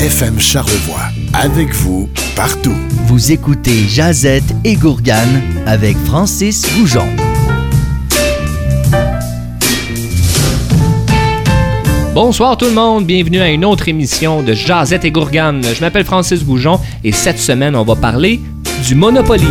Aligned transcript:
FM 0.00 0.38
Charlevoix. 0.38 1.08
Avec 1.32 1.72
vous, 1.72 2.10
partout. 2.36 2.74
Vous 3.06 3.32
écoutez 3.32 3.88
Jazette 3.88 4.44
et 4.62 4.74
Gourgane 4.74 5.40
avec 5.64 5.96
Francis 6.04 6.64
Goujon. 6.76 7.08
Bonsoir 12.12 12.58
tout 12.58 12.66
le 12.66 12.72
monde, 12.72 13.06
bienvenue 13.06 13.40
à 13.40 13.48
une 13.48 13.64
autre 13.64 13.88
émission 13.88 14.42
de 14.42 14.52
Jazette 14.52 15.06
et 15.06 15.10
Gourgane. 15.10 15.62
Je 15.64 15.80
m'appelle 15.80 16.04
Francis 16.04 16.44
Goujon 16.44 16.78
et 17.02 17.12
cette 17.12 17.38
semaine 17.38 17.74
on 17.74 17.84
va 17.84 17.96
parler 17.96 18.40
du 18.86 18.94
Monopoly. 18.94 19.46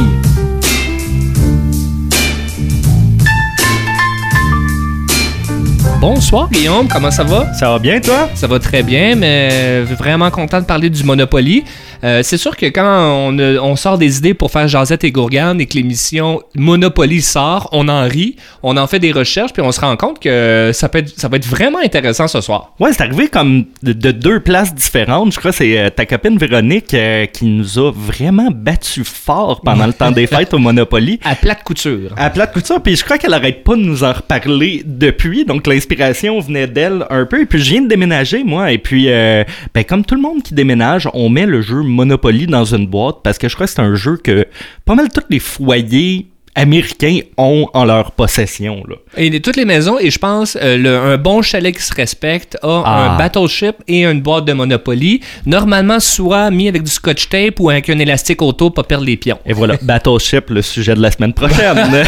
Bonsoir 6.07 6.47
Guillaume, 6.51 6.87
comment 6.87 7.09
ça 7.09 7.23
va? 7.23 7.51
Ça 7.55 7.67
va 7.71 7.79
bien 7.79 7.99
toi? 7.99 8.29
Ça 8.35 8.45
va 8.45 8.59
très 8.59 8.83
bien, 8.83 9.15
mais 9.15 9.81
vraiment 9.81 10.29
content 10.29 10.61
de 10.61 10.65
parler 10.65 10.87
du 10.87 11.03
Monopoly. 11.03 11.65
Euh, 12.05 12.21
c'est 12.21 12.37
sûr 12.37 12.55
que 12.55 12.67
quand 12.67 13.29
on, 13.29 13.39
euh, 13.39 13.57
on, 13.59 13.75
sort 13.75 13.97
des 13.97 14.17
idées 14.19 14.35
pour 14.35 14.51
faire 14.51 14.67
Jazette 14.67 15.03
et 15.03 15.11
Gourgane 15.11 15.59
et 15.59 15.65
que 15.65 15.73
l'émission 15.73 16.43
Monopoly 16.53 17.21
sort, 17.21 17.67
on 17.71 17.87
en 17.87 18.07
rit, 18.07 18.35
on 18.61 18.77
en 18.77 18.85
fait 18.85 18.99
des 18.99 19.11
recherches, 19.11 19.53
puis 19.53 19.63
on 19.63 19.71
se 19.71 19.81
rend 19.81 19.95
compte 19.95 20.19
que 20.19 20.69
ça 20.71 20.87
peut 20.87 20.99
être, 20.99 21.19
ça 21.19 21.27
va 21.29 21.37
être 21.37 21.47
vraiment 21.47 21.79
intéressant 21.79 22.27
ce 22.27 22.41
soir. 22.41 22.73
Ouais, 22.79 22.93
c'est 22.93 23.01
arrivé 23.01 23.27
comme 23.27 23.65
de, 23.81 24.11
deux 24.11 24.39
places 24.39 24.75
différentes. 24.75 25.33
Je 25.33 25.39
crois 25.39 25.49
que 25.49 25.57
c'est 25.57 25.79
euh, 25.79 25.89
ta 25.89 26.05
copine 26.05 26.37
Véronique 26.37 26.95
qui 27.33 27.45
nous 27.45 27.79
a 27.79 27.91
vraiment 27.91 28.51
battu 28.51 29.03
fort 29.03 29.61
pendant 29.61 29.87
le 29.87 29.93
temps 29.93 30.11
des 30.11 30.27
fêtes 30.27 30.53
au 30.53 30.59
Monopoly. 30.59 31.19
À 31.25 31.33
plate 31.33 31.63
couture. 31.63 32.13
À 32.17 32.29
plate 32.29 32.53
couture, 32.53 32.81
puis 32.81 32.95
je 32.95 33.03
crois 33.03 33.17
qu'elle 33.17 33.33
arrête 33.33 33.63
pas 33.63 33.75
de 33.75 33.81
nous 33.81 34.03
en 34.03 34.13
reparler 34.13 34.83
depuis, 34.85 35.43
donc 35.43 35.65
l'inspiration 35.65 36.39
venait 36.39 36.67
d'elle 36.67 37.05
un 37.09 37.25
peu. 37.25 37.41
Et 37.41 37.45
puis 37.45 37.59
je 37.59 37.71
viens 37.71 37.81
de 37.81 37.87
déménager, 37.87 38.43
moi, 38.43 38.71
et 38.71 38.77
puis, 38.77 39.05
ben, 39.05 39.83
comme 39.87 40.05
tout 40.05 40.15
le 40.15 40.21
monde 40.21 40.43
qui 40.43 40.53
déménage, 40.53 41.09
on 41.13 41.29
met 41.29 41.47
le 41.47 41.61
jeu 41.61 41.81
Monopoly 41.95 42.47
dans 42.47 42.65
une 42.65 42.87
boîte 42.87 43.17
parce 43.23 43.37
que 43.37 43.49
je 43.49 43.55
crois 43.55 43.65
que 43.65 43.73
c'est 43.73 43.81
un 43.81 43.95
jeu 43.95 44.17
que 44.17 44.45
pas 44.85 44.95
mal 44.95 45.09
tous 45.09 45.23
les 45.29 45.39
foyers 45.39 46.27
américains 46.55 47.19
ont 47.37 47.67
en 47.73 47.85
leur 47.85 48.11
possession. 48.11 48.83
Là. 48.87 48.95
Et 49.17 49.39
toutes 49.41 49.57
les 49.57 49.65
maisons, 49.65 49.97
et 49.99 50.09
je 50.09 50.17
pense, 50.17 50.57
euh, 50.61 51.13
un 51.13 51.17
bon 51.17 51.41
chalet 51.41 51.75
qui 51.75 51.81
se 51.81 51.93
respecte 51.93 52.57
a 52.63 52.67
un 52.67 52.83
ah. 52.85 53.15
battleship 53.17 53.75
et 53.87 54.05
une 54.05 54.21
boîte 54.21 54.45
de 54.45 54.53
Monopoly, 54.53 55.21
normalement 55.45 55.99
soit 55.99 56.49
mis 56.51 56.67
avec 56.67 56.83
du 56.83 56.91
scotch 56.91 57.29
tape 57.29 57.59
ou 57.59 57.69
avec 57.69 57.89
un 57.89 57.99
élastique 57.99 58.41
auto 58.41 58.69
pour 58.69 58.83
pas 58.83 58.87
perdre 58.87 59.05
les 59.05 59.17
pions. 59.17 59.39
Et 59.45 59.53
voilà, 59.53 59.75
battleship, 59.81 60.49
le 60.49 60.61
sujet 60.61 60.95
de 60.95 61.01
la 61.01 61.11
semaine 61.11 61.33
prochaine. 61.33 61.77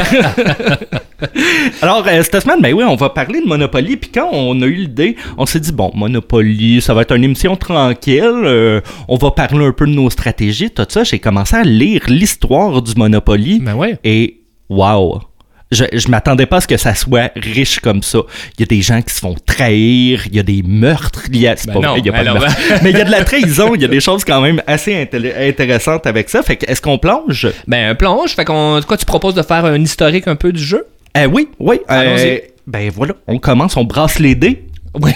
Alors, 1.81 2.05
euh, 2.07 2.23
cette 2.23 2.43
semaine, 2.43 2.61
ben 2.61 2.73
oui, 2.73 2.83
on 2.83 2.95
va 2.95 3.09
parler 3.09 3.41
de 3.41 3.45
Monopoly, 3.45 3.97
puis 3.97 4.11
quand 4.13 4.29
on 4.31 4.61
a 4.61 4.65
eu 4.65 4.73
l'idée, 4.75 5.15
on 5.37 5.45
s'est 5.45 5.59
dit, 5.59 5.71
bon, 5.71 5.91
Monopoly, 5.93 6.81
ça 6.81 6.93
va 6.93 7.01
être 7.01 7.15
une 7.15 7.23
émission 7.23 7.55
tranquille, 7.55 8.23
euh, 8.23 8.81
on 9.07 9.17
va 9.17 9.31
parler 9.31 9.65
un 9.65 9.71
peu 9.71 9.85
de 9.85 9.91
nos 9.91 10.09
stratégies, 10.09 10.69
tout 10.69 10.85
ça. 10.87 11.03
J'ai 11.03 11.19
commencé 11.19 11.55
à 11.55 11.63
lire 11.63 12.01
l'histoire 12.07 12.81
du 12.81 12.93
Monopoly. 12.95 13.59
Ben 13.59 13.73
ouais. 13.73 13.97
Et 14.03 14.36
wow! 14.69 15.21
Je, 15.69 15.83
je 15.91 16.07
m'attendais 16.07 16.45
pas 16.45 16.57
à 16.57 16.61
ce 16.61 16.67
que 16.67 16.77
ça 16.77 16.95
soit 16.95 17.31
riche 17.35 17.79
comme 17.81 18.01
ça. 18.01 18.19
Il 18.57 18.61
y 18.61 18.63
a 18.63 18.67
des 18.67 18.81
gens 18.81 19.01
qui 19.01 19.13
se 19.13 19.19
font 19.19 19.35
trahir, 19.45 20.25
il 20.27 20.35
y 20.35 20.39
a 20.39 20.43
des 20.43 20.63
meurtres. 20.63 21.23
Il 21.29 21.39
y 21.39 21.47
a, 21.47 21.57
c'est 21.57 21.67
ben 21.67 21.81
pas 21.81 21.89
vrai, 21.89 21.99
il 21.99 22.05
y 22.05 22.09
a 22.09 22.13
pas 22.13 22.23
de 22.23 22.29
meurtre. 22.31 22.55
Mais 22.83 22.91
il 22.91 22.97
y 22.97 23.01
a 23.01 23.03
de 23.03 23.11
la 23.11 23.25
trahison, 23.25 23.75
il 23.75 23.81
y 23.81 23.85
a 23.85 23.89
des 23.89 23.99
choses 23.99 24.23
quand 24.23 24.39
même 24.39 24.61
assez 24.65 25.09
intéressantes 25.11 26.07
avec 26.07 26.29
ça. 26.29 26.41
Fait 26.41 26.55
que, 26.55 26.71
est-ce 26.71 26.81
qu'on 26.81 26.97
plonge? 26.97 27.49
Ben, 27.67 27.95
plonge. 27.95 28.33
Fait 28.33 28.45
qu'on, 28.45 28.79
quoi, 28.87 28.95
tu 28.95 29.05
proposes 29.05 29.35
de 29.35 29.41
faire 29.41 29.65
un 29.65 29.81
historique 29.81 30.29
un 30.29 30.37
peu 30.37 30.53
du 30.53 30.63
jeu? 30.63 30.87
Euh, 31.17 31.25
oui, 31.25 31.49
oui. 31.59 31.81
Euh, 31.91 32.37
ben 32.65 32.91
voilà, 32.93 33.13
on 33.27 33.39
commence, 33.39 33.75
on 33.77 33.83
brasse 33.83 34.19
les 34.19 34.35
dés. 34.35 34.66
Oui. 35.01 35.11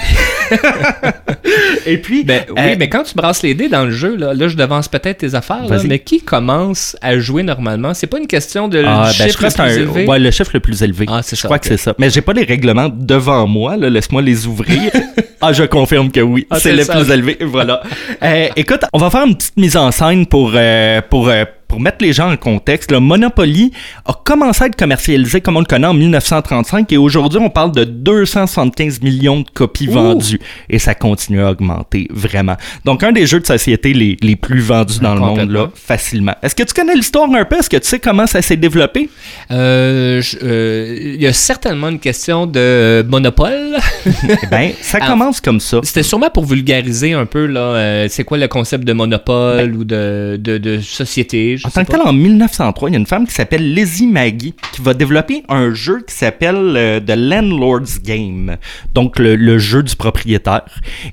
Et 1.86 1.98
puis. 1.98 2.24
Ben, 2.24 2.44
oui, 2.50 2.56
euh, 2.58 2.76
mais 2.78 2.90
quand 2.90 3.04
tu 3.04 3.16
brasses 3.16 3.44
les 3.44 3.54
dés 3.54 3.70
dans 3.70 3.86
le 3.86 3.92
jeu, 3.92 4.16
là, 4.16 4.34
là 4.34 4.48
je 4.48 4.56
devance 4.56 4.88
peut-être 4.88 5.20
tes 5.20 5.36
affaires, 5.36 5.64
mais 5.86 6.00
qui 6.00 6.22
commence 6.22 6.96
à 7.02 7.18
jouer 7.20 7.44
normalement? 7.44 7.94
C'est 7.94 8.08
pas 8.08 8.20
une 8.20 8.28
question 8.28 8.68
de 8.68 8.84
ah, 8.86 9.12
ben, 9.18 9.28
chiffre 9.28 9.44
le 9.44 9.50
plus 9.50 9.78
élevé. 9.78 10.06
Ouais, 10.06 10.20
le 10.20 10.32
chiffre 10.32 10.52
le 10.54 10.60
plus 10.60 10.84
élevé. 10.84 11.06
Ah, 11.10 11.22
c'est 11.24 11.36
Je 11.36 11.44
crois 11.44 11.60
que 11.60 11.68
c'est 11.68 11.78
ça. 11.78 11.94
Mais 11.98 12.10
j'ai 12.10 12.22
pas 12.22 12.34
les 12.34 12.44
règlements 12.44 12.90
devant 12.94 13.48
moi, 13.48 13.78
laisse-moi 13.78 14.22
les 14.22 14.46
ouvrir. 14.48 14.92
ah, 15.42 15.54
je 15.54 15.64
confirme 15.64 16.12
que 16.12 16.22
oui, 16.22 16.48
ah, 16.50 16.60
c'est 16.60 16.74
le 16.74 16.86
plus 16.86 17.12
élevé. 17.12 17.38
Voilà. 17.42 17.82
Euh, 18.24 18.48
écoute, 18.56 18.82
on 18.94 19.00
va 19.00 19.10
faire 19.10 19.26
une 19.26 19.36
petite 19.36 19.58
mise 19.58 19.78
en 19.78 19.92
scène 19.92 20.26
pour, 20.26 20.52
euh, 20.56 21.02
pour 21.10 21.30
pour 21.72 21.80
mettre 21.80 22.00
les 22.04 22.12
gens 22.12 22.30
en 22.30 22.36
contexte, 22.36 22.92
le 22.92 23.00
Monopoly 23.00 23.72
a 24.06 24.12
commencé 24.26 24.66
à 24.66 24.68
être 24.68 24.76
commercialisé 24.76 25.40
comme 25.40 25.56
on 25.56 25.62
le 25.62 25.66
connaît 25.66 25.88
en 25.88 25.94
1935 25.94 26.92
et 26.92 26.98
aujourd'hui 26.98 27.40
on 27.42 27.50
parle 27.50 27.72
de 27.72 27.86
275 27.86 29.02
millions 29.02 29.40
de 29.40 29.50
copies 29.54 29.88
vendues 29.88 30.42
et 30.70 30.80
ça 30.80 30.96
continue 30.96 31.42
à 31.42 31.52
augmenter 31.52 32.10
vraiment. 32.12 32.58
Donc 32.84 33.04
un 33.04 33.14
des 33.14 33.26
jeux 33.26 33.40
de 33.40 33.46
société 33.46 33.94
les, 33.94 34.18
les 34.22 34.36
plus 34.36 34.60
vendus 34.60 35.00
dans 35.00 35.14
le 35.14 35.22
monde 35.22 35.50
là, 35.50 35.70
facilement. 35.74 36.36
Est-ce 36.44 36.56
que 36.56 36.64
tu 36.64 36.74
connais 36.74 36.94
l'histoire 36.94 37.32
un 37.34 37.46
peu? 37.46 37.56
Est-ce 37.60 37.70
que 37.70 37.78
tu 37.78 37.88
sais 37.88 38.00
comment 38.00 38.28
ça 38.28 38.42
s'est 38.42 38.58
développé? 38.58 39.10
Euh, 39.50 40.22
euh, 40.44 40.98
Il 41.00 41.22
y 41.22 41.28
a 41.28 41.32
certainement 41.32 41.88
une 41.88 42.00
question 42.00 42.48
de 42.48 43.06
monopole. 43.08 43.78
eh 44.06 44.48
ben, 44.48 44.72
ça 44.82 45.00
commence 45.08 45.40
comme 45.40 45.62
ça. 45.62 45.80
C'était 45.84 46.04
sûrement 46.04 46.32
pour 46.32 46.44
vulgariser 46.44 47.14
un 47.14 47.26
peu 47.26 47.46
là, 47.46 47.62
euh, 47.62 48.08
c'est 48.10 48.26
quoi 48.26 48.38
le 48.38 48.50
concept 48.50 48.84
de 48.84 48.92
monopole 48.92 49.72
ben 49.72 49.78
ou 49.78 49.86
de, 49.86 50.38
de, 50.38 50.58
de 50.58 50.82
société 50.82 51.61
en 51.66 51.70
tant 51.70 51.86
que 51.86 51.92
tel, 51.92 52.02
en 52.02 52.14
1903, 52.14 52.90
il 52.90 52.94
y 52.94 52.96
a 52.96 53.00
une 53.00 53.06
femme 53.06 53.28
qui 53.28 53.34
s'appelle 53.34 53.74
Lizzie 53.74 54.08
Maggie 54.08 54.54
qui 54.72 54.82
va 54.82 54.94
développer 54.94 55.44
un 55.50 55.74
jeu 55.74 56.02
qui 56.08 56.16
s'appelle 56.16 56.76
euh, 56.76 57.00
The 57.00 57.14
Landlord's 57.16 58.02
Game, 58.02 58.58
donc 58.94 59.20
le, 59.20 59.58
jeu 59.58 59.84
du 59.84 59.96
propriétaire. 59.96 60.64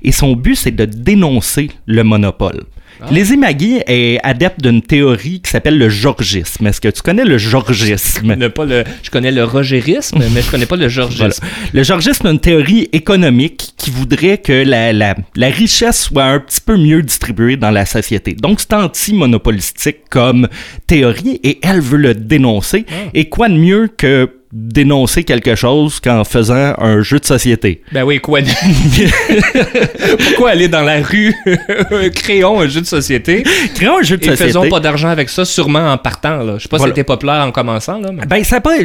Et 0.03 0.11
son 0.11 0.35
but, 0.35 0.55
c'est 0.55 0.71
de 0.71 0.85
dénoncer 0.85 1.71
le 1.85 2.03
monopole. 2.03 2.65
Ah. 3.01 3.07
Lizzie 3.11 3.37
Maggie 3.37 3.79
est 3.87 4.19
adepte 4.23 4.61
d'une 4.61 4.81
théorie 4.81 5.41
qui 5.41 5.49
s'appelle 5.49 5.77
le 5.77 5.89
georgisme. 5.89 6.67
Est-ce 6.67 6.81
que 6.81 6.89
tu 6.89 7.01
connais 7.01 7.23
le 7.23 7.37
georgisme? 7.37 8.23
Je 8.23 8.29
connais, 8.29 8.49
pas 8.49 8.65
le, 8.65 8.83
je 9.03 9.09
connais 9.09 9.31
le 9.31 9.43
rogérisme, 9.43 10.19
mais 10.33 10.41
je 10.41 10.51
connais 10.51 10.65
pas 10.65 10.75
le 10.75 10.89
georgisme. 10.89 11.45
Le 11.73 11.83
georgisme 11.83 12.27
est 12.27 12.31
une 12.31 12.39
théorie 12.39 12.89
économique 12.91 13.73
qui 13.77 13.89
voudrait 13.89 14.39
que 14.39 14.51
la, 14.51 14.91
la, 14.91 15.15
la, 15.35 15.47
richesse 15.47 16.03
soit 16.03 16.23
un 16.23 16.39
petit 16.39 16.61
peu 16.61 16.77
mieux 16.77 17.01
distribuée 17.01 17.55
dans 17.55 17.71
la 17.71 17.85
société. 17.85 18.33
Donc, 18.33 18.59
c'est 18.59 18.73
anti-monopolistique 18.73 20.09
comme 20.09 20.47
théorie 20.87 21.39
et 21.43 21.59
elle 21.61 21.81
veut 21.81 21.97
le 21.97 22.13
dénoncer. 22.13 22.85
Ah. 22.89 23.09
Et 23.13 23.29
quoi 23.29 23.49
de 23.49 23.55
mieux 23.55 23.87
que 23.87 24.38
dénoncer 24.51 25.23
quelque 25.23 25.55
chose 25.55 25.99
qu'en 25.99 26.23
faisant 26.23 26.73
un 26.79 27.01
jeu 27.01 27.19
de 27.19 27.25
société. 27.25 27.83
Ben 27.91 28.03
oui, 28.03 28.19
quoi 28.19 28.39
Pourquoi 30.27 30.49
aller 30.51 30.67
dans 30.67 30.81
la 30.81 31.01
rue? 31.01 31.35
Créons 32.15 32.61
un 32.61 32.67
jeu 32.67 32.81
de 32.81 32.85
société. 32.85 33.43
Créons 33.75 33.99
un 33.99 34.01
jeu 34.01 34.17
de 34.17 34.23
et 34.23 34.29
société. 34.29 34.45
faisons 34.45 34.69
pas 34.69 34.79
d'argent 34.79 35.09
avec 35.09 35.29
ça, 35.29 35.45
sûrement 35.45 35.91
en 35.91 35.97
partant. 35.97 36.37
Là. 36.37 36.55
Je 36.57 36.63
sais 36.63 36.69
pas 36.69 36.79
si 36.79 36.85
c'était 36.85 37.03
populaire 37.03 37.45
en 37.45 37.51
commençant. 37.51 37.99
Là, 37.99 38.09
Ben, 38.27 38.43
ça 38.43 38.59
pas... 38.59 38.77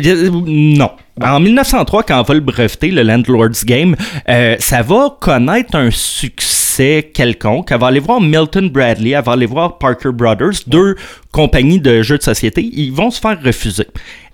Non. 0.47 0.91
En 1.23 1.41
1903, 1.41 2.03
quand 2.03 2.21
on 2.21 2.23
va 2.25 2.35
le 2.35 2.41
breveter, 2.41 2.91
le 2.91 3.03
Landlord's 3.03 3.65
Game, 3.65 3.95
euh, 4.29 4.57
ça 4.59 4.83
va 4.83 5.17
connaître 5.21 5.77
un 5.77 5.91
succès 5.91 6.54
quelconque. 7.15 7.71
Elle 7.71 7.81
va 7.81 7.89
aller 7.89 8.01
voir 8.01 8.21
Milton 8.21 8.69
Bradley, 8.69 9.11
elle 9.11 9.25
va 9.25 9.33
aller 9.33 9.47
voir 9.47 9.79
Parker 9.79 10.13
Brothers, 10.13 10.63
deux 10.67 10.97
compagnies 11.33 11.81
de 11.81 12.03
jeux 12.03 12.19
de 12.19 12.23
société. 12.23 12.63
Ils 12.63 12.93
vont 12.93 13.11
se 13.11 13.21
faire 13.21 13.41
refuser. 13.43 13.87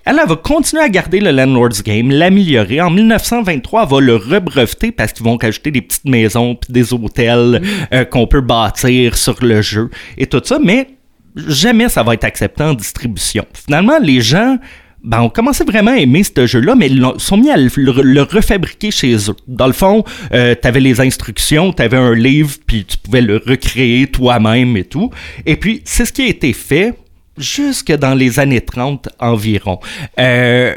Elle, 0.03 0.15
va 0.15 0.35
continuer 0.35 0.81
à 0.81 0.89
garder 0.89 1.19
le 1.19 1.29
Landlord's 1.31 1.83
Game, 1.83 2.09
l'améliorer. 2.09 2.81
En 2.81 2.89
1923, 2.89 3.83
elle 3.83 3.89
va 3.89 3.99
le 3.99 4.15
rebreveter 4.15 4.91
parce 4.91 5.13
qu'ils 5.13 5.25
vont 5.25 5.37
rajouter 5.37 5.69
des 5.69 5.81
petites 5.81 6.05
maisons 6.05 6.55
puis 6.55 6.73
des 6.73 6.91
hôtels 6.93 7.61
euh, 7.93 8.03
qu'on 8.05 8.25
peut 8.25 8.41
bâtir 8.41 9.15
sur 9.15 9.35
le 9.43 9.61
jeu 9.61 9.91
et 10.17 10.25
tout 10.25 10.41
ça, 10.43 10.57
mais 10.63 10.87
jamais 11.35 11.87
ça 11.87 12.01
va 12.01 12.15
être 12.15 12.23
accepté 12.23 12.63
en 12.63 12.73
distribution. 12.73 13.45
Finalement, 13.53 13.99
les 14.01 14.21
gens 14.21 14.57
ben, 15.03 15.21
ont 15.21 15.29
commencé 15.29 15.63
vraiment 15.63 15.91
à 15.91 15.97
aimer 15.97 16.23
ce 16.23 16.45
jeu-là, 16.45 16.75
mais 16.75 16.87
ils 16.87 17.05
sont 17.17 17.37
mis 17.37 17.49
à 17.49 17.57
le, 17.57 18.21
refabriquer 18.21 18.91
chez 18.91 19.15
eux. 19.15 19.35
Dans 19.47 19.67
le 19.67 19.73
fond, 19.73 20.03
euh, 20.33 20.55
tu 20.59 20.67
avais 20.67 20.79
les 20.79 21.01
instructions, 21.01 21.73
tu 21.73 21.81
avais 21.81 21.97
un 21.97 22.13
livre, 22.13 22.55
puis 22.67 22.85
tu 22.85 22.97
pouvais 22.97 23.21
le 23.21 23.41
recréer 23.45 24.07
toi-même 24.07 24.77
et 24.77 24.83
tout. 24.83 25.09
Et 25.45 25.55
puis, 25.55 25.81
c'est 25.85 26.05
ce 26.05 26.13
qui 26.13 26.21
a 26.23 26.27
été 26.27 26.53
fait 26.53 26.93
jusque 27.37 27.91
dans 27.91 28.13
les 28.13 28.39
années 28.39 28.61
30 28.61 29.09
environ. 29.19 29.79
Euh, 30.19 30.75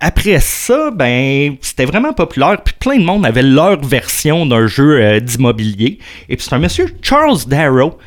après 0.00 0.40
ça, 0.40 0.90
ben, 0.90 1.56
c'était 1.60 1.84
vraiment 1.84 2.12
populaire, 2.12 2.62
puis 2.62 2.74
plein 2.78 2.98
de 2.98 3.04
monde 3.04 3.26
avait 3.26 3.42
leur 3.42 3.82
version 3.82 4.46
d'un 4.46 4.66
jeu 4.66 5.02
euh, 5.02 5.20
d'immobilier. 5.20 5.98
Et 6.28 6.36
puis 6.36 6.46
c'est 6.48 6.54
un 6.54 6.58
monsieur, 6.58 6.86
Charles 7.02 7.40
Darrow, 7.46 7.98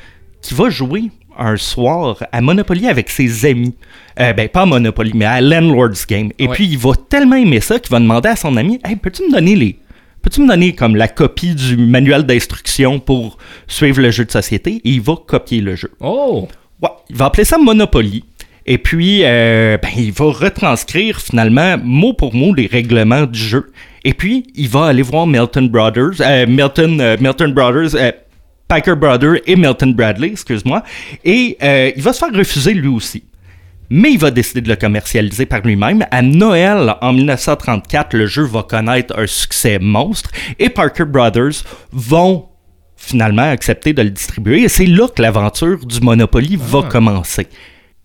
qui 0.42 0.54
va 0.54 0.70
jouer 0.70 1.12
un 1.40 1.58
soir 1.58 2.22
à 2.32 2.42
Monopoly 2.42 2.88
avec 2.88 3.10
ses 3.10 3.46
amis. 3.46 3.74
Euh, 4.20 4.34
ben, 4.34 4.50
pas 4.50 4.62
à 4.62 4.66
Monopoly, 4.66 5.14
mais 5.16 5.26
à 5.26 5.42
Landlord's 5.42 6.06
Game. 6.06 6.32
Et 6.38 6.48
puis 6.48 6.66
il 6.66 6.78
va 6.78 6.92
tellement 7.10 7.36
aimer 7.36 7.62
ça 7.62 7.80
qu'il 7.80 7.92
va 7.92 8.00
demander 8.00 8.30
à 8.30 8.36
son 8.36 8.58
ami 8.58 8.80
Hey, 8.84 8.96
peux-tu 8.96 9.24
me 9.24 9.32
donner 9.32 9.56
les. 9.56 9.80
Peux-tu 10.22 10.42
me 10.42 10.48
donner 10.48 10.76
comme 10.76 10.96
la 10.96 11.08
copie 11.08 11.56
du 11.56 11.78
manuel 11.78 12.24
d'instruction 12.24 13.00
pour 13.00 13.38
suivre 13.68 14.02
le 14.02 14.12
jeu 14.12 14.26
de 14.26 14.32
société? 14.32 14.82
Et 14.84 14.90
il 14.92 15.02
va 15.02 15.16
copier 15.16 15.62
le 15.62 15.76
jeu. 15.76 15.92
Oh! 16.02 16.48
Ouais, 16.82 16.90
il 17.10 17.16
va 17.16 17.26
appeler 17.26 17.46
ça 17.46 17.58
Monopoly. 17.58 18.26
Et 18.66 18.78
puis, 18.78 19.22
euh, 19.24 19.78
ben, 19.82 19.90
il 19.98 20.12
va 20.12 20.26
retranscrire 20.26 21.20
finalement 21.20 21.78
mot 21.84 22.14
pour 22.14 22.36
mot 22.36 22.54
les 22.54 22.68
règlements 22.68 23.26
du 23.26 23.40
jeu. 23.40 23.72
Et 24.04 24.14
puis, 24.14 24.46
il 24.56 24.70
va 24.70 24.86
aller 24.86 25.02
voir 25.02 25.26
Milton 25.26 25.70
Brothers, 25.70 26.22
euh, 26.22 26.46
Milton, 26.48 27.02
euh, 27.02 27.18
Milton 27.20 27.54
Brothers, 27.54 27.96
Packer 28.70 28.96
Brother 28.96 29.42
et 29.48 29.56
Milton 29.56 29.94
Bradley, 29.96 30.30
excuse-moi. 30.30 30.84
Et 31.26 31.58
euh, 31.62 31.92
il 31.96 32.04
va 32.04 32.14
se 32.14 32.20
faire 32.20 32.34
refuser 32.34 32.74
lui 32.76 32.88
aussi. 32.88 33.24
Mais 33.90 34.12
il 34.12 34.20
va 34.20 34.30
décider 34.30 34.62
de 34.62 34.70
le 34.70 34.76
commercialiser 34.76 35.48
par 35.48 35.62
lui-même. 35.62 36.06
À 36.12 36.22
Noël, 36.22 36.96
en 37.02 37.12
1934, 37.12 38.16
le 38.16 38.28
jeu 38.28 38.44
va 38.44 38.62
connaître 38.62 39.18
un 39.18 39.26
succès 39.26 39.80
monstre 39.80 40.30
et 40.60 40.70
Parker 40.70 41.06
Brothers 41.06 41.64
vont 41.92 42.46
finalement 42.96 43.50
accepter 43.50 43.94
de 43.94 44.04
le 44.04 44.12
distribuer. 44.12 44.62
Et 44.62 44.70
c'est 44.70 44.86
là 44.86 45.08
que 45.08 45.22
l'aventure 45.22 45.84
du 45.84 46.00
Monopoly 46.02 46.56
va 46.62 46.84
commencer. 46.84 47.48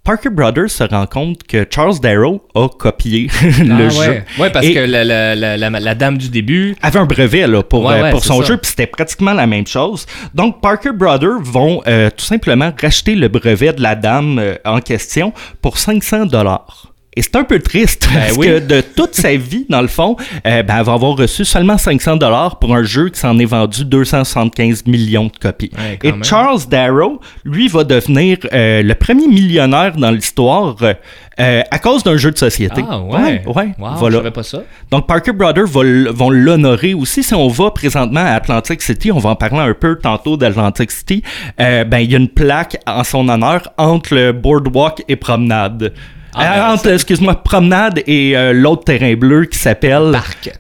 Parker 0.04 0.28
Brothers 0.28 0.68
se 0.70 0.84
rend 0.84 1.06
compte 1.06 1.44
que 1.44 1.66
Charles 1.70 1.98
Darrow 1.98 2.46
a 2.54 2.68
copié 2.68 3.28
le 3.58 3.86
Ah, 3.86 3.88
jeu. 3.88 3.98
ouais. 4.00 4.24
Ouais, 4.38 4.50
parce 4.50 4.66
Et- 4.66 4.74
que 4.74 4.80
la, 4.80 5.02
la, 5.02 5.34
la, 5.34 5.56
la- 5.56 5.70
la 5.80 5.94
dame 5.94 6.18
du 6.18 6.28
début. 6.28 6.76
avait 6.82 6.98
un 6.98 7.06
brevet 7.06 7.46
là, 7.46 7.62
pour, 7.62 7.84
Ouais, 7.86 7.94
euh, 7.94 8.02
ouais, 8.02 8.10
pour 8.10 8.20
c'est 8.20 8.28
son 8.28 8.42
ça. 8.42 8.48
jeu, 8.48 8.56
puis 8.58 8.68
c'était 8.68 8.86
pratiquement 8.86 9.32
la 9.32 9.46
même 9.46 9.66
chose. 9.66 10.04
Donc, 10.34 10.60
Parker 10.60 10.92
Brothers 10.92 11.40
vont 11.40 11.80
euh, 11.86 12.10
tout 12.14 12.24
simplement 12.24 12.70
racheter 12.78 13.14
le 13.14 13.28
brevet 13.28 13.72
de 13.72 13.80
la 13.82 13.94
dame 13.94 14.38
euh, 14.38 14.56
en 14.66 14.80
question 14.80 15.32
pour 15.62 15.78
500 15.78 16.26
dollars. 16.26 16.92
Et 17.16 17.22
c'est 17.22 17.36
un 17.36 17.44
peu 17.44 17.60
triste 17.60 18.08
parce 18.12 18.30
Ben 18.32 18.36
oui. 18.38 18.46
que 18.46 18.58
de 18.58 18.80
toute 18.80 19.14
sa 19.14 19.36
vie, 19.36 19.66
dans 19.68 19.80
le 19.82 19.86
fond, 19.88 20.16
euh, 20.46 20.62
ben, 20.62 20.76
elle 20.78 20.84
va 20.84 20.92
avoir 20.94 21.16
reçu 21.16 21.44
seulement 21.44 21.78
500 21.78 22.16
dollars 22.16 22.58
pour 22.58 22.74
un 22.74 22.82
jeu 22.82 23.08
qui 23.08 23.20
s'en 23.20 23.38
est 23.38 23.44
vendu 23.44 23.84
275 23.84 24.86
millions 24.86 25.26
de 25.26 25.38
copies. 25.40 25.70
Ouais, 25.76 25.98
Et 26.02 26.10
même. 26.12 26.24
Charles 26.24 26.60
Darrow, 26.68 27.20
lui, 27.44 27.68
va 27.68 27.84
devenir 27.84 28.38
euh, 28.52 28.82
le 28.82 28.94
premier 28.94 29.28
millionnaire 29.28 29.92
dans 29.96 30.10
l'histoire 30.10 30.76
euh, 30.82 31.62
à 31.70 31.78
cause 31.78 32.02
d'un 32.02 32.16
jeu 32.16 32.30
de 32.30 32.38
société. 32.38 32.84
Ah, 32.88 32.98
ouais. 33.00 33.16
ouais, 33.20 33.42
ouais, 33.46 33.74
Wow, 33.78 33.90
voilà. 33.96 34.20
je 34.24 34.28
pas 34.30 34.42
ça. 34.42 34.62
Donc, 34.90 35.06
Parker 35.06 35.32
Brothers 35.32 35.66
va 35.66 35.82
vont 36.12 36.30
l'honorer 36.30 36.94
aussi. 36.94 37.22
Si 37.22 37.34
on 37.34 37.48
va 37.48 37.70
présentement 37.70 38.20
à 38.24 38.30
Atlantic 38.32 38.82
City, 38.82 39.12
on 39.12 39.18
va 39.18 39.30
en 39.30 39.36
parler 39.36 39.58
un 39.60 39.74
peu 39.74 39.96
tantôt 39.96 40.36
d'Atlantic 40.36 40.90
City, 40.90 41.22
ben, 41.58 41.98
il 41.98 42.10
y 42.10 42.14
a 42.14 42.18
une 42.18 42.28
plaque 42.28 42.76
en 42.86 43.04
son 43.04 43.28
honneur 43.28 43.72
entre 43.78 44.14
le 44.14 44.32
Boardwalk 44.32 45.02
et 45.08 45.16
Promenade. 45.16 45.92
Ah, 46.34 46.68
ben, 46.68 46.74
entre, 46.74 46.88
excuse-moi, 46.92 47.34
Promenade 47.42 48.02
et 48.06 48.36
euh, 48.36 48.52
l'autre 48.52 48.84
terrain 48.84 49.14
bleu 49.14 49.44
qui 49.46 49.58
s'appelle 49.58 50.10
Parc. 50.12 50.50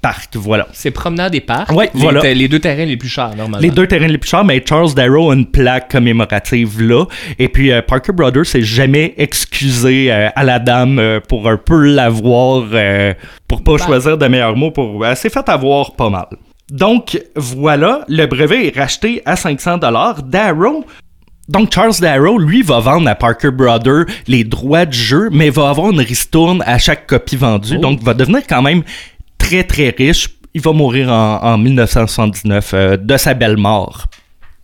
Parc, 0.00 0.36
voilà. 0.36 0.68
C'est 0.72 0.92
promenade 0.92 1.34
et 1.34 1.40
parc? 1.40 1.72
Ouais, 1.72 1.90
les, 1.92 2.00
voilà. 2.00 2.22
les 2.32 2.46
deux 2.46 2.60
terrains 2.60 2.84
les 2.84 2.96
plus 2.96 3.08
chers, 3.08 3.34
normalement. 3.34 3.58
Les 3.58 3.70
deux 3.70 3.86
terrains 3.88 4.06
les 4.06 4.16
plus 4.18 4.30
chers, 4.30 4.44
mais 4.44 4.62
Charles 4.64 4.94
Darrow 4.94 5.32
a 5.32 5.34
une 5.34 5.46
plaque 5.46 5.90
commémorative 5.90 6.80
là. 6.80 7.04
Et 7.40 7.48
puis 7.48 7.72
euh, 7.72 7.82
Parker 7.82 8.12
Brothers 8.12 8.46
s'est 8.46 8.62
jamais 8.62 9.14
excusé 9.18 10.12
euh, 10.12 10.28
à 10.36 10.44
la 10.44 10.60
dame 10.60 11.00
euh, 11.00 11.18
pour 11.20 11.48
un 11.48 11.56
peu 11.56 11.82
l'avoir, 11.82 12.62
pour 13.48 13.64
pas 13.64 13.72
Bah. 13.76 13.84
choisir 13.84 14.16
de 14.16 14.26
meilleurs 14.28 14.54
mots. 14.56 14.70
Pour, 14.70 15.04
elle 15.04 15.16
s'est 15.16 15.30
fait 15.30 15.48
avoir 15.48 15.96
pas 15.96 16.10
mal. 16.10 16.26
Donc 16.70 17.20
voilà, 17.34 18.04
le 18.08 18.26
brevet 18.26 18.68
est 18.68 18.76
racheté 18.78 19.22
à 19.24 19.34
500 19.34 19.78
dollars. 19.78 20.22
Darrow 20.22 20.84
donc 21.48 21.72
Charles 21.74 21.94
Darrow, 22.00 22.38
lui, 22.38 22.62
va 22.62 22.80
vendre 22.80 23.08
à 23.08 23.14
Parker 23.14 23.50
Brothers 23.50 24.04
les 24.26 24.44
droits 24.44 24.84
du 24.86 24.98
jeu, 24.98 25.28
mais 25.32 25.50
va 25.50 25.70
avoir 25.70 25.90
une 25.90 26.00
ristourne 26.00 26.62
à 26.66 26.78
chaque 26.78 27.06
copie 27.06 27.36
vendue. 27.36 27.76
Oh. 27.78 27.80
Donc 27.80 28.02
va 28.02 28.14
devenir 28.14 28.42
quand 28.48 28.62
même 28.62 28.82
très 29.38 29.64
très 29.64 29.90
riche. 29.96 30.28
Il 30.54 30.60
va 30.62 30.72
mourir 30.72 31.10
en, 31.10 31.40
en 31.42 31.58
1979 31.58 32.70
euh, 32.74 32.96
de 32.96 33.16
sa 33.16 33.34
belle 33.34 33.56
mort. 33.56 34.06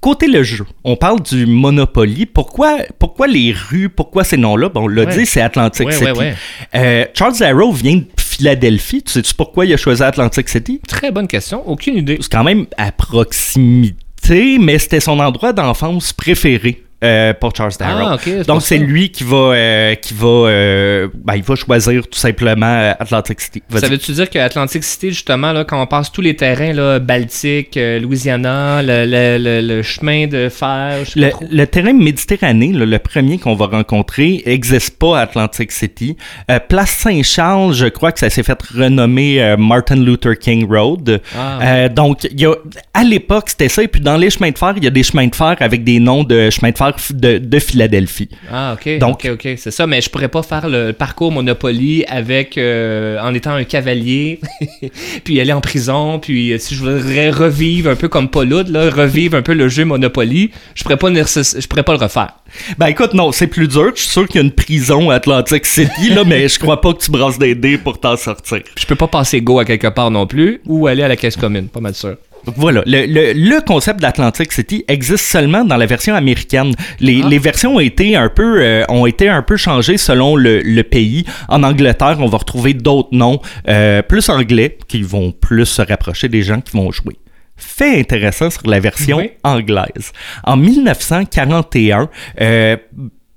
Côté 0.00 0.26
le 0.26 0.42
jeu, 0.42 0.66
on 0.82 0.96
parle 0.96 1.22
du 1.22 1.46
Monopoly. 1.46 2.26
Pourquoi, 2.26 2.76
pourquoi 2.98 3.26
les 3.26 3.52
rues, 3.52 3.88
pourquoi 3.88 4.22
ces 4.22 4.36
noms-là? 4.36 4.68
Bon, 4.68 4.82
on 4.82 4.88
l'a 4.88 5.04
Ouais. 5.04 5.16
dit, 5.16 5.24
c'est 5.24 5.40
Atlantic 5.40 5.86
Ouais, 5.86 5.92
City. 5.92 6.10
ouais. 6.10 6.34
Euh, 6.74 7.04
Charles 7.14 7.38
Darrow 7.38 7.72
vient 7.72 7.96
de 7.96 8.04
Philadelphie. 8.18 9.02
Tu 9.02 9.12
sais-tu 9.12 9.32
pourquoi 9.34 9.64
il 9.64 9.72
a 9.72 9.78
choisi 9.78 10.02
Atlantic 10.02 10.46
City? 10.50 10.80
Très 10.86 11.10
bonne 11.10 11.26
question. 11.26 11.66
Aucune 11.66 11.96
idée. 11.96 12.18
c'est 12.20 12.30
quand 12.30 12.44
même 12.44 12.66
à 12.76 12.92
proximité, 12.92 13.96
mais 14.30 14.78
c'était 14.78 15.00
son 15.00 15.18
endroit 15.20 15.52
d'enfance 15.52 16.12
préféré. 16.12 16.83
Euh, 17.04 17.32
pour 17.34 17.54
Charles 17.54 17.72
Darrow. 17.78 18.16
Ah, 18.18 18.42
Donc 18.46 18.62
c'est 18.62 18.78
lui 18.78 19.10
qui 19.10 19.22
va 19.24 19.36
euh, 19.36 19.94
qui 19.94 20.14
va 20.14 20.26
euh, 20.48 21.08
ben, 21.14 21.34
il 21.36 21.42
va 21.42 21.54
choisir 21.54 22.02
tout 22.08 22.18
simplement 22.18 22.94
Atlantic 22.98 23.40
City. 23.40 23.62
Vas-y. 23.68 23.80
Ça 23.82 23.88
veut-tu 23.88 24.12
dire 24.12 24.30
que 24.30 24.38
Atlantic 24.38 24.82
City, 24.84 25.10
justement, 25.10 25.52
là, 25.52 25.64
quand 25.64 25.80
on 25.80 25.86
passe 25.86 26.10
tous 26.10 26.20
les 26.20 26.34
terrains, 26.36 26.72
là, 26.72 26.98
Baltique, 26.98 27.78
Louisiana, 28.00 28.82
le, 28.82 29.04
le- 29.06 29.38
le- 29.38 29.60
le 29.76 29.82
chemin 29.82 30.26
de 30.26 30.48
fer, 30.48 30.98
je 31.04 31.10
sais 31.10 31.20
Le, 31.20 31.26
pas 31.30 31.36
trop. 31.36 31.46
le 31.50 31.66
terrain 31.66 31.92
méditerranéen, 31.92 32.72
le 32.72 32.98
premier 32.98 33.38
qu'on 33.38 33.54
va 33.54 33.66
rencontrer, 33.66 34.42
n'existe 34.46 34.98
pas 34.98 35.18
à 35.18 35.22
Atlantic 35.22 35.72
City. 35.72 36.16
Place 36.68 36.90
Saint-Charles, 36.90 37.74
je 37.74 37.86
crois 37.86 38.12
que 38.12 38.18
ça 38.20 38.30
s'est 38.30 38.42
fait 38.42 38.58
renommer 38.62 39.54
Martin 39.58 39.96
Luther 39.96 40.38
King 40.38 40.66
Road. 40.68 41.20
Ah, 41.36 41.88
donc, 41.88 42.24
y 42.36 42.46
a, 42.46 42.54
à 42.92 43.04
l'époque, 43.04 43.44
c'était 43.48 43.68
ça. 43.68 43.82
Et 43.82 43.88
puis, 43.88 44.00
dans 44.00 44.16
les 44.16 44.30
chemins 44.30 44.50
de 44.50 44.58
fer, 44.58 44.74
il 44.76 44.84
y 44.84 44.86
a 44.86 44.90
des 44.90 45.02
chemins 45.02 45.26
de 45.26 45.34
fer 45.34 45.56
avec 45.60 45.84
des 45.84 45.98
noms 46.00 46.24
de 46.24 46.50
chemins 46.50 46.70
de 46.70 46.76
fer 46.76 46.93
de, 47.10 47.38
de 47.38 47.58
Philadelphie. 47.58 48.28
Ah, 48.52 48.74
ok. 48.74 48.98
Donc- 48.98 49.24
ok, 49.24 49.30
ok, 49.34 49.48
c'est 49.56 49.70
ça. 49.70 49.86
Mais 49.86 50.00
je 50.00 50.10
pourrais 50.10 50.28
pas 50.28 50.42
faire 50.42 50.68
le 50.68 50.92
parcours 50.92 51.32
Monopoly 51.32 52.04
avec 52.06 52.58
euh, 52.58 53.18
en 53.20 53.34
étant 53.34 53.52
un 53.52 53.64
cavalier, 53.64 54.40
puis 55.24 55.40
aller 55.40 55.52
en 55.52 55.60
prison, 55.60 56.18
puis 56.18 56.52
euh, 56.52 56.58
si 56.58 56.74
je 56.74 56.80
voudrais 56.80 57.30
revivre 57.30 57.90
un 57.90 57.96
peu 57.96 58.08
comme 58.08 58.28
Paul 58.28 58.44
là, 58.48 58.90
revivre 58.90 59.36
un 59.36 59.42
peu 59.42 59.54
le 59.54 59.68
jeu 59.68 59.84
Monopoly, 59.84 60.50
je 60.74 60.82
pourrais 60.82 60.96
pas, 60.96 61.08
je 61.12 61.66
pourrais 61.66 61.82
pas 61.82 61.92
le 61.92 61.98
refaire. 61.98 62.34
Ben 62.78 62.86
écoute, 62.86 63.14
non, 63.14 63.32
c'est 63.32 63.46
plus 63.46 63.68
dur. 63.68 63.92
Je 63.94 64.02
suis 64.02 64.10
sûr 64.10 64.26
qu'il 64.26 64.36
y 64.36 64.38
a 64.38 64.42
une 64.46 64.52
prison 64.52 65.10
à 65.10 65.14
Atlantic 65.16 65.64
City, 65.66 66.10
là, 66.10 66.22
mais 66.24 66.48
je 66.48 66.58
crois 66.58 66.80
pas 66.80 66.92
que 66.92 67.02
tu 67.02 67.10
brasses 67.10 67.38
des 67.38 67.54
dés 67.54 67.78
pour 67.78 67.98
t'en 67.98 68.16
sortir. 68.16 68.60
Je 68.78 68.86
peux 68.86 68.94
pas 68.94 69.08
passer 69.08 69.40
go 69.40 69.58
à 69.58 69.64
quelque 69.64 69.88
part 69.88 70.10
non 70.10 70.26
plus, 70.26 70.60
ou 70.66 70.86
aller 70.86 71.02
à 71.02 71.08
la 71.08 71.16
caisse 71.16 71.36
commune, 71.36 71.68
pas 71.68 71.80
mal 71.80 71.94
sûr. 71.94 72.16
Donc 72.46 72.54
voilà, 72.58 72.82
le, 72.86 73.06
le- 73.06 73.32
le 73.32 73.60
concept 73.64 74.00
d'Atlantic 74.00 74.52
City 74.52 74.84
existe 74.88 75.24
seulement 75.24 75.64
dans 75.64 75.76
la 75.76 75.86
version 75.86 76.14
américaine. 76.14 76.74
Les, 77.00 77.22
Ah. 77.24 77.28
les 77.28 77.38
versions 77.38 77.76
ont 77.76 77.80
été 77.80 78.16
un 78.16 78.28
peu 78.28 78.60
euh, 78.62 78.84
ont 78.88 79.06
été 79.06 79.28
un 79.28 79.42
peu 79.42 79.56
changées 79.56 79.96
selon 79.96 80.36
le, 80.36 80.60
le 80.60 80.82
pays. 80.82 81.24
En 81.48 81.62
Angleterre, 81.62 82.16
on 82.20 82.26
va 82.26 82.38
retrouver 82.38 82.74
d'autres 82.74 83.08
noms 83.12 83.40
euh, 83.68 84.02
plus 84.02 84.28
anglais 84.28 84.76
qui 84.88 85.02
vont 85.02 85.32
plus 85.32 85.66
se 85.66 85.82
rapprocher 85.82 86.28
des 86.28 86.42
gens 86.42 86.60
qui 86.60 86.76
vont 86.76 86.90
jouer. 86.92 87.16
Fait 87.56 88.00
intéressant 88.00 88.50
sur 88.50 88.66
la 88.68 88.80
version 88.80 89.18
Oui. 89.18 89.30
anglaise. 89.44 90.12
En 90.42 90.56
1941, 90.56 92.08
euh, 92.40 92.76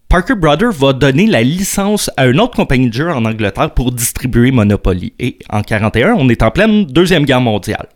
Parker 0.09 0.35
Brothers 0.35 0.71
va 0.71 0.93
donner 0.93 1.27
la 1.27 1.43
licence 1.43 2.09
à 2.17 2.27
une 2.27 2.39
autre 2.39 2.55
compagnie 2.55 2.87
de 2.89 2.93
jeux 2.93 3.11
en 3.11 3.25
Angleterre 3.25 3.71
pour 3.71 3.91
distribuer 3.91 4.51
Monopoly. 4.51 5.13
Et 5.19 5.37
en 5.49 5.61
41, 5.61 6.13
on 6.17 6.29
est 6.29 6.41
en 6.41 6.49
pleine 6.51 6.85
Deuxième 6.85 7.25
Guerre 7.25 7.41
mondiale. 7.41 7.87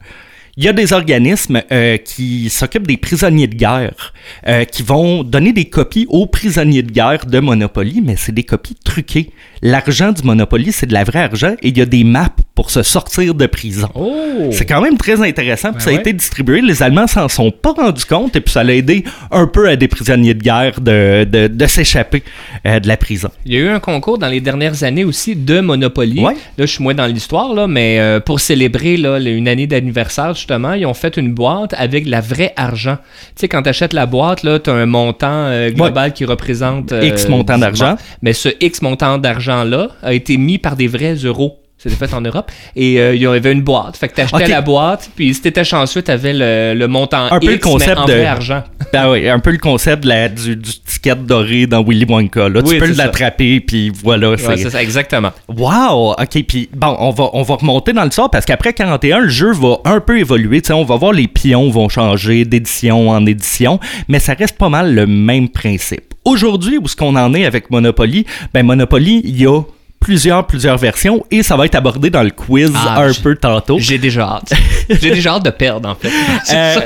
Il 0.57 0.65
y 0.65 0.68
a 0.68 0.74
des 0.74 0.92
organismes 0.92 1.62
euh, 1.71 1.95
qui 1.98 2.50
s'occupent 2.50 2.88
des 2.88 2.98
prisonniers 2.98 3.48
de 3.48 3.56
guerre, 3.56 4.13
euh, 4.48 4.65
qui 4.65 4.83
vont 4.83 5.24
donner 5.24 5.54
des 5.54 5.66
copies 5.66 6.06
aux 6.09 6.26
prisonniers 6.26 6.83
de 6.83 6.92
guerre 6.92 7.26
de 7.26 7.40
Monopoly, 7.40 8.02
mais 8.04 8.16
c'est 8.18 8.33
des 8.33 8.44
copies 8.44 8.76
truquées. 8.83 9.31
L'argent 9.61 10.11
du 10.11 10.23
Monopoly, 10.23 10.73
c'est 10.73 10.87
de 10.87 10.94
la 10.94 11.06
vraie 11.06 11.21
argent 11.21 11.56
et 11.61 11.69
il 11.69 11.78
y 11.78 11.81
a 11.81 11.85
des 11.85 12.04
maps 12.04 12.35
pour 12.54 12.69
se 12.69 12.83
sortir 12.83 13.33
de 13.33 13.45
prison. 13.45 13.90
Oh! 13.95 14.49
C'est 14.52 14.66
quand 14.66 14.81
même 14.81 14.97
très 14.97 15.21
intéressant. 15.21 15.69
Puis 15.69 15.78
Ben 15.78 15.83
ça 15.83 15.90
a 15.92 15.94
ouais. 15.94 15.99
été 15.99 16.14
distribué. 16.14 16.61
Les 16.61 16.83
Allemands 16.83 17.07
s'en 17.07 17.30
sont 17.30 17.52
pas 17.52 17.71
rendus 17.71 18.06
compte 18.06 18.35
et 18.35 18.42
puis 18.42 18.52
ça 18.52 18.61
a 18.61 18.66
aidé 18.66 19.06
un 19.31 19.47
peu 19.47 19.69
à 19.69 19.76
des 19.78 19.87
prisonniers 19.87 20.33
de 20.33 20.44
guerre 20.44 20.81
de, 20.81 21.23
de, 21.23 21.47
de 21.47 21.66
s'échapper 21.68 22.23
euh, 22.66 22.80
de 22.80 22.87
la 22.87 22.97
prison. 22.97 23.30
Il 23.45 23.54
y 23.54 23.57
a 23.57 23.59
eu 23.59 23.69
un 23.69 23.80
concours 23.80 24.18
dans 24.18 24.28
les 24.28 24.42
dernières 24.42 24.83
années 24.83 25.06
aussi 25.06 25.35
de 25.35 25.61
Monopoly. 25.61 26.21
Ouais. 26.21 26.33
Là, 26.57 26.66
je 26.66 26.71
suis 26.71 26.83
moins 26.83 26.95
dans 26.95 27.07
l'histoire, 27.07 27.54
là, 27.54 27.68
mais 27.68 28.19
pour 28.26 28.40
célébrer 28.40 28.97
là, 28.97 29.19
une 29.19 29.47
année 29.47 29.68
d'anniversaire, 29.68 30.35
justement, 30.42 30.74
ils 30.74 30.86
ont 30.86 30.94
fait 30.94 31.16
une 31.18 31.33
boîte 31.33 31.74
avec 31.78 32.07
la 32.07 32.19
vraie 32.21 32.54
argent. 32.56 32.98
Tu 33.36 33.42
sais, 33.42 33.48
quand 33.48 33.62
tu 33.64 33.69
achètes 33.69 33.94
la 33.94 34.06
boîte, 34.06 34.42
tu 34.42 34.69
as 34.69 34.74
un 34.74 34.86
montant 34.86 35.28
euh, 35.48 35.69
global 35.71 36.14
qui 36.14 36.26
représente... 36.26 36.92
euh, 36.92 37.04
X 37.04 37.28
montant 37.30 37.56
du- 37.56 37.62
d'argent. 37.62 37.95
Mais 38.21 38.33
ce 38.33 38.50
X 38.60 38.81
montant 38.81 39.18
d'argent-là 39.18 39.90
a 40.04 40.14
été 40.14 40.38
mis 40.38 40.57
par 40.57 40.76
des 40.76 40.88
vrais 40.88 41.14
euros. 41.16 41.60
C'était 41.81 41.95
fait 41.95 42.14
en 42.14 42.21
Europe. 42.21 42.52
Et 42.76 43.00
euh, 43.00 43.16
il 43.16 43.21
y 43.21 43.26
avait 43.26 43.52
une 43.52 43.64
boîte. 43.64 43.97
Fait 43.97 44.07
que 44.07 44.14
t'achetais 44.14 44.47
la 44.47 44.61
boîte, 44.61 45.09
puis 45.16 45.33
si 45.33 45.42
t'étais 45.42 45.64
chanceux, 45.64 46.04
t'avais 46.04 46.31
le, 46.33 46.73
le 46.78 46.88
montant 46.88 47.26
Un 47.31 47.40
peu 47.40 47.54
le 47.54 47.57
concept 47.57 47.95
mais 47.95 48.02
en 48.02 48.06
de- 48.06 48.14
vrai 48.14 48.26
argent. 48.28 48.64
Ben 48.94 49.09
oui, 49.09 49.28
un 49.30 49.40
peu 49.40 49.52
le 49.52 49.57
concept 49.57 50.04
de 50.04 50.09
la- 50.09 50.28
du, 50.30 50.56
du 50.57 50.71
ticket 50.85 51.16
doré 51.16 51.66
dans 51.66 51.81
Willy 51.83 52.06
Wonka. 52.06 52.50
Là. 52.50 52.61
Oui, 52.64 52.73
tu 52.76 52.80
peux 52.80 52.94
l'attraper, 52.94 53.61
puis 53.61 53.90
voilà. 54.04 54.31
Ouais, 54.31 54.38
c'est- 54.38 54.69
ça, 54.69 54.81
exactement. 54.83 55.31
Wow! 55.47 56.11
OK, 56.11 56.44
puis 56.47 56.69
bon, 56.76 56.95
on 57.00 57.09
va, 57.11 57.30
on 57.33 57.42
va 57.44 57.56
remonter 57.56 57.94
dans 57.94 58.04
le 58.04 58.11
sort 58.11 58.30
parce 58.30 58.45
qu'après 58.45 58.73
41, 58.73 59.19
le 59.21 59.30
jeu 59.30 59.52
va 59.54 59.78
un 59.85 60.02
peu 60.02 60.19
évoluer. 60.19 60.61
Tu 60.61 60.68
sais, 60.68 60.73
on 60.73 60.83
va 60.83 60.97
voir 60.97 61.14
les 61.14 61.28
pions 61.28 61.69
vont 61.69 61.90
changer 61.90 62.45
d'édition 62.45 63.09
en 63.09 63.26
édition, 63.26 63.80
mais 64.07 64.19
ça 64.19 64.33
reste 64.33 64.57
pas 64.57 64.69
mal 64.69 64.94
le 64.94 65.07
même 65.07 65.50
principe. 65.50 66.14
Aujourd'hui, 66.26 66.78
où 66.78 66.85
est-ce 66.85 66.95
qu'on 66.95 67.16
en 67.16 67.33
est 67.33 67.45
avec 67.45 67.71
Monopoly? 67.71 68.26
Ben, 68.54 68.64
Monopoly, 68.64 69.21
il 69.23 69.42
y 69.42 69.47
a 69.47 69.61
plusieurs, 70.02 70.46
plusieurs 70.48 70.78
versions 70.78 71.24
et 71.31 71.44
ça 71.44 71.56
va 71.56 71.66
être 71.66 71.76
abordé 71.76 72.10
dans 72.10 72.24
le 72.24 72.31
quiz 72.31 72.74
Ah, 72.76 73.04
un 73.04 73.14
peu 73.14 73.36
tantôt. 73.36 73.78
J'ai 73.80 73.98
déjà 74.00 74.24
hâte. 74.24 74.52
J'ai 74.90 75.12
déjà 75.12 75.36
hâte 75.36 75.46
de 75.46 75.52
perdre, 75.52 75.88
en 75.88 75.96
fait. 75.96 76.10
C'est 76.44 76.58
Euh, 76.58 76.80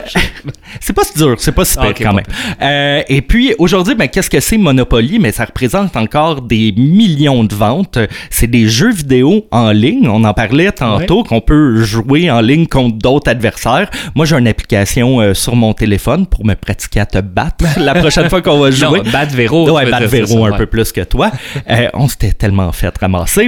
c'est 0.79 0.93
pas 0.93 1.03
si 1.03 1.17
dur, 1.17 1.35
c'est 1.39 1.53
pas 1.53 1.65
si 1.65 1.77
Ah, 1.79 1.85
pire 1.87 2.07
quand 2.07 2.13
même. 2.13 2.25
Euh, 2.61 3.01
et 3.07 3.21
puis 3.21 3.55
aujourd'hui, 3.57 3.95
ben, 3.95 4.07
qu'est-ce 4.09 4.29
que 4.29 4.39
c'est 4.39 4.57
Monopoly? 4.57 5.17
Mais 5.19 5.31
ça 5.31 5.45
représente 5.45 5.95
encore 5.95 6.41
des 6.41 6.73
millions 6.77 7.43
de 7.45 7.55
ventes. 7.55 7.97
C'est 8.29 8.47
des 8.47 8.67
jeux 8.67 8.91
vidéo 8.91 9.47
en 9.51 9.71
ligne. 9.71 10.07
On 10.09 10.23
en 10.25 10.33
parlait 10.33 10.71
tantôt 10.73 11.23
qu'on 11.23 11.41
peut 11.41 11.81
jouer 11.83 12.29
en 12.29 12.41
ligne 12.41 12.67
contre 12.67 12.97
d'autres 12.97 13.31
adversaires. 13.31 13.89
Moi, 14.13 14.25
j'ai 14.25 14.35
une 14.37 14.47
application 14.47 15.21
euh, 15.21 15.33
sur 15.33 15.55
mon 15.55 15.73
téléphone 15.73 16.27
pour 16.27 16.45
me 16.45 16.53
pratiquer 16.55 16.99
à 16.99 17.05
te 17.05 17.19
battre 17.19 17.63
la 17.77 17.95
prochaine 17.95 18.29
fois 18.29 18.41
qu'on 18.41 18.59
va 18.59 18.71
jouer. 18.71 19.01
Non, 19.03 19.11
Bad 19.11 19.31
Véro. 19.31 19.71
Ouais, 19.71 19.85
c'est 19.89 20.05
Véro 20.07 20.27
ça, 20.27 20.33
un 20.35 20.51
ouais. 20.51 20.57
peu 20.57 20.65
plus 20.65 20.91
que 20.91 21.01
toi. 21.01 21.31
Euh, 21.69 21.87
on 21.93 22.09
s'était 22.09 22.33
tellement 22.33 22.71
fait 22.73 22.97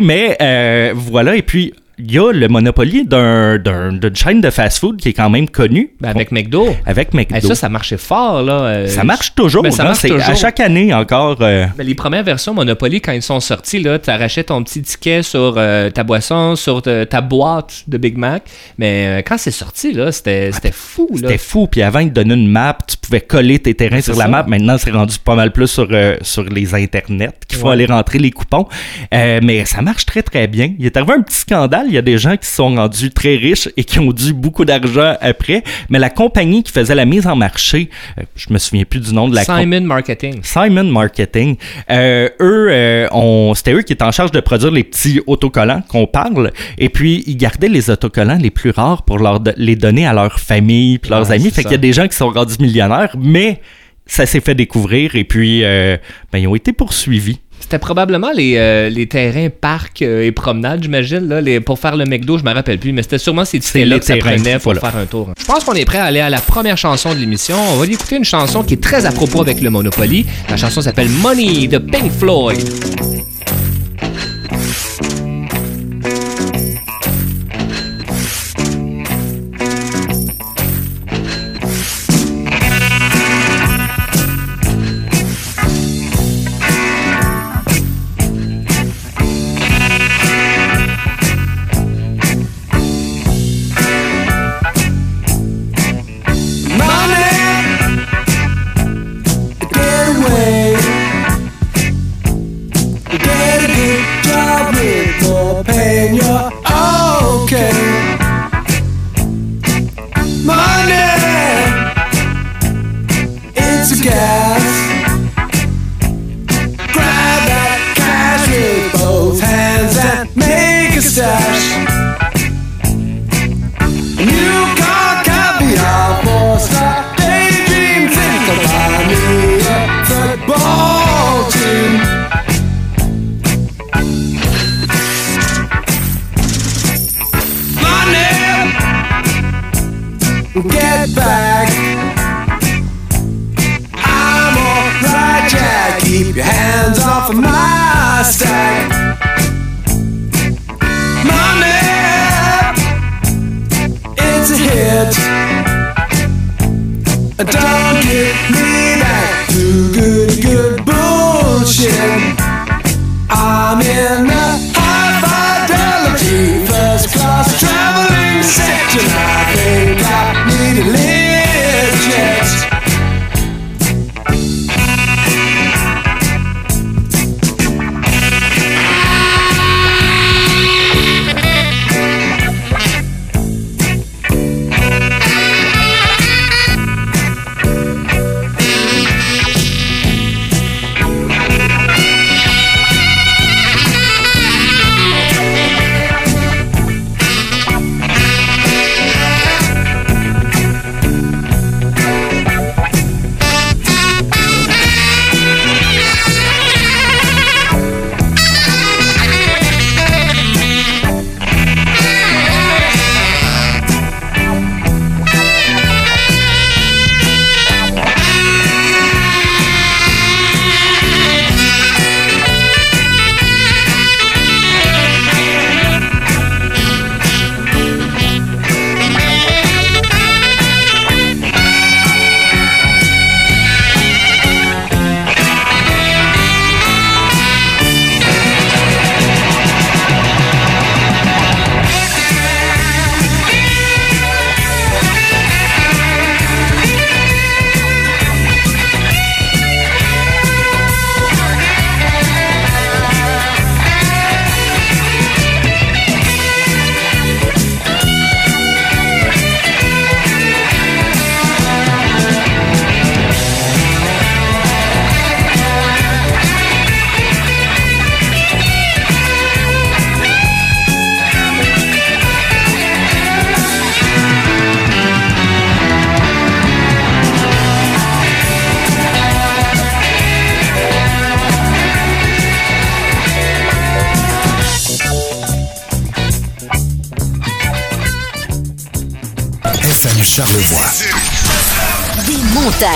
mais 0.01 0.37
euh, 0.41 0.93
voilà. 0.95 1.35
Et 1.35 1.41
puis, 1.41 1.73
il 1.99 2.11
y 2.11 2.19
a 2.19 2.31
le 2.31 2.47
Monopoly 2.47 3.05
d'un, 3.05 3.57
d'un- 3.57 3.91
d'une 3.93 4.15
chaîne 4.15 4.39
de 4.39 4.49
fast-food 4.51 4.97
qui 4.97 5.09
est 5.09 5.13
quand 5.13 5.29
même 5.29 5.49
connue. 5.49 5.91
Ben, 5.99 6.09
avec 6.09 6.31
McDo. 6.31 6.75
Avec 6.85 7.13
McDo. 7.13 7.35
Eh, 7.37 7.41
ça, 7.41 7.55
ça 7.55 7.69
marchait 7.69 7.97
fort, 7.97 8.43
là. 8.43 8.53
euh, 8.61 8.87
Ça 8.87 9.03
marche 9.03 9.33
toujours. 9.33 9.63
Ben, 9.63 9.71
ça 9.71 9.81
hein, 9.83 9.87
marche 9.87 9.99
c'est- 9.99 10.11
À 10.11 10.15
toujours. 10.19 10.35
chaque 10.35 10.59
année 10.59 10.93
encore. 10.93 11.37
euh, 11.41 11.65
Ben, 11.75 11.83
les 11.85 11.95
premières 11.95 12.23
versions 12.23 12.53
Monopoly, 12.53 13.01
quand 13.01 13.13
ils 13.13 13.21
sont 13.23 13.39
sortis, 13.39 13.79
là, 13.79 13.97
tu 13.97 14.09
arrachais 14.11 14.43
ton 14.43 14.63
petit 14.63 14.81
ticket 14.83 15.23
sur 15.23 15.55
euh, 15.57 15.89
ta 15.89 16.03
boisson, 16.03 16.55
sur 16.55 16.81
te- 16.83 17.03
ta 17.05 17.21
boîte 17.21 17.83
de 17.87 17.97
Big 17.97 18.15
Mac. 18.17 18.43
Mais 18.77 19.23
quand 19.27 19.37
c'est 19.39 19.49
sorti, 19.51 19.91
là, 19.93 20.11
c'était 20.11 20.51
c'était 20.51 20.71
fou. 20.71 21.07
Là. 21.13 21.17
C'était 21.21 21.37
fou. 21.39 21.67
Puis 21.67 21.81
avant, 21.81 21.99
ils 21.99 22.09
te 22.09 22.13
donnaient 22.13 22.35
une 22.35 22.49
map. 22.51 22.77
Tu 22.87 22.95
pouvais 22.97 23.21
coller 23.21 23.57
tes 23.59 23.73
terrains 23.73 24.01
sur 24.01 24.15
la 24.15 24.27
map. 24.27 24.43
Maintenant, 24.47 24.77
c'est 24.77 24.91
rendu 24.91 25.17
pas 25.17 25.33
mal 25.35 25.51
plus 25.51 25.67
sur, 25.67 25.87
sur 26.21 26.43
les 26.43 26.75
internets 26.75 27.31
qu'il 27.47 27.57
faut 27.57 27.67
Ouais. 27.67 27.73
aller 27.73 27.85
rentrer 27.87 28.19
les 28.19 28.31
coupons. 28.31 28.67
Mais 29.11 29.65
ça 29.65 29.81
marche 29.81 30.05
très, 30.05 30.21
très 30.21 30.47
bien. 30.47 30.73
Il 30.77 30.85
est 30.85 30.95
arrivé 30.95 31.13
un 31.13 31.21
petit 31.21 31.37
scandale. 31.37 31.86
Il 31.87 31.93
y 31.93 31.97
a 31.97 32.01
des 32.01 32.17
gens 32.17 32.37
qui 32.37 32.47
sont 32.47 32.75
rendus 32.75 33.11
très 33.11 33.35
riches 33.35 33.69
et 33.77 33.83
qui 33.83 33.99
ont 33.99 34.11
dû 34.11 34.33
beaucoup 34.33 34.65
d'argent 34.65 35.15
après. 35.21 35.63
Mais 35.89 35.99
la 35.99 36.09
compagnie 36.09 36.63
qui 36.63 36.71
faisait 36.71 36.95
la 36.95 37.05
mise 37.05 37.27
en 37.27 37.35
marché, 37.35 37.89
euh, 38.19 38.23
je 38.35 38.51
me 38.51 38.57
souviens 38.57 38.83
plus 38.85 38.99
du 38.99 39.13
nom 39.13 39.27
de 39.27 39.35
la 39.35 39.45
compagnie. 39.45 39.63
Simon 39.73 39.87
Marketing. 39.87 40.39
Simon 40.43 40.83
Marketing. 40.85 41.55
Euh, 41.89 42.29
eux, 42.39 42.67
euh, 42.69 43.53
c'était 43.55 43.73
eux 43.73 43.81
qui 43.81 43.93
étaient 43.93 44.03
en 44.03 44.11
charge 44.11 44.31
de 44.31 44.39
produire 44.39 44.71
les 44.71 44.83
petits 44.83 45.21
autocollants 45.27 45.81
qu'on 45.87 46.07
parle. 46.07 46.51
Et 46.77 46.89
puis, 46.89 47.23
ils 47.27 47.37
gardaient 47.37 47.69
les 47.69 47.89
autocollants 47.89 48.37
les 48.37 48.51
plus 48.51 48.71
rares 48.71 49.03
pour 49.03 49.19
leur 49.19 49.39
les 49.55 49.75
donner 49.75 50.05
à 50.05 50.13
leur 50.13 50.39
famille 50.39 50.97
puis 50.97 51.09
leurs 51.11 51.29
Ouais, 51.29 51.35
amis. 51.35 51.51
Fait 51.51 51.63
qu'il 51.63 51.71
y 51.71 51.75
a 51.75 51.79
des 51.79 51.93
gens 51.93 52.07
qui 52.07 52.15
sont 52.15 52.29
rendus 52.29 52.57
millionnaires, 52.59 53.15
mais 53.17 53.61
ça 54.05 54.25
s'est 54.25 54.39
fait 54.39 54.55
découvrir 54.55 55.15
et 55.15 55.23
puis 55.23 55.63
euh, 55.63 55.97
ben, 56.31 56.39
ils 56.39 56.47
ont 56.47 56.55
été 56.55 56.73
poursuivis. 56.73 57.39
C'était 57.59 57.79
probablement 57.79 58.31
les, 58.31 58.55
euh, 58.57 58.89
les 58.89 59.07
terrains 59.07 59.49
parcs 59.49 60.01
euh, 60.01 60.23
et 60.23 60.31
promenades, 60.31 60.83
j'imagine, 60.83 61.27
là, 61.27 61.41
les, 61.41 61.59
pour 61.59 61.79
faire 61.79 61.97
le 61.97 62.05
McDo, 62.05 62.37
je 62.37 62.43
me 62.43 62.53
rappelle 62.53 62.79
plus, 62.79 62.93
mais 62.93 63.01
c'était 63.01 63.17
sûrement 63.17 63.43
ces 63.43 63.59
tickets-là 63.59 63.99
que 63.99 64.05
ça 64.05 64.15
prenait 64.17 64.53
pour 64.53 64.73
voilà. 64.73 64.79
faire 64.79 64.95
un 64.95 65.05
tour. 65.05 65.31
Je 65.37 65.45
pense 65.45 65.63
qu'on 65.63 65.73
est 65.73 65.85
prêt 65.85 65.97
à 65.97 66.05
aller 66.05 66.21
à 66.21 66.29
la 66.29 66.39
première 66.39 66.77
chanson 66.77 67.13
de 67.13 67.19
l'émission. 67.19 67.57
On 67.73 67.75
va 67.75 67.83
aller 67.83 67.93
écouter 67.93 68.15
une 68.15 68.25
chanson 68.25 68.63
qui 68.63 68.75
est 68.75 68.81
très 68.81 69.05
à 69.05 69.11
propos 69.11 69.41
avec 69.41 69.59
le 69.61 69.69
Monopoly. 69.69 70.25
La 70.49 70.57
chanson 70.57 70.81
s'appelle 70.81 71.09
Money 71.09 71.67
de 71.67 71.77
Pink 71.77 72.11
Floyd. 72.11 72.59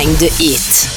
De 0.09 0.25
hits. 0.39 0.87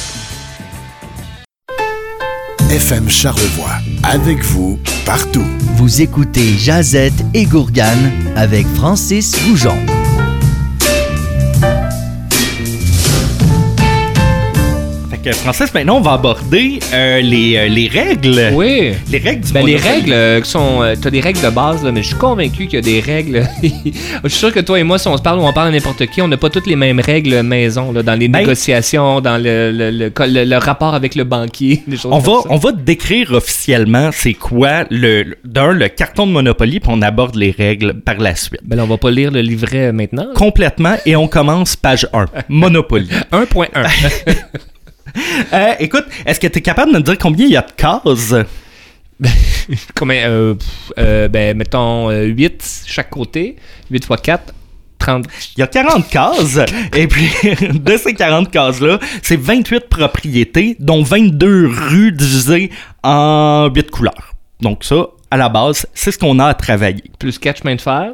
FM 2.71 3.11
Charlevoix. 3.11 3.77
Avec 4.03 4.43
vous, 4.43 4.79
partout. 5.05 5.45
Vous 5.77 6.01
écoutez 6.01 6.57
Jazette 6.57 7.13
et 7.35 7.45
Gourgane 7.45 8.13
avec 8.35 8.67
Francis 8.69 9.35
Goujon. 9.47 9.77
Francis, 15.33 15.73
maintenant, 15.75 15.97
on 15.97 16.01
va 16.01 16.13
aborder 16.13 16.79
euh, 16.93 17.21
les, 17.21 17.57
euh, 17.57 17.69
les 17.69 17.89
règles. 17.89 18.51
Oui. 18.53 18.93
Les 19.11 19.19
règles 19.19 19.45
du 19.47 19.53
Ben, 19.53 19.65
les 19.65 19.77
règles 19.77 20.13
euh, 20.13 20.41
qui 20.41 20.51
sont. 20.51 20.83
euh, 20.83 20.95
T'as 21.01 21.11
des 21.11 21.21
règles 21.21 21.41
de 21.41 21.49
base, 21.51 21.83
là, 21.85 21.93
mais 21.93 22.03
je 22.03 22.09
suis 22.09 22.17
convaincu 22.17 22.67
qu'il 22.67 22.75
y 22.75 22.77
a 22.77 22.81
des 22.81 23.01
règles. 23.01 23.47
je 23.63 24.29
suis 24.29 24.39
sûr 24.39 24.53
que 24.53 24.61
toi 24.61 24.79
et 24.79 24.83
moi, 24.83 24.99
si 24.99 25.09
on 25.09 25.17
se 25.17 25.23
parle 25.23 25.39
ou 25.39 25.43
on 25.43 25.53
parle 25.53 25.69
à 25.69 25.71
n'importe 25.71 26.07
qui, 26.07 26.21
on 26.23 26.29
n'a 26.29 26.37
pas 26.37 26.51
toutes 26.51 26.67
les 26.67 26.77
mêmes 26.77 27.01
règles 27.01 27.43
maison, 27.43 27.93
là, 27.93 28.03
dans 28.03 28.15
les 28.19 28.29
Ben- 28.29 28.41
négociations, 28.41 29.21
dans 29.21 29.37
le, 29.39 29.71
le, 29.73 29.91
le, 29.91 30.13
le- 30.27 30.45
le 30.45 30.57
rapport 30.57 30.95
avec 30.95 31.15
le 31.15 31.25
banquier, 31.25 31.83
des 31.87 31.97
choses 31.97 32.13
On 32.13 32.21
comme 32.23 32.35
va, 32.37 32.43
ça. 32.43 32.49
on 32.51 32.57
va 32.57 32.73
décrire 32.73 33.33
officiellement 33.33 34.11
c'est 34.13 34.35
quoi 34.35 34.85
le, 34.91 35.23
le- 35.23 35.39
d'un 35.45 35.73
le 35.73 35.89
carton 35.89 36.27
de 36.27 36.33
Monopoly, 36.33 36.81
puis 36.81 36.91
on 36.93 37.03
aborde 37.03 37.35
les 37.37 37.51
règles 37.51 37.95
par 37.95 38.19
la 38.19 38.35
suite. 38.35 38.61
Ben, 38.65 38.77
là, 38.77 38.85
on 38.85 38.89
va 38.89 38.99
pas 38.99 39.11
lire 39.11 39.31
le 39.31 39.41
livret 39.41 39.93
maintenant. 39.93 40.27
Complètement, 40.35 40.95
et 41.07 41.17
on 41.17 41.29
commence 41.29 41.77
page 41.77 42.07
1. 42.13 42.27
Monopoly. 42.49 43.09
1.1. 43.33 43.67
Euh, 45.53 45.75
écoute, 45.79 46.05
est-ce 46.27 46.41
que 46.41 46.47
tu 46.47 46.59
es 46.59 46.63
capable 46.63 46.93
de 46.93 46.99
me 46.99 47.03
dire 47.03 47.19
combien 47.19 47.47
il 47.47 47.53
y 47.53 47.57
a 47.57 47.63
de 47.63 47.73
cases? 47.73 48.35
Combien 49.95 50.29
euh, 50.29 50.55
euh, 50.99 51.29
Ben, 51.29 51.57
mettons 51.57 52.11
euh, 52.11 52.25
8 52.25 52.85
chaque 52.87 53.11
côté. 53.11 53.57
8 53.91 54.07
x 54.11 54.23
4, 54.23 54.55
30. 54.99 55.27
Il 55.57 55.61
y 55.61 55.63
a 55.63 55.67
40 55.67 56.09
cases, 56.09 56.59
et 56.95 57.07
puis 57.07 57.29
de 57.73 57.97
ces 57.97 58.15
40 58.15 58.51
cases-là, 58.51 58.99
c'est 59.23 59.39
28 59.39 59.89
propriétés, 59.89 60.77
dont 60.81 61.03
22 61.03 61.69
rues 61.69 62.13
divisées 62.13 62.71
en 63.03 63.71
8 63.75 63.91
couleurs. 63.91 64.35
Donc 64.61 64.85
ça, 64.85 65.07
à 65.31 65.37
la 65.37 65.49
base, 65.49 65.87
c'est 65.95 66.11
ce 66.11 66.19
qu'on 66.19 66.39
a 66.39 66.47
à 66.47 66.55
travailler. 66.55 67.05
Plus 67.19 67.39
4 67.39 67.63
chemins 67.63 67.77
de 67.77 67.81
fer? 67.81 68.13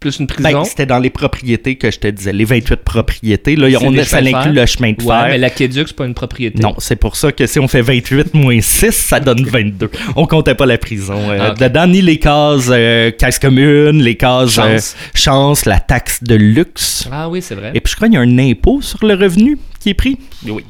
Plus 0.00 0.20
une 0.20 0.26
Ben, 0.26 0.34
prison. 0.42 0.64
c'était 0.64 0.86
dans 0.86 1.00
les 1.00 1.10
propriétés 1.10 1.74
que 1.74 1.90
je 1.90 1.98
te 1.98 2.06
disais, 2.06 2.32
les 2.32 2.44
28 2.44 2.76
propriétés. 2.84 3.56
Là, 3.56 3.66
on 3.82 3.92
ça 4.04 4.18
inclut 4.18 4.52
le 4.52 4.64
chemin 4.64 4.92
de 4.92 5.02
ouais, 5.02 5.08
fer. 5.08 5.26
mais 5.28 5.38
l'aqueduc, 5.38 5.88
c'est 5.88 5.96
pas 5.96 6.06
une 6.06 6.14
propriété. 6.14 6.62
Non, 6.62 6.74
c'est 6.78 6.94
pour 6.94 7.16
ça 7.16 7.32
que 7.32 7.46
si 7.48 7.58
on 7.58 7.66
fait 7.66 7.82
28 7.82 8.32
moins 8.34 8.60
6, 8.60 8.92
ça 8.92 9.18
donne 9.18 9.44
22. 9.44 9.90
On 10.14 10.26
comptait 10.26 10.54
pas 10.54 10.66
la 10.66 10.78
prison. 10.78 11.18
euh, 11.30 11.48
Ah. 11.50 11.54
Dedans, 11.54 11.88
ni 11.88 12.00
les 12.00 12.18
cases 12.20 12.68
euh, 12.70 13.10
casse 13.10 13.40
commune, 13.40 14.00
les 14.00 14.14
cases 14.14 14.52
Chance. 14.52 14.94
euh, 14.96 15.08
chance, 15.14 15.64
la 15.64 15.80
taxe 15.80 16.22
de 16.22 16.36
luxe. 16.36 17.08
Ah 17.10 17.28
oui, 17.28 17.42
c'est 17.42 17.56
vrai. 17.56 17.72
Et 17.74 17.80
puis 17.80 17.90
je 17.90 17.96
crois 17.96 18.06
qu'il 18.06 18.14
y 18.14 18.18
a 18.18 18.20
un 18.20 18.38
impôt 18.38 18.80
sur 18.80 19.04
le 19.04 19.14
revenu 19.14 19.58
qui 19.80 19.90
est 19.90 19.94
pris. 19.94 20.16
Oui. 20.46 20.64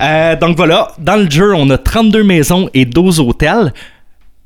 Euh, 0.00 0.34
donc 0.36 0.56
voilà, 0.56 0.92
dans 0.98 1.16
le 1.16 1.30
jeu, 1.30 1.54
on 1.54 1.68
a 1.70 1.76
32 1.78 2.22
maisons 2.24 2.70
et 2.72 2.86
12 2.86 3.20
hôtels. 3.20 3.72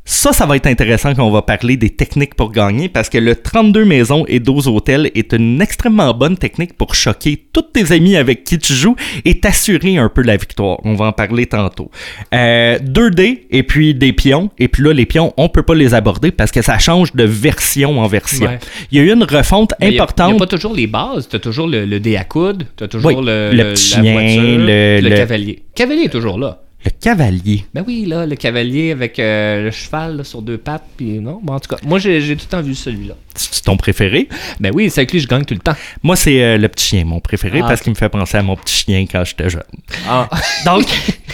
Ça, 0.09 0.33
ça 0.33 0.47
va 0.47 0.55
être 0.55 0.69
intéressant 0.69 1.13
quand 1.17 1.27
on 1.27 1.33
va 1.33 1.43
parler 1.43 1.77
des 1.77 1.91
techniques 1.91 2.37
pour 2.37 2.53
gagner 2.53 2.89
parce 2.89 3.09
que 3.09 3.19
le 3.19 3.35
32 3.35 3.85
maisons 3.85 4.25
et 4.29 4.39
12 4.39 4.69
hôtels 4.69 5.11
est 5.17 5.33
une 5.33 5.61
extrêmement 5.61 6.15
bonne 6.15 6.37
technique 6.39 6.75
pour 6.75 6.95
choquer 6.95 7.43
tous 7.53 7.63
tes 7.63 7.91
amis 7.91 8.15
avec 8.17 8.45
qui 8.45 8.57
tu 8.61 8.73
joues 8.73 8.95
et 9.25 9.41
t'assurer 9.41 9.97
un 9.99 10.09
peu 10.09 10.23
la 10.23 10.37
victoire. 10.37 10.79
On 10.85 10.95
va 10.95 11.07
en 11.07 11.13
parler 11.13 11.47
tantôt. 11.47 11.91
Euh, 12.33 12.79
2D 12.79 13.47
et 13.51 13.65
puis 13.65 13.95
des 13.95 14.13
pions. 14.13 14.51
Et 14.61 14.69
puis 14.69 14.85
là, 14.85 14.93
les 14.93 15.07
pions, 15.07 15.35
on 15.37 15.49
peut 15.49 15.65
pas 15.65 15.75
les 15.75 15.93
aborder 15.93 16.31
parce 16.31 16.53
que 16.53 16.63
ça 16.63 16.79
change 16.79 17.13
de 17.15 17.25
version 17.25 17.99
en 17.99 18.07
version. 18.07 18.47
Ouais. 18.47 18.61
Il 18.93 18.99
y 18.99 19.01
a 19.01 19.05
eu 19.05 19.13
une 19.13 19.25
refonte 19.25 19.75
Mais 19.81 19.89
importante. 19.89 20.29
Il 20.31 20.35
n'y 20.35 20.39
a 20.39 20.47
pas 20.47 20.47
toujours 20.47 20.73
les 20.75 20.87
bases. 20.87 21.29
Tu 21.29 21.35
as 21.35 21.41
toujours 21.41 21.67
le, 21.67 21.85
le 21.85 21.99
dé 21.99 22.17
à 22.17 22.23
coude, 22.23 22.65
tu 22.77 22.85
as 22.85 22.89
toujours 22.89 23.11
Oui, 23.11 23.17
le, 23.27 23.51
le 23.51 23.57
la 23.57 23.65
petit 23.73 23.83
chien, 23.95 24.13
voiture, 24.13 24.41
le- 24.41 25.01
le, 25.01 25.09
le- 25.09 25.17
cavalier. 25.17 25.63
Cavalier 25.75 26.03
est 26.05 26.11
toujours 26.11 26.39
là. 26.39 26.61
Le 26.85 26.91
cavalier. 27.01 27.65
Ben 27.75 27.83
oui, 27.87 28.05
là, 28.07 28.27
le 28.27 28.37
cavalier 28.37 28.93
avec 28.93 29.19
euh, 29.19 29.65
le 29.65 29.71
cheval 29.73 30.19
là, 30.19 30.25
sur 30.25 30.41
deux 30.41 30.59
pattes. 30.59 30.85
Puis 30.97 31.19
non, 31.19 31.41
bon, 31.43 31.55
en 31.55 31.61
tout 31.61 31.69
cas, 31.75 31.81
moi, 31.85 31.99
j'ai 31.99 32.21
j'ai 32.21 32.37
tout 32.37 32.45
le 32.47 32.51
temps 32.51 32.63
vu 32.63 32.75
celui-là. 32.77 33.15
C'est 33.35 33.65
ton 33.65 33.77
préféré? 33.77 34.29
Ben 34.61 34.71
oui, 34.73 34.89
c'est 34.89 35.01
avec 35.01 35.11
lui 35.13 35.19
que 35.19 35.25
je 35.25 35.29
gagne 35.29 35.45
tout 35.45 35.55
le 35.55 35.61
temps. 35.61 35.75
Moi, 36.05 36.15
c'est 36.15 36.41
euh, 36.43 36.59
le 36.59 36.69
petit 36.69 36.87
chien, 36.87 37.05
mon 37.05 37.19
préféré, 37.19 37.61
Ah, 37.65 37.67
parce 37.69 37.81
qu'il 37.81 37.91
me 37.91 37.97
fait 37.97 38.09
penser 38.09 38.37
à 38.37 38.43
mon 38.43 38.55
petit 38.57 38.85
chien 38.85 39.05
quand 39.11 39.25
j'étais 39.25 39.51
jeune. 39.51 39.63
Ah, 40.09 40.29
Donc, 40.65 40.87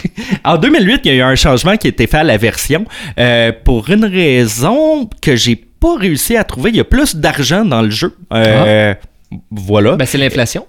en 0.43 0.57
2008, 0.57 1.01
il 1.05 1.07
y 1.09 1.11
a 1.11 1.17
eu 1.17 1.21
un 1.21 1.35
changement 1.35 1.77
qui 1.77 1.87
a 1.87 1.89
été 1.89 2.07
fait 2.07 2.17
à 2.17 2.23
la 2.23 2.37
version 2.37 2.85
euh, 3.19 3.51
pour 3.63 3.89
une 3.91 4.05
raison 4.05 5.07
que 5.21 5.35
j'ai 5.35 5.55
pas 5.55 5.97
réussi 5.97 6.35
à 6.35 6.43
trouver. 6.43 6.71
Il 6.71 6.77
y 6.77 6.81
a 6.81 6.83
plus 6.85 7.15
d'argent 7.15 7.63
dans 7.63 7.81
le 7.83 7.91
jeu. 7.91 8.15
Euh, 8.33 8.95
Voilà. 9.51 9.97
ben 9.97 10.05
c'est 10.05 10.17
l'inflation. 10.17 10.65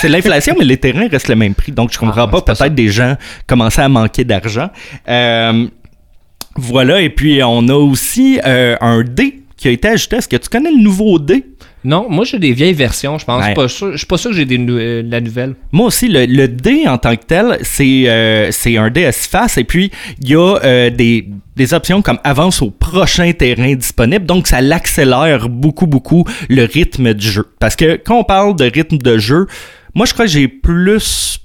C'est 0.00 0.08
l'inflation, 0.08 0.54
mais 0.58 0.64
les 0.64 0.76
terrains 0.76 1.08
restent 1.08 1.28
le 1.28 1.36
même 1.36 1.54
prix. 1.54 1.72
Donc, 1.72 1.92
je 1.92 1.98
comprends 1.98 2.22
Ah, 2.22 2.28
pas 2.28 2.42
Peut-être 2.42 2.74
des 2.74 2.88
gens 2.88 3.16
commençaient 3.46 3.82
à 3.82 3.88
manquer 3.88 4.24
d'argent. 4.24 4.68
Euh, 5.08 5.66
voilà. 6.56 7.00
Et 7.00 7.10
puis, 7.10 7.42
on 7.42 7.68
a 7.68 7.74
aussi 7.74 8.40
euh, 8.44 8.76
un 8.80 9.02
dé 9.02 9.42
qui 9.56 9.68
a 9.68 9.70
été 9.70 9.88
ajouté. 9.88 10.16
Est-ce 10.16 10.28
que 10.28 10.36
tu 10.36 10.48
connais 10.48 10.72
le 10.72 10.82
nouveau 10.82 11.18
dé? 11.18 11.44
Non, 11.84 12.06
moi, 12.08 12.24
j'ai 12.24 12.38
des 12.38 12.52
vieilles 12.52 12.74
versions, 12.74 13.18
je 13.18 13.24
pense. 13.24 13.44
Ouais. 13.44 13.54
Pas 13.54 13.66
sûr- 13.68 13.92
Je 13.92 13.96
suis 13.98 14.06
pas 14.06 14.16
sûr 14.16 14.30
que 14.30 14.36
j'ai 14.36 14.44
des 14.44 14.58
nou- 14.58 14.78
euh, 14.78 15.02
la 15.04 15.20
nouvelle. 15.20 15.54
Moi 15.72 15.86
aussi, 15.86 16.08
le, 16.08 16.26
le 16.26 16.46
dé 16.48 16.86
en 16.86 16.96
tant 16.98 17.16
que 17.16 17.24
tel, 17.24 17.58
c'est 17.62 18.04
euh, 18.06 18.50
un 18.78 18.90
dé 18.90 19.04
à 19.04 19.12
six 19.12 19.28
faces 19.28 19.58
et 19.58 19.64
puis 19.64 19.90
il 20.22 20.28
y 20.30 20.34
a 20.36 20.58
euh, 20.64 20.90
des, 20.90 21.28
des 21.56 21.74
options 21.74 22.00
comme 22.02 22.18
avance 22.24 22.62
au 22.62 22.70
prochain 22.70 23.32
terrain 23.32 23.74
disponible. 23.74 24.26
Donc, 24.26 24.46
ça 24.46 24.60
l'accélère 24.60 25.48
beaucoup, 25.48 25.86
beaucoup 25.86 26.24
le 26.48 26.64
rythme 26.64 27.14
du 27.14 27.28
jeu. 27.28 27.46
Parce 27.58 27.74
que 27.76 27.96
quand 27.96 28.18
on 28.18 28.24
parle 28.24 28.54
de 28.56 28.64
rythme 28.64 28.98
de 28.98 29.18
jeu, 29.18 29.46
moi, 29.94 30.06
je 30.06 30.12
crois 30.12 30.26
que 30.26 30.30
j'ai 30.30 30.48
plus 30.48 31.38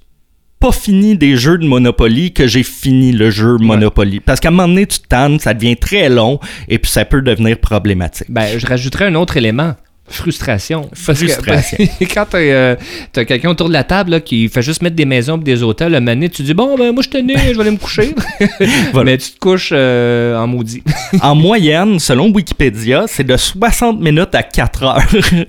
pas 0.59 0.71
fini 0.71 1.15
des 1.15 1.35
jeux 1.37 1.57
de 1.59 1.65
Monopoly 1.67 2.33
que 2.33 2.47
j'ai 2.47 2.63
fini 2.63 3.11
le 3.11 3.29
jeu 3.29 3.57
Monopoly. 3.57 4.19
Parce 4.19 4.39
qu'à 4.39 4.47
un 4.47 4.51
moment 4.51 4.67
donné, 4.67 4.87
tu 4.87 4.99
tannes, 4.99 5.39
ça 5.39 5.53
devient 5.53 5.77
très 5.77 6.09
long 6.09 6.39
et 6.67 6.79
puis 6.79 6.89
ça 6.91 7.05
peut 7.05 7.21
devenir 7.21 7.59
problématique. 7.59 8.25
Ben, 8.29 8.57
je 8.57 8.65
rajouterais 8.65 9.05
un 9.05 9.15
autre 9.15 9.37
élément. 9.37 9.75
Frustration. 10.09 10.89
Parce 11.05 11.19
que- 11.19 11.27
Frustration. 11.27 11.77
quand 12.13 12.25
t'as 12.29 12.37
euh, 12.39 12.75
quelqu'un 13.13 13.49
autour 13.49 13.67
de 13.67 13.73
la 13.73 13.83
table 13.83 14.11
là, 14.11 14.19
qui 14.19 14.47
fait 14.47 14.61
juste 14.61 14.81
mettre 14.81 14.95
des 14.95 15.05
maisons 15.05 15.37
et 15.37 15.43
des 15.43 15.63
hôtels, 15.63 15.91
le 15.91 15.99
mané, 16.01 16.29
tu 16.29 16.43
dis 16.43 16.53
Bon, 16.53 16.75
ben 16.77 16.91
moi 16.93 17.03
je 17.03 17.09
tenais, 17.09 17.35
je 17.37 17.53
vais 17.53 17.61
aller 17.61 17.71
me 17.71 17.77
coucher. 17.77 18.13
Voilà. 18.93 19.11
Mais 19.11 19.17
tu 19.17 19.31
te 19.31 19.39
couches 19.39 19.69
euh, 19.73 20.37
en 20.37 20.47
maudit. 20.47 20.81
en 21.21 21.35
moyenne, 21.35 21.99
selon 21.99 22.31
Wikipédia, 22.31 23.05
c'est 23.07 23.25
de 23.25 23.35
60 23.37 23.99
minutes 23.99 24.33
à 24.33 24.43
4 24.43 24.83
heures 24.83 25.01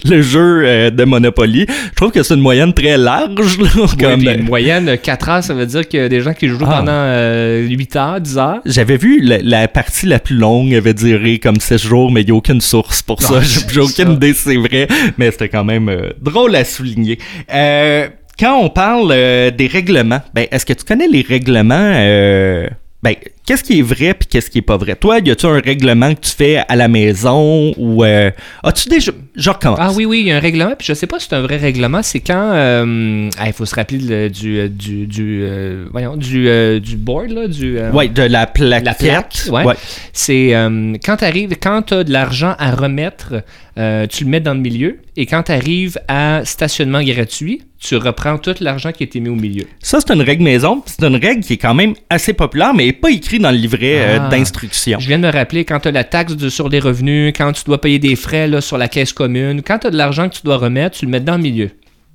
le 0.04 0.22
jeu 0.22 0.62
euh, 0.64 0.90
de 0.90 1.04
Monopoly. 1.04 1.66
Je 1.68 1.94
trouve 1.94 2.10
que 2.10 2.22
c'est 2.22 2.34
une 2.34 2.40
moyenne 2.40 2.72
très 2.72 2.96
large. 2.96 3.58
Là, 3.58 3.68
comme, 3.98 4.26
euh, 4.26 4.34
une 4.34 4.44
moyenne, 4.44 4.96
4 4.98 5.28
heures, 5.28 5.44
ça 5.44 5.54
veut 5.54 5.66
dire 5.66 5.80
a 5.94 6.08
des 6.08 6.20
gens 6.20 6.34
qui 6.34 6.48
jouent 6.48 6.58
Ah. 6.66 6.78
pendant 6.78 6.92
euh, 6.92 7.66
8 7.66 7.96
heures, 7.96 8.20
10 8.20 8.38
heures. 8.38 8.60
J'avais 8.66 8.96
vu 8.96 9.20
la, 9.22 9.38
la 9.38 9.68
partie 9.68 10.06
la 10.06 10.18
plus 10.18 10.36
longue 10.36 10.74
avait 10.74 10.94
duré 10.94 11.38
comme 11.38 11.60
6 11.60 11.78
jours, 11.78 12.10
mais 12.10 12.22
il 12.22 12.26
n'y 12.26 12.30
a 12.32 12.34
aucune 12.34 12.60
source 12.60 13.02
pour 13.02 13.22
ça. 13.22 13.34
Ah, 13.38 13.40
J'ai 13.42 13.80
aucune 13.80 14.12
idée 14.12 14.34
c'est 14.48 14.56
vrai, 14.56 14.88
mais 15.18 15.30
c'était 15.30 15.48
quand 15.48 15.64
même 15.64 15.88
euh, 15.88 16.10
drôle 16.20 16.56
à 16.56 16.64
souligner. 16.64 17.18
Euh, 17.52 18.08
quand 18.38 18.58
on 18.58 18.70
parle 18.70 19.10
euh, 19.12 19.50
des 19.50 19.66
règlements, 19.66 20.22
ben, 20.32 20.46
est-ce 20.50 20.64
que 20.64 20.72
tu 20.72 20.84
connais 20.84 21.08
les 21.08 21.22
règlements 21.22 21.92
euh, 21.96 22.68
ben, 23.02 23.14
qu'est-ce 23.48 23.64
qui 23.64 23.78
est 23.78 23.82
vrai 23.82 24.12
puis 24.12 24.28
qu'est-ce 24.28 24.50
qui 24.50 24.58
est 24.58 24.62
pas 24.62 24.76
vrai? 24.76 24.94
Toi, 24.94 25.20
y 25.24 25.30
a-tu 25.30 25.46
un 25.46 25.58
règlement 25.58 26.14
que 26.14 26.20
tu 26.20 26.32
fais 26.32 26.58
à 26.68 26.76
la 26.76 26.86
maison 26.86 27.72
ou 27.78 28.04
euh, 28.04 28.30
as-tu 28.62 28.90
déjà 28.90 29.10
je 29.34 29.48
recommence. 29.50 29.78
Ah 29.80 29.90
oui, 29.94 30.04
oui, 30.04 30.20
il 30.20 30.26
y 30.26 30.32
a 30.32 30.36
un 30.36 30.40
règlement, 30.40 30.74
puis 30.76 30.86
je 30.86 30.92
sais 30.92 31.06
pas 31.06 31.18
si 31.18 31.28
c'est 31.30 31.36
un 31.36 31.40
vrai 31.40 31.56
règlement, 31.56 32.02
c'est 32.02 32.20
quand 32.20 32.50
euh, 32.52 33.30
ah, 33.38 33.46
il 33.46 33.52
faut 33.54 33.64
se 33.64 33.74
rappeler 33.74 33.98
le- 33.98 34.28
du 34.28 34.58
euh, 34.58 34.68
du 34.68 35.06
du 35.06 35.40
euh, 35.44 35.86
voyons 35.92 36.16
du 36.16 36.46
euh, 36.48 36.78
du 36.78 36.96
board 36.96 37.30
là, 37.30 37.48
du 37.48 37.78
euh, 37.78 37.90
Ouais, 37.92 38.08
de 38.08 38.22
la 38.22 38.46
plaquette. 38.46 38.84
La 38.84 38.94
plaque, 38.94 39.38
ouais. 39.50 39.74
C'est 40.12 40.54
euh, 40.54 40.94
quand 41.02 41.16
tu 41.16 41.24
arrives, 41.24 41.54
quand 41.62 41.82
tu 41.82 41.94
as 41.94 42.04
de 42.04 42.12
l'argent 42.12 42.54
à 42.58 42.72
remettre, 42.72 43.42
euh, 43.78 44.06
tu 44.06 44.24
le 44.24 44.30
mets 44.30 44.40
dans 44.40 44.54
le 44.54 44.60
milieu. 44.60 44.98
Et 45.16 45.26
quand 45.26 45.44
tu 45.44 45.52
arrives 45.52 45.98
à 46.08 46.42
stationnement 46.44 47.02
gratuit, 47.02 47.62
tu 47.80 47.96
reprends 47.96 48.38
tout 48.38 48.54
l'argent 48.60 48.92
qui 48.92 49.02
a 49.02 49.06
été 49.06 49.18
mis 49.20 49.28
au 49.28 49.34
milieu. 49.34 49.64
Ça, 49.80 49.98
c'est 50.00 50.12
une 50.14 50.22
règle 50.22 50.42
maison. 50.44 50.82
C'est 50.86 51.04
une 51.04 51.16
règle 51.16 51.42
qui 51.42 51.54
est 51.54 51.58
quand 51.58 51.74
même 51.74 51.94
assez 52.10 52.32
populaire, 52.32 52.72
mais 52.74 52.92
pas 52.92 53.10
écrite 53.10 53.37
dans 53.38 53.50
le 53.50 53.56
livret 53.56 53.98
euh, 54.00 54.18
Ah. 54.20 54.28
d'instruction. 54.28 54.98
Je 55.00 55.08
viens 55.08 55.18
de 55.18 55.26
me 55.26 55.32
rappeler, 55.32 55.64
quand 55.64 55.80
tu 55.80 55.88
as 55.88 55.92
la 55.92 56.04
taxe 56.04 56.36
de- 56.36 56.48
sur 56.48 56.68
les 56.68 56.80
revenus, 56.80 57.32
quand 57.36 57.52
tu 57.52 57.64
dois 57.64 57.80
payer 57.80 57.98
des 57.98 58.16
frais 58.16 58.46
là, 58.48 58.60
sur 58.60 58.78
la 58.78 58.88
caisse 58.88 59.12
commune, 59.12 59.62
quand 59.62 59.78
tu 59.80 59.86
as 59.86 59.90
de 59.90 59.96
l'argent 59.96 60.28
que 60.28 60.34
tu 60.34 60.42
dois 60.44 60.56
remettre, 60.56 60.98
tu 60.98 61.04
le 61.06 61.10
mets 61.10 61.20
dans 61.20 61.36
le 61.36 61.42
milieu. 61.42 61.70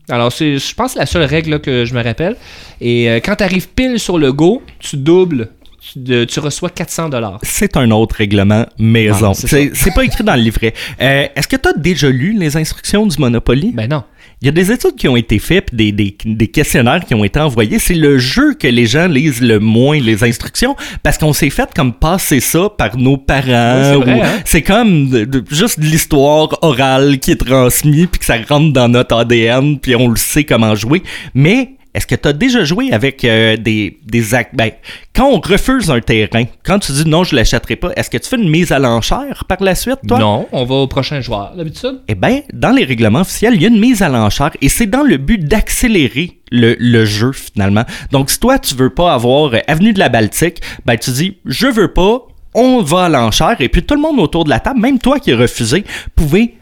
Alors, 0.09 0.31
c'est, 0.33 0.57
je 0.57 0.75
pense 0.75 0.87
que 0.87 0.93
c'est 0.93 0.99
la 0.99 1.05
seule 1.05 1.23
règle 1.23 1.51
là, 1.51 1.59
que 1.59 1.85
je 1.85 1.93
me 1.93 2.03
rappelle. 2.03 2.35
Et 2.81 3.09
euh, 3.09 3.19
quand 3.23 3.35
tu 3.37 3.43
arrives 3.43 3.69
pile 3.69 3.99
sur 3.99 4.17
le 4.17 4.33
go, 4.33 4.61
tu 4.79 4.97
doubles, 4.97 5.49
tu, 5.79 5.99
de- 5.99 6.25
tu 6.25 6.39
reçois 6.41 6.69
400 6.69 7.07
dollars. 7.09 7.39
C'est 7.41 7.77
un 7.77 7.89
autre 7.91 8.15
règlement 8.17 8.65
maison. 8.77 9.31
Ah, 9.31 9.33
c'est 9.33 9.47
c'est 9.47 9.71
c'est 9.73 9.93
pas 9.93 10.03
écrit 10.03 10.23
dans 10.23 10.35
le 10.35 10.41
livret. 10.41 10.73
Euh, 11.01 11.27
Est-ce 11.35 11.47
que 11.47 11.55
tu 11.55 11.69
as 11.69 11.73
déjà 11.73 12.09
lu 12.09 12.33
les 12.37 12.57
instructions 12.57 13.05
du 13.07 13.17
Monopoly? 13.17 13.71
Ben 13.73 13.89
non. 13.89 14.03
Il 14.43 14.47
y 14.47 14.49
a 14.49 14.51
des 14.51 14.73
études 14.73 14.95
qui 14.97 15.07
ont 15.07 15.15
été 15.15 15.39
faites, 15.39 15.73
des, 15.73 15.93
des, 15.93 16.17
des 16.25 16.47
questionnaires 16.47 17.05
qui 17.05 17.15
ont 17.15 17.23
été 17.23 17.39
envoyés. 17.39 17.79
C'est 17.79 17.93
le 17.93 18.17
jeu 18.17 18.55
que 18.55 18.67
les 18.67 18.85
gens 18.85 19.07
lisent 19.07 19.41
le 19.41 19.57
moins, 19.61 19.97
les 19.97 20.21
instructions, 20.25 20.75
parce 21.01 21.17
qu'on 21.17 21.31
s'est 21.31 21.49
fait 21.49 21.69
comme 21.73 21.93
passer 21.93 22.41
ça 22.41 22.67
par 22.77 22.97
nos 22.97 23.15
parents. 23.15 24.01
C'est 24.03 24.11
hein? 24.11 24.41
c'est 24.43 24.61
comme 24.61 25.09
de- 25.09 25.23
de- 25.23 25.45
juste 25.49 25.77
l'histoire 25.81 26.49
orale 26.61 27.19
qui 27.19 27.31
est 27.31 27.37
transmise, 27.37 28.07
puis 28.11 28.19
que 28.19 28.25
ça 28.25 28.35
rentre 28.49 28.73
dans 28.73 28.89
notre 28.89 29.15
ADN, 29.15 29.79
puis 29.79 29.95
on 29.95 30.09
le 30.09 30.17
sait 30.17 30.43
comment 30.43 30.75
jouer. 30.75 31.03
Mais 31.33 31.75
est-ce 31.93 32.07
que 32.07 32.15
tu 32.15 32.27
as 32.27 32.33
déjà 32.33 32.63
joué 32.63 32.91
avec 32.91 33.23
euh, 33.23 33.55
des, 33.57 33.99
des 34.03 34.33
actes... 34.33 34.55
Ben, 34.55 34.71
quand 35.15 35.27
on 35.27 35.39
refuse 35.39 35.91
un 35.91 35.99
terrain, 35.99 36.45
quand 36.63 36.79
tu 36.79 36.91
dis 36.91 37.07
non, 37.07 37.23
je 37.23 37.35
l'achèterai 37.35 37.75
pas, 37.75 37.91
est-ce 37.95 38.09
que 38.09 38.17
tu 38.17 38.27
fais 38.27 38.37
une 38.37 38.49
mise 38.49 38.71
à 38.71 38.79
l'enchère 38.79 39.45
par 39.47 39.61
la 39.61 39.75
suite, 39.75 39.99
toi? 40.07 40.19
Non, 40.19 40.47
on 40.51 40.65
va 40.65 40.75
au 40.75 40.87
prochain 40.87 41.21
joueur, 41.21 41.53
d'habitude? 41.55 42.01
Eh 42.07 42.15
bien, 42.15 42.41
dans 42.51 42.71
les 42.71 42.83
règlements 42.83 43.21
officiels, 43.21 43.53
il 43.55 43.61
y 43.61 43.65
a 43.65 43.67
une 43.69 43.79
mise 43.79 44.01
à 44.01 44.09
l'enchère 44.09 44.51
et 44.61 44.69
c'est 44.69 44.87
dans 44.87 45.03
le 45.03 45.17
but 45.17 45.43
d'accélérer 45.43 46.39
le, 46.51 46.75
le 46.79 47.05
jeu 47.05 47.31
finalement. 47.31 47.83
Donc, 48.11 48.29
si 48.29 48.39
toi, 48.39 48.57
tu 48.57 48.75
veux 48.75 48.89
pas 48.89 49.13
avoir 49.13 49.53
euh, 49.53 49.59
Avenue 49.67 49.93
de 49.93 49.99
la 49.99 50.09
Baltique, 50.09 50.61
ben 50.85 50.97
tu 50.97 51.11
dis, 51.11 51.37
je 51.45 51.67
veux 51.67 51.93
pas, 51.93 52.21
on 52.55 52.81
va 52.81 53.05
à 53.05 53.09
l'enchère 53.09 53.55
et 53.59 53.69
puis 53.69 53.83
tout 53.83 53.95
le 53.95 54.01
monde 54.01 54.19
autour 54.19 54.43
de 54.45 54.49
la 54.49 54.59
table, 54.59 54.79
même 54.79 54.99
toi 54.99 55.19
qui 55.19 55.31
as 55.31 55.37
refusé, 55.37 55.83
pouvez 56.15 56.55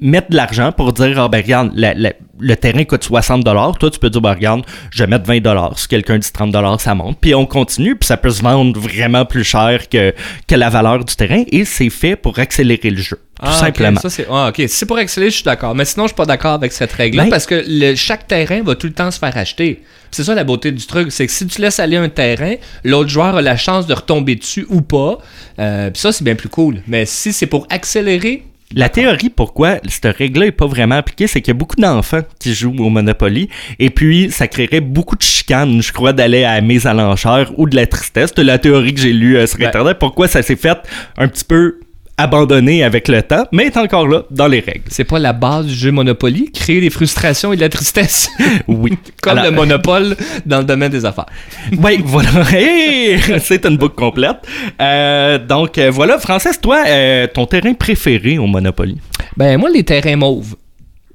mettre 0.00 0.30
de 0.30 0.36
l'argent 0.36 0.72
pour 0.72 0.92
dire, 0.92 1.18
ah 1.20 1.28
ben 1.28 1.40
regarde, 1.42 1.70
la- 1.74 1.94
la- 1.94 2.12
le 2.40 2.56
terrain 2.56 2.82
coûte 2.84 3.04
60 3.04 3.44
dollars, 3.44 3.78
toi 3.78 3.90
tu 3.90 3.98
peux 4.00 4.10
dire, 4.10 4.20
ben 4.20 4.32
regarde, 4.34 4.62
je 4.90 5.02
vais 5.04 5.06
mettre 5.08 5.24
20 5.26 5.40
dollars. 5.40 5.78
Si 5.78 5.86
quelqu'un 5.86 6.18
dit 6.18 6.30
30 6.32 6.50
dollars, 6.50 6.80
ça 6.80 6.94
monte. 6.96 7.18
Puis 7.20 7.32
on 7.34 7.46
continue, 7.46 7.94
puis 7.94 8.06
ça 8.06 8.16
peut 8.16 8.30
se 8.30 8.42
vendre 8.42 8.78
vraiment 8.78 9.24
plus 9.24 9.44
cher 9.44 9.88
que, 9.88 10.12
que 10.48 10.54
la 10.56 10.68
valeur 10.68 11.04
du 11.04 11.14
terrain 11.14 11.44
et 11.50 11.64
c'est 11.64 11.90
fait 11.90 12.16
pour 12.16 12.38
accélérer 12.40 12.90
le 12.90 12.96
jeu. 13.00 13.16
Tout 13.38 13.46
Ah, 13.46 13.52
simplement. 13.52 14.00
ça, 14.00 14.10
c'est... 14.10 14.26
Ah, 14.30 14.48
ok. 14.48 14.56
Si 14.56 14.68
c'est 14.68 14.86
pour 14.86 14.96
accélérer, 14.98 15.30
je 15.30 15.36
suis 15.36 15.44
d'accord. 15.44 15.74
Mais 15.74 15.84
sinon, 15.84 16.04
je 16.04 16.08
suis 16.08 16.16
pas 16.16 16.26
d'accord 16.26 16.52
avec 16.54 16.72
cette 16.72 16.92
règle-là 16.92 17.24
Ben- 17.24 17.30
parce 17.30 17.46
que 17.46 17.64
le- 17.66 17.94
chaque 17.94 18.26
terrain 18.26 18.62
va 18.62 18.74
tout 18.74 18.86
le 18.88 18.92
temps 18.92 19.10
se 19.10 19.18
faire 19.18 19.36
acheter. 19.36 19.82
C'est 20.10 20.24
ça 20.24 20.34
la 20.34 20.44
beauté 20.44 20.70
du 20.72 20.86
truc, 20.86 21.10
c'est 21.12 21.26
que 21.26 21.32
si 21.32 21.46
tu 21.46 21.60
laisses 21.60 21.80
aller 21.80 21.96
un 21.96 22.08
terrain, 22.08 22.54
l'autre 22.84 23.10
joueur 23.10 23.36
a 23.36 23.42
la 23.42 23.56
chance 23.56 23.86
de 23.86 23.94
retomber 23.94 24.34
dessus 24.36 24.66
ou 24.68 24.80
pas. 24.82 25.18
Euh, 25.58 25.90
puis 25.90 26.00
ça, 26.00 26.12
c'est 26.12 26.22
bien 26.24 26.34
plus 26.36 26.48
cool. 26.48 26.82
Mais 26.86 27.06
si 27.06 27.32
c'est 27.32 27.46
pour 27.48 27.66
accélérer, 27.70 28.44
La 28.76 28.88
théorie 28.88 29.30
pourquoi 29.30 29.78
cette 29.86 30.16
règle-là 30.16 30.46
n'est 30.46 30.52
pas 30.52 30.66
vraiment 30.66 30.96
appliquée, 30.96 31.28
c'est 31.28 31.40
qu'il 31.40 31.54
y 31.54 31.56
a 31.56 31.58
beaucoup 31.58 31.76
d'enfants 31.76 32.22
qui 32.40 32.54
jouent 32.54 32.74
au 32.78 32.90
Monopoly, 32.90 33.48
et 33.78 33.90
puis 33.90 34.30
ça 34.30 34.48
créerait 34.48 34.80
beaucoup 34.80 35.14
de 35.14 35.22
chicanes, 35.22 35.80
je 35.80 35.92
crois, 35.92 36.12
d'aller 36.12 36.42
à 36.42 36.54
la 36.54 36.60
mise 36.60 36.86
à 36.86 36.92
l'enchère 36.92 37.52
ou 37.56 37.68
de 37.68 37.76
la 37.76 37.86
tristesse. 37.86 38.32
C'est 38.34 38.42
la 38.42 38.58
théorie 38.58 38.92
que 38.92 39.00
j'ai 39.00 39.12
lue 39.12 39.36
euh, 39.36 39.46
sur 39.46 39.58
Ben. 39.58 39.68
Internet, 39.68 39.98
pourquoi 40.00 40.26
ça 40.26 40.42
s'est 40.42 40.56
fait 40.56 40.78
un 41.16 41.28
petit 41.28 41.44
peu 41.44 41.78
abandonné 42.16 42.84
avec 42.84 43.08
le 43.08 43.22
temps, 43.22 43.46
mais 43.52 43.64
est 43.64 43.76
encore 43.76 44.06
là 44.06 44.22
dans 44.30 44.46
les 44.46 44.60
règles. 44.60 44.84
c'est 44.88 45.04
pas 45.04 45.18
la 45.18 45.32
base 45.32 45.66
du 45.66 45.74
jeu 45.74 45.90
Monopoly, 45.90 46.50
créer 46.52 46.80
des 46.80 46.90
frustrations 46.90 47.52
et 47.52 47.56
de 47.56 47.60
la 47.60 47.68
tristesse. 47.68 48.28
Oui. 48.68 48.92
Comme 49.22 49.38
Alors- 49.38 49.44
le 49.46 49.50
monopole 49.50 50.16
dans 50.46 50.58
le 50.58 50.64
domaine 50.64 50.90
des 50.92 51.04
affaires. 51.04 51.26
Oui, 51.78 52.00
voilà. 52.04 52.30
Hey! 52.52 53.18
c'est 53.40 53.64
une 53.66 53.76
boucle 53.76 53.94
complète. 53.96 54.36
Euh, 54.80 55.38
donc 55.38 55.76
euh, 55.78 55.90
voilà, 55.90 56.18
Frances, 56.18 56.60
toi, 56.60 56.84
euh, 56.86 57.26
ton 57.32 57.46
terrain 57.46 57.74
préféré 57.74 58.38
au 58.38 58.46
Monopoly? 58.46 58.98
Ben, 59.36 59.58
moi, 59.58 59.68
les 59.70 59.82
terrains 59.84 60.16
mauves. 60.16 60.54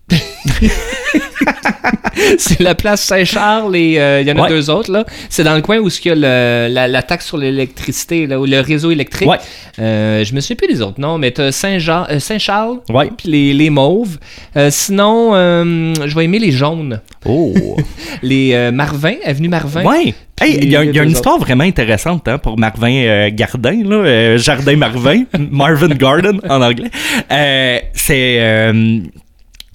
c'est 2.37 2.59
la 2.59 2.75
place 2.75 3.01
Saint-Charles 3.03 3.75
et 3.75 3.99
euh, 3.99 4.21
il 4.21 4.27
y 4.27 4.31
en 4.31 4.37
a 4.37 4.41
Ouais. 4.43 4.49
deux 4.49 4.69
autres. 4.69 4.91
là. 4.91 5.05
C'est 5.29 5.43
dans 5.43 5.55
le 5.55 5.61
coin 5.61 5.77
où 5.79 5.89
il 5.89 6.07
y 6.07 6.11
a 6.11 6.15
le- 6.15 6.73
la, 6.73 6.87
la 6.87 7.03
taxe 7.03 7.25
sur 7.27 7.37
l'électricité, 7.37 8.25
là, 8.27 8.39
ou 8.39 8.45
le 8.45 8.59
réseau 8.61 8.91
électrique. 8.91 9.27
Ouais. 9.29 9.37
Euh, 9.79 10.23
je 10.23 10.33
me 10.33 10.39
souviens 10.41 10.55
plus 10.55 10.67
des 10.67 10.81
autres 10.81 10.99
noms, 10.99 11.17
mais 11.17 11.33
Saint-Jean, 11.51 12.05
euh, 12.09 12.19
Saint-Charles, 12.19 12.79
Ouais. 12.89 13.09
puis 13.17 13.29
les, 13.29 13.53
les 13.53 13.69
mauves. 13.69 14.17
Euh, 14.57 14.69
sinon, 14.71 15.33
je 15.33 16.15
vais 16.15 16.25
aimer 16.25 16.39
les 16.39 16.51
jaunes. 16.51 17.01
Oh! 17.25 17.53
Les 18.23 18.71
Marvin, 18.71 19.15
avenue 19.25 19.49
Marvin. 19.49 19.83
Hey, 20.41 20.57
il 20.61 20.69
y 20.69 20.75
a, 20.77 20.83
il 20.85 20.95
y 20.95 20.99
a 20.99 21.03
une 21.03 21.11
histoire 21.11 21.37
vraiment 21.37 21.63
intéressante 21.65 22.27
hein, 22.29 22.37
pour 22.37 22.57
Marvin 22.57 23.29
Gardin, 23.29 23.83
là, 23.85 24.37
Jardin 24.37 24.75
Marvin, 24.77 25.23
Marvin 25.51 25.89
Garden 25.89 26.39
en 26.49 26.61
anglais. 26.61 26.89
C'est 27.93 28.71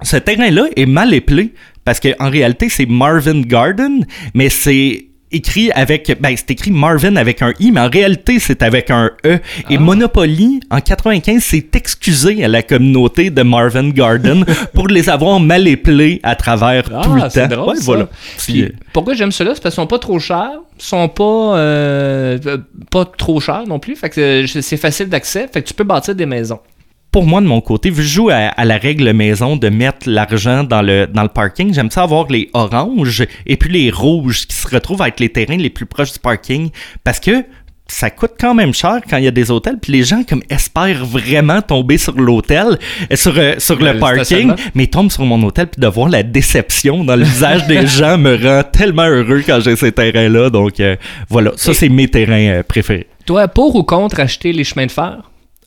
ce 0.02 0.16
terrain-là 0.16 0.66
est 0.76 0.86
mal 0.86 1.14
épelé 1.14 1.52
parce 1.84 2.00
qu'en 2.00 2.30
réalité 2.30 2.68
c'est 2.68 2.86
Marvin 2.86 3.40
Garden, 3.42 4.04
mais 4.34 4.48
c'est 4.48 5.06
écrit 5.32 5.72
avec 5.72 6.16
ben 6.20 6.32
c'est 6.36 6.52
écrit 6.52 6.70
Marvin 6.70 7.16
avec 7.16 7.42
un 7.42 7.52
i 7.58 7.72
mais 7.72 7.80
en 7.80 7.88
réalité 7.90 8.38
c'est 8.38 8.62
avec 8.62 8.88
un 8.90 9.10
e 9.26 9.38
et 9.68 9.78
Monopoly 9.78 10.60
en 10.70 10.78
95 10.80 11.42
s'est 11.42 11.66
excusé 11.74 12.44
à 12.44 12.48
la 12.48 12.62
communauté 12.62 13.30
de 13.30 13.42
Marvin 13.42 13.88
Garden 13.88 14.44
pour 14.74 14.86
les 14.86 15.08
avoir 15.08 15.40
mal 15.40 15.66
épelés 15.66 16.20
à 16.22 16.36
travers 16.36 16.84
Ah, 16.94 17.00
tout 17.02 17.14
le 17.14 17.22
temps 17.22 17.48
drôle, 17.48 17.68
Ouais, 17.70 17.76
ça. 17.76 17.82
voilà 17.84 18.08
Puis, 18.38 18.52
Puis, 18.52 18.62
euh, 18.62 18.68
pourquoi 18.92 19.14
j'aime 19.14 19.32
cela? 19.32 19.56
C'est 19.56 19.62
parce 19.62 19.74
qu'ils 19.74 19.82
sont 19.82 19.88
pas 19.88 19.98
trop 19.98 20.20
chers, 20.20 20.60
sont 20.78 21.08
pas, 21.08 21.56
euh, 21.56 22.38
euh, 22.46 22.58
pas 22.92 23.04
trop 23.04 23.40
chers 23.40 23.66
non 23.66 23.80
plus. 23.80 23.96
Fait 23.96 24.10
que 24.10 24.44
euh, 24.44 24.46
c'est 24.46 24.76
facile 24.76 25.08
d'accès. 25.08 25.48
Fait 25.52 25.62
que 25.62 25.66
tu 25.68 25.74
peux 25.74 25.82
bâtir 25.84 26.14
des 26.14 26.26
maisons. 26.26 26.60
Pour 27.14 27.26
moi, 27.26 27.40
de 27.40 27.46
mon 27.46 27.60
côté, 27.60 27.90
vu 27.90 27.96
que 27.98 28.02
je 28.02 28.08
joue 28.08 28.28
à, 28.30 28.34
à 28.34 28.64
la 28.64 28.76
règle 28.76 29.12
maison 29.12 29.54
de 29.56 29.68
mettre 29.68 30.08
l'argent 30.10 30.64
dans 30.64 30.82
le, 30.82 31.06
dans 31.06 31.22
le 31.22 31.28
parking, 31.28 31.72
j'aime 31.72 31.88
ça 31.88 32.02
avoir 32.02 32.26
les 32.28 32.50
oranges 32.54 33.24
et 33.46 33.56
puis 33.56 33.70
les 33.72 33.88
rouges 33.92 34.48
qui 34.48 34.56
se 34.56 34.66
retrouvent 34.68 35.00
à 35.00 35.06
être 35.06 35.20
les 35.20 35.28
terrains 35.28 35.56
les 35.56 35.70
plus 35.70 35.86
proches 35.86 36.12
du 36.12 36.18
parking 36.18 36.70
parce 37.04 37.20
que 37.20 37.44
ça 37.86 38.10
coûte 38.10 38.32
quand 38.40 38.52
même 38.52 38.74
cher 38.74 38.98
quand 39.08 39.18
il 39.18 39.24
y 39.24 39.28
a 39.28 39.30
des 39.30 39.52
hôtels, 39.52 39.76
puis 39.80 39.92
les 39.92 40.02
gens 40.02 40.24
comme 40.28 40.42
espèrent 40.50 41.04
vraiment 41.06 41.62
tomber 41.62 41.98
sur 41.98 42.14
l'hôtel, 42.18 42.78
euh, 43.12 43.14
sur, 43.14 43.34
euh, 43.38 43.54
sur 43.58 43.76
Le 43.78 43.92
le 43.92 43.98
parking, 44.00 44.52
mais 44.74 44.84
ils 44.84 44.90
tombent 44.90 45.12
sur 45.12 45.24
mon 45.24 45.40
hôtel, 45.44 45.68
puis 45.68 45.80
de 45.80 45.86
voir 45.86 46.08
la 46.08 46.24
déception 46.24 47.04
dans 47.04 47.14
le 47.14 47.22
visage 47.22 47.64
des 47.68 47.86
gens 47.98 48.18
me 48.18 48.34
rend 48.34 48.64
tellement 48.64 49.06
heureux 49.06 49.42
quand 49.46 49.60
j'ai 49.60 49.76
ces 49.76 49.92
terrains-là. 49.92 50.50
Donc 50.50 50.80
euh, 50.80 50.96
voilà, 51.28 51.52
ça 51.54 51.70
Et- 51.70 51.74
c'est 51.74 51.88
mes 51.88 52.08
terrains 52.08 52.48
euh, 52.48 52.62
préférés. 52.64 53.06
Toi, 53.24 53.46
pour 53.46 53.76
ou 53.76 53.84
contre 53.84 54.18
acheter 54.18 54.52
les 54.52 54.64
chemins 54.64 54.86
de 54.86 54.90
fer? 54.90 55.18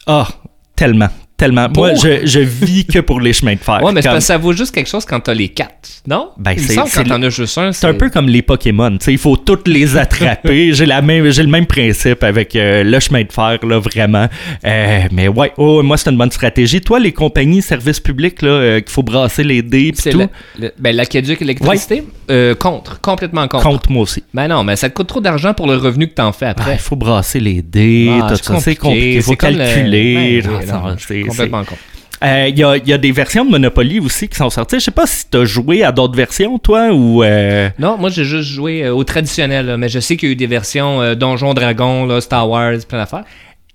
Ah, 0.08 0.28
tellement, 0.76 1.10
tellement. 1.38 1.70
Pour? 1.70 1.86
Moi, 1.86 1.94
je, 1.96 2.26
je 2.26 2.40
vis 2.40 2.86
que 2.86 3.00
pour 3.00 3.22
les 3.22 3.32
chemins 3.34 3.54
de 3.54 3.60
fer. 3.60 3.82
Ouais, 3.84 3.92
mais 3.94 4.02
c'est 4.02 4.08
Comme- 4.08 4.16
parce 4.16 4.26
que 4.26 4.28
ça 4.28 4.38
vaut 4.38 4.54
juste 4.54 4.74
quelque 4.74 4.88
chose 4.90 5.06
quand 5.06 5.20
t'as 5.20 5.34
les 5.34 5.50
quatre, 5.50 5.90
non? 6.08 6.30
Ben, 6.38 6.58
c'est- 6.58 6.76
quand 6.76 7.04
t'en 7.04 7.22
as 7.22 7.30
juste 7.30 7.58
un, 7.58 7.72
C'est 7.72 7.88
un 7.88 7.94
peu 7.94 8.10
comme 8.10 8.28
les 8.28 8.42
Pokémon, 8.42 8.98
il 9.08 9.18
faut 9.18 9.38
toutes 9.38 9.68
les 9.68 9.96
attraper. 9.98 10.74
j'ai 10.74 10.86
la 10.86 11.02
même, 11.02 11.30
j'ai 11.30 11.44
le 11.44 11.50
même 11.50 11.66
principe 11.68 12.24
avec 12.24 12.56
euh, 12.56 12.84
le 12.84 13.00
chemin 13.00 13.24
de 13.24 13.32
fer 13.32 13.60
là, 13.64 13.80
vraiment. 13.80 14.28
Euh, 14.66 15.00
mais 15.12 15.28
ouais, 15.28 15.52
oh, 15.58 15.84
moi 15.84 15.98
c'est 15.98 16.10
une 16.10 16.18
bonne 16.18 16.32
stratégie. 16.32 16.82
Toi, 16.82 17.00
les 17.00 17.12
compagnies 17.14 17.62
services 17.62 18.00
publics 18.00 18.42
là, 18.42 18.50
euh, 18.50 18.80
qu'il 18.80 18.90
faut 18.92 19.04
brasser 19.04 19.44
les 19.44 19.62
dés 19.62 19.92
pis 19.92 20.10
tout, 20.10 20.18
la- 20.18 20.28
le- 20.60 20.74
ben, 20.80 20.96
l'aqueduc 20.96 21.42
électricité? 21.42 22.04
Euh, 22.30 22.56
contre, 22.56 23.00
complètement 23.00 23.48
contre. 23.48 23.64
compte 23.64 23.90
moi 23.90 24.04
aussi. 24.04 24.24
Ben 24.34 24.48
non, 24.48 24.64
mais 24.64 24.76
ça 24.76 24.90
te 24.90 24.94
coûte 24.96 25.08
trop 25.08 25.22
d'argent 25.22 25.54
pour 25.54 25.68
le 25.68 25.76
revenu 25.78 26.08
que 26.10 26.14
t'en 26.14 26.32
fais 26.34 26.48
Ah, 26.48 26.52
après. 26.52 26.74
Il 26.74 26.80
faut 26.80 26.96
brasser 26.96 27.40
les 27.40 27.62
dés, 27.62 28.10
Ah, 28.22 28.28
tout 28.30 28.44
ça, 28.44 28.60
c'est 28.60 28.76
compliqué. 28.76 29.16
Il 29.16 29.22
faut 29.22 29.32
le- 29.32 29.38
calculer. 29.38 30.42
Ben 30.42 30.66
non, 30.68 30.96
c'est- 30.98 31.27
complètement 31.28 31.64
con. 31.64 31.76
Euh, 32.24 32.48
Il 32.50 32.58
y, 32.58 32.64
a, 32.64 32.78
y 32.78 32.94
a 32.94 32.98
des 32.98 33.12
versions 33.12 33.46
de 33.46 33.52
Monopoly 33.52 34.00
aussi 34.00 34.28
qui 34.28 34.36
sont 34.36 34.50
sorties. 34.50 34.80
Je 34.80 34.86
sais 34.86 34.92
pas 34.92 35.06
si 35.06 35.26
tu 35.30 35.38
as 35.38 35.46
joué 35.46 35.84
à 35.84 35.92
d'autres 35.92 36.16
versions, 36.16 36.58
toi, 36.58 36.92
ou. 36.92 37.24
euh, 37.24 37.70
Non, 37.78 37.96
moi 37.98 38.10
j'ai 38.10 38.26
juste 38.26 38.50
joué 38.50 38.84
euh, 38.84 38.92
au 38.94 39.04
traditionnel, 39.04 39.68
là, 39.68 39.78
mais 39.78 39.88
je 39.88 40.00
sais 40.00 40.18
qu'il 40.18 40.30
y 40.30 40.32
a 40.32 40.34
eu 40.34 40.36
des 40.36 40.48
versions 40.48 41.14
Donjon 41.14 41.54
Dragon, 41.54 42.08
là, 42.08 42.20
Star 42.20 42.50
Wars, 42.50 42.74
plein 42.90 42.98
d'affaires. 42.98 43.24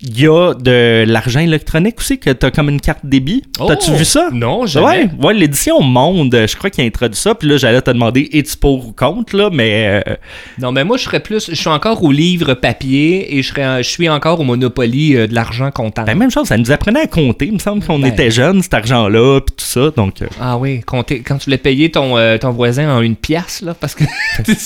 Il 0.04 0.20
y 0.20 0.26
a 0.26 0.52
de 0.54 1.04
l'argent 1.06 1.38
électronique 1.40 1.94
aussi, 1.98 2.18
que 2.18 2.30
tu 2.30 2.44
as 2.46 2.50
comme 2.50 2.68
une 2.68 2.80
carte 2.80 3.00
débit. 3.04 3.42
T'as-tu 3.56 3.90
Oh! 3.92 3.96
vu 3.96 4.04
ça? 4.04 4.28
Non, 4.32 4.66
jamais. 4.66 4.86
Ouais, 4.86 5.10
ouais 5.22 5.34
l'édition 5.34 5.80
Monde, 5.80 6.34
je 6.48 6.56
crois 6.56 6.70
qu'il 6.70 6.82
a 6.82 6.86
introduit 6.88 7.16
ça. 7.20 7.34
Puis 7.36 7.48
là, 7.48 7.56
j'allais 7.56 7.80
te 7.82 7.90
demander, 7.90 8.28
es-tu 8.32 8.56
pour 8.56 8.88
ou 8.88 8.92
contre, 8.92 9.36
là, 9.36 9.48
mais. 9.52 10.02
euh, 10.08 10.14
Non, 10.58 10.72
mais 10.72 10.82
moi 10.84 10.96
je 10.96 11.04
serais 11.04 11.20
plus. 11.20 11.48
Je 11.50 11.54
suis 11.54 11.68
encore 11.68 12.02
au 12.02 12.10
livre 12.10 12.54
papier 12.54 13.36
et 13.36 13.42
je, 13.42 13.48
serais, 13.48 13.82
je 13.82 13.88
suis 13.88 14.08
encore 14.08 14.40
au 14.40 14.44
Monopoly 14.44 15.16
euh, 15.16 15.26
de 15.28 15.34
l'argent 15.34 15.70
comptant. 15.70 16.02
ben, 16.04 16.16
même 16.18 16.30
chose, 16.30 16.46
ça 16.48 16.56
nous 16.56 16.70
apprenait 16.72 17.02
à 17.02 17.06
compter. 17.06 17.46
Il 17.46 17.52
me 17.54 17.58
semble 17.58 17.84
qu'on 17.84 17.98
Ben. 18.00 18.08
était 18.12 18.30
jeunes, 18.30 18.60
cet 18.62 18.74
argent-là, 18.74 19.40
puis 19.40 19.54
tout 19.56 19.64
ça. 19.64 19.90
Donc, 19.96 20.20
euh, 20.22 20.26
Ah 20.40 20.56
oui, 20.58 20.80
compter- 20.80 21.20
quand 21.20 21.38
tu 21.38 21.44
voulais 21.44 21.58
payer 21.58 21.90
ton, 21.90 22.16
ton 22.38 22.50
voisin 22.50 22.92
en 22.96 23.02
une 23.02 23.16
pièce, 23.16 23.62
là, 23.62 23.74
parce 23.74 23.94
que. 23.94 24.04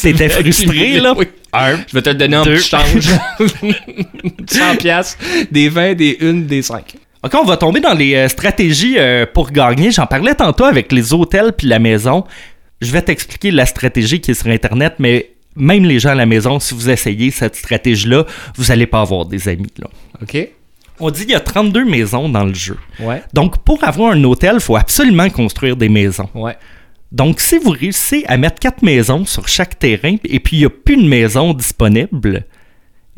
T'étais 0.02 0.28
frustré, 0.30 0.98
là? 1.00 1.12
Oui. 1.16 1.26
Je 1.88 1.94
vais 1.94 2.02
te 2.02 2.08
le 2.10 2.14
donner 2.16 2.36
en 2.36 2.44
deux. 2.44 2.56
petit 2.56 2.68
change. 2.68 3.08
100 4.48 4.76
pièces, 4.78 5.16
des 5.50 5.68
20, 5.68 5.94
des 5.94 6.18
1, 6.20 6.32
des 6.46 6.62
5. 6.62 6.94
OK, 7.22 7.34
on 7.34 7.44
va 7.44 7.56
tomber 7.56 7.80
dans 7.80 7.94
les 7.94 8.14
euh, 8.14 8.28
stratégies 8.28 8.96
euh, 8.98 9.26
pour 9.32 9.50
gagner. 9.50 9.90
J'en 9.90 10.06
parlais 10.06 10.34
tantôt 10.34 10.64
avec 10.64 10.92
les 10.92 11.12
hôtels 11.12 11.52
puis 11.56 11.66
la 11.66 11.78
maison. 11.78 12.24
Je 12.80 12.90
vais 12.92 13.02
t'expliquer 13.02 13.50
la 13.50 13.66
stratégie 13.66 14.20
qui 14.20 14.32
est 14.32 14.34
sur 14.34 14.48
Internet, 14.48 14.94
mais 14.98 15.30
même 15.56 15.84
les 15.84 15.98
gens 15.98 16.10
à 16.10 16.14
la 16.14 16.26
maison, 16.26 16.60
si 16.60 16.74
vous 16.74 16.90
essayez 16.90 17.30
cette 17.30 17.56
stratégie-là, 17.56 18.26
vous 18.56 18.70
allez 18.70 18.86
pas 18.86 19.00
avoir 19.00 19.24
des 19.24 19.48
amis, 19.48 19.72
là. 19.78 19.88
OK? 20.22 20.48
On 21.00 21.10
dit 21.10 21.22
qu'il 21.22 21.30
y 21.30 21.34
a 21.34 21.40
32 21.40 21.84
maisons 21.84 22.28
dans 22.28 22.44
le 22.44 22.54
jeu. 22.54 22.76
Ouais, 23.00 23.22
Donc, 23.34 23.58
pour 23.64 23.82
avoir 23.84 24.12
un 24.12 24.24
hôtel, 24.24 24.52
il 24.54 24.60
faut 24.60 24.76
absolument 24.76 25.28
construire 25.30 25.76
des 25.76 25.88
maisons. 25.88 26.28
ouais. 26.34 26.56
Donc, 27.12 27.40
si 27.40 27.58
vous 27.58 27.70
réussissez 27.70 28.24
à 28.26 28.36
mettre 28.36 28.58
quatre 28.58 28.82
maisons 28.82 29.24
sur 29.24 29.48
chaque 29.48 29.78
terrain 29.78 30.16
et 30.24 30.40
puis 30.40 30.56
il 30.56 30.60
n'y 30.60 30.66
a 30.66 30.70
plus 30.70 30.96
de 30.96 31.08
maison 31.08 31.54
disponible, 31.54 32.44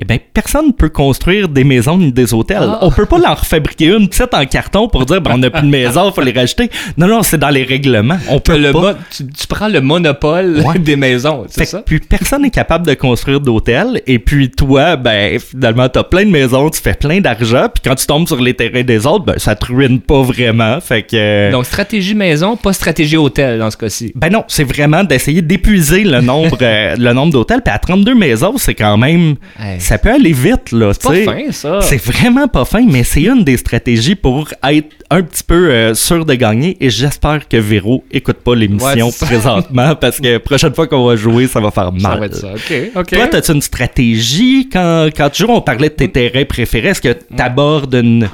Eh 0.00 0.04
bien, 0.04 0.18
personne 0.32 0.68
ne 0.68 0.72
peut 0.72 0.90
construire 0.90 1.48
des 1.48 1.64
maisons 1.64 1.98
ni 1.98 2.12
des 2.12 2.32
hôtels. 2.32 2.58
Ah. 2.62 2.78
On 2.82 2.90
peut 2.90 3.06
pas 3.06 3.18
leur 3.18 3.44
fabriquer 3.44 3.86
une 3.86 4.08
petite 4.08 4.32
en 4.32 4.44
carton 4.46 4.88
pour 4.88 5.04
dire 5.06 5.20
ben, 5.20 5.32
on 5.34 5.38
n'a 5.38 5.50
plus 5.50 5.62
de 5.62 5.66
maison, 5.70 6.12
faut 6.12 6.20
les 6.20 6.30
racheter. 6.32 6.70
Non, 6.96 7.08
non, 7.08 7.22
c'est 7.24 7.38
dans 7.38 7.48
les 7.48 7.64
règlements. 7.64 8.18
On 8.28 8.38
peut 8.38 8.56
Le 8.56 8.70
pas. 8.72 8.94
tu, 9.10 9.26
tu 9.26 9.46
prends 9.48 9.66
le 9.68 9.80
monopole 9.80 10.60
Ouais. 10.64 10.78
des 10.78 10.94
maisons, 10.96 11.44
c'est 11.48 11.64
ça? 11.64 11.78
que 11.80 11.84
puis 11.84 11.98
personne 12.00 12.42
n'est 12.42 12.50
capable 12.50 12.86
de 12.86 12.94
construire 12.94 13.40
d'hôtels. 13.40 14.00
Et 14.06 14.18
puis 14.20 14.50
toi, 14.50 14.94
ben 14.96 15.38
finalement, 15.40 15.88
t'as 15.88 16.04
plein 16.04 16.24
de 16.24 16.30
maisons, 16.30 16.70
tu 16.70 16.80
fais 16.80 16.94
plein 16.94 17.20
d'argent. 17.20 17.66
Puis 17.72 17.82
quand 17.84 17.94
tu 17.96 18.06
tombes 18.06 18.26
sur 18.28 18.40
les 18.40 18.54
terrains 18.54 18.82
des 18.84 19.04
autres, 19.06 19.24
ben 19.24 19.38
ça 19.38 19.56
te 19.56 19.66
ruine 19.66 20.00
pas 20.00 20.22
vraiment. 20.22 20.80
Fait 20.80 21.02
que. 21.02 21.16
euh, 21.16 21.50
Donc, 21.50 21.66
stratégie 21.66 22.14
maison, 22.14 22.56
pas 22.56 22.72
stratégie 22.72 23.16
hôtel 23.16 23.58
dans 23.58 23.70
ce 23.70 23.76
cas-ci. 23.76 24.12
Ben 24.14 24.30
non, 24.30 24.44
c'est 24.46 24.64
vraiment 24.64 25.02
d'essayer 25.02 25.42
d'épuiser 25.42 26.04
le 26.04 26.20
nombre, 26.20 26.56
euh, 26.62 26.94
le 26.96 27.12
nombre 27.12 27.32
d'hôtels. 27.32 27.62
Puis 27.64 27.74
à 27.74 27.78
32 27.80 28.14
maisons, 28.14 28.54
c'est 28.58 28.74
quand 28.74 28.96
même, 28.96 29.34
Hey. 29.58 29.80
Ça 29.88 29.96
peut 29.96 30.10
aller 30.12 30.32
vite 30.32 30.70
là. 30.72 30.92
C'est 30.92 31.24
pas 31.24 31.32
fin, 31.32 31.50
ça. 31.52 31.80
C'est 31.80 31.96
vraiment 32.02 32.46
pas 32.46 32.66
fin, 32.66 32.84
mais 32.86 33.04
c'est 33.04 33.22
une 33.22 33.42
des 33.42 33.56
stratégies 33.56 34.14
pour 34.16 34.48
être 34.68 34.88
un 35.08 35.22
petit 35.22 35.42
peu 35.42 35.70
euh, 35.70 35.94
sûr 35.94 36.26
de 36.26 36.34
gagner. 36.34 36.76
Et 36.78 36.90
j'espère 36.90 37.48
que 37.48 37.56
Véro 37.56 38.04
écoute 38.12 38.36
pas 38.44 38.54
l'émission 38.54 39.06
Ouais, 39.06 39.12
ça. 39.12 39.24
présentement 39.24 39.94
parce 40.00 40.20
que 40.20 40.36
prochaine 40.38 40.74
fois 40.74 40.86
qu'on 40.86 41.06
va 41.06 41.16
jouer, 41.16 41.46
ça 41.46 41.58
va 41.60 41.70
faire 41.70 41.90
Ça 41.98 42.08
mal. 42.08 42.20
va 42.20 42.26
être 42.26 42.36
ça. 42.36 42.52
OK, 42.54 42.74
OK. 42.96 43.06
Toi, 43.12 43.28
as-tu 43.34 43.52
une 43.52 43.62
stratégie? 43.62 44.68
Quand, 44.70 45.08
quand 45.16 45.30
tu 45.30 45.44
joues? 45.44 45.52
On 45.52 45.62
parlait 45.62 45.88
de 45.88 45.94
tes 45.94 46.08
terrains 46.10 46.44
préférés. 46.44 46.88
Est-ce 46.88 47.00
que 47.00 47.12
tu 47.14 47.42
abordes 47.42 47.94
une. 47.94 48.28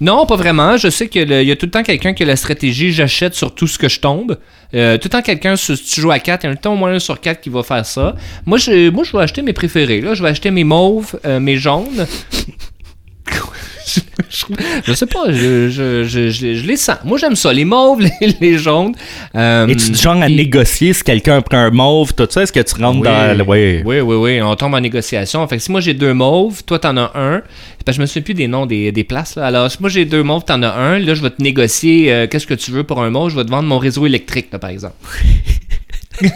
Non, 0.00 0.26
pas 0.26 0.36
vraiment. 0.36 0.76
Je 0.76 0.88
sais 0.88 1.08
qu'il 1.08 1.30
y 1.30 1.50
a 1.50 1.56
tout 1.56 1.66
le 1.66 1.70
temps 1.70 1.82
quelqu'un 1.82 2.14
qui 2.14 2.22
a 2.22 2.26
la 2.26 2.36
stratégie 2.36 2.92
j'achète 2.92 3.34
sur 3.34 3.54
tout 3.54 3.66
ce 3.66 3.78
que 3.78 3.88
je 3.88 4.00
tombe. 4.00 4.38
Euh, 4.74 4.96
tout 4.96 5.06
le 5.06 5.10
temps 5.10 5.22
quelqu'un, 5.22 5.56
si 5.56 5.76
tu 5.76 6.00
joues 6.00 6.10
à 6.10 6.18
4, 6.18 6.44
il 6.44 6.46
y 6.46 6.50
a 6.50 6.52
un 6.52 6.56
temps 6.56 6.74
au 6.74 6.76
moins 6.76 6.92
un 6.92 6.98
sur 6.98 7.20
4 7.20 7.40
qui 7.40 7.48
va 7.48 7.62
faire 7.62 7.84
ça. 7.84 8.14
Moi, 8.46 8.58
je, 8.58 8.90
moi, 8.90 9.04
je 9.04 9.16
vais 9.16 9.22
acheter 9.22 9.42
mes 9.42 9.52
préférés. 9.52 10.00
Là. 10.00 10.14
Je 10.14 10.22
vais 10.22 10.28
acheter 10.28 10.50
mes 10.50 10.64
mauves, 10.64 11.18
euh, 11.24 11.40
mes 11.40 11.56
jaunes. 11.56 12.06
je, 13.88 14.00
je- 14.30 14.54
je 14.84 14.92
sais 14.92 15.06
pas, 15.06 15.32
je, 15.32 15.68
je, 15.70 16.66
les 16.66 16.76
sens. 16.76 16.98
Moi, 17.04 17.18
j'aime 17.18 17.36
ça, 17.36 17.52
les 17.52 17.64
mauves, 17.64 18.00
les, 18.20 18.36
les 18.40 18.58
jaunes. 18.58 18.94
Euh, 19.34 19.66
Es-tu 19.66 19.90
du 19.92 19.98
genre 19.98 20.20
à 20.22 20.28
négocier 20.28 20.92
si 20.92 21.02
quelqu'un 21.02 21.40
prend 21.42 21.58
un 21.58 21.70
mauve, 21.70 22.14
tout 22.14 22.26
ça? 22.30 22.42
Est-ce 22.42 22.52
que 22.52 22.60
tu 22.60 22.74
rentres 22.82 22.98
oui, 23.00 23.04
dans. 23.08 23.36
le- 23.38 23.44
Ouais. 23.44 23.82
oui, 23.86 24.00
oui, 24.00 24.14
oui, 24.16 24.42
on 24.42 24.54
tombe 24.56 24.74
en 24.74 24.80
négociation. 24.80 25.46
Fait 25.48 25.56
que 25.56 25.62
si 25.62 25.70
moi 25.72 25.80
j'ai 25.80 25.94
deux 25.94 26.12
mauves, 26.14 26.62
toi 26.64 26.78
t'en 26.78 26.96
as 26.96 27.12
un, 27.14 27.40
que 27.86 27.92
je 27.92 28.00
me 28.00 28.06
souviens 28.06 28.22
plus 28.22 28.34
des 28.34 28.48
noms 28.48 28.66
des, 28.66 28.92
des 28.92 29.04
places. 29.04 29.36
Là. 29.36 29.46
Alors, 29.46 29.70
si 29.70 29.78
moi 29.80 29.88
j'ai 29.88 30.04
deux 30.04 30.22
mauves, 30.22 30.44
t'en 30.44 30.62
as 30.62 30.68
un, 30.74 30.98
là 30.98 31.14
je 31.14 31.22
vais 31.22 31.30
te 31.30 31.42
négocier 31.42 32.12
euh, 32.12 32.26
qu'est-ce 32.26 32.46
que 32.46 32.52
tu 32.54 32.70
veux 32.70 32.84
pour 32.84 33.02
un 33.02 33.08
mauve, 33.08 33.30
je 33.30 33.36
vais 33.36 33.44
te 33.44 33.50
vendre 33.50 33.66
mon 33.68 33.78
réseau 33.78 34.04
électrique, 34.04 34.48
là, 34.52 34.58
par 34.58 34.68
exemple. 34.70 34.96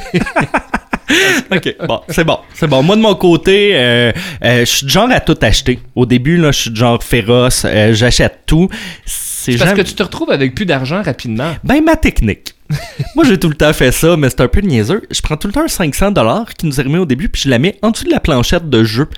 Ok, 1.50 1.74
bon, 1.86 2.00
c'est 2.08 2.24
bon, 2.24 2.38
c'est 2.54 2.66
bon. 2.66 2.82
Moi, 2.82 2.96
de 2.96 3.00
mon 3.00 3.14
côté, 3.14 3.72
euh, 3.74 4.12
euh, 4.44 4.60
je 4.60 4.64
suis 4.64 4.88
genre 4.88 5.10
à 5.10 5.20
tout 5.20 5.36
acheter. 5.42 5.78
Au 5.94 6.06
début, 6.06 6.36
là, 6.36 6.50
je 6.52 6.60
suis 6.60 6.74
genre 6.76 7.02
féroce, 7.02 7.64
euh, 7.66 7.92
j'achète 7.92 8.40
tout. 8.46 8.68
C'est 9.04 9.56
Parce 9.56 9.70
jamais- 9.70 9.82
que 9.82 9.88
tu 9.88 9.94
te 9.94 10.02
retrouves 10.02 10.30
avec 10.30 10.54
plus 10.54 10.66
d'argent 10.66 11.02
rapidement. 11.02 11.54
Ben, 11.64 11.82
ma 11.84 11.96
technique. 11.96 12.54
Moi, 13.16 13.24
j'ai 13.26 13.38
tout 13.38 13.48
le 13.48 13.54
temps 13.54 13.72
fait 13.72 13.92
ça, 13.92 14.16
mais 14.16 14.30
c'est 14.30 14.40
un 14.40 14.48
peu 14.48 14.60
niaiseux. 14.60 15.02
Je 15.10 15.20
prends 15.20 15.36
tout 15.36 15.46
le 15.48 15.52
temps 15.52 15.64
un 15.64 15.68
500 15.68 16.12
qui 16.56 16.66
nous 16.66 16.80
est 16.80 16.84
remis 16.84 16.98
au 16.98 17.06
début, 17.06 17.28
puis 17.28 17.42
je 17.44 17.48
la 17.50 17.58
mets 17.58 17.76
en 17.82 17.90
dessous 17.90 18.04
de 18.04 18.10
la 18.10 18.20
planchette 18.20 18.70
de 18.70 18.84
jeu. 18.84 19.08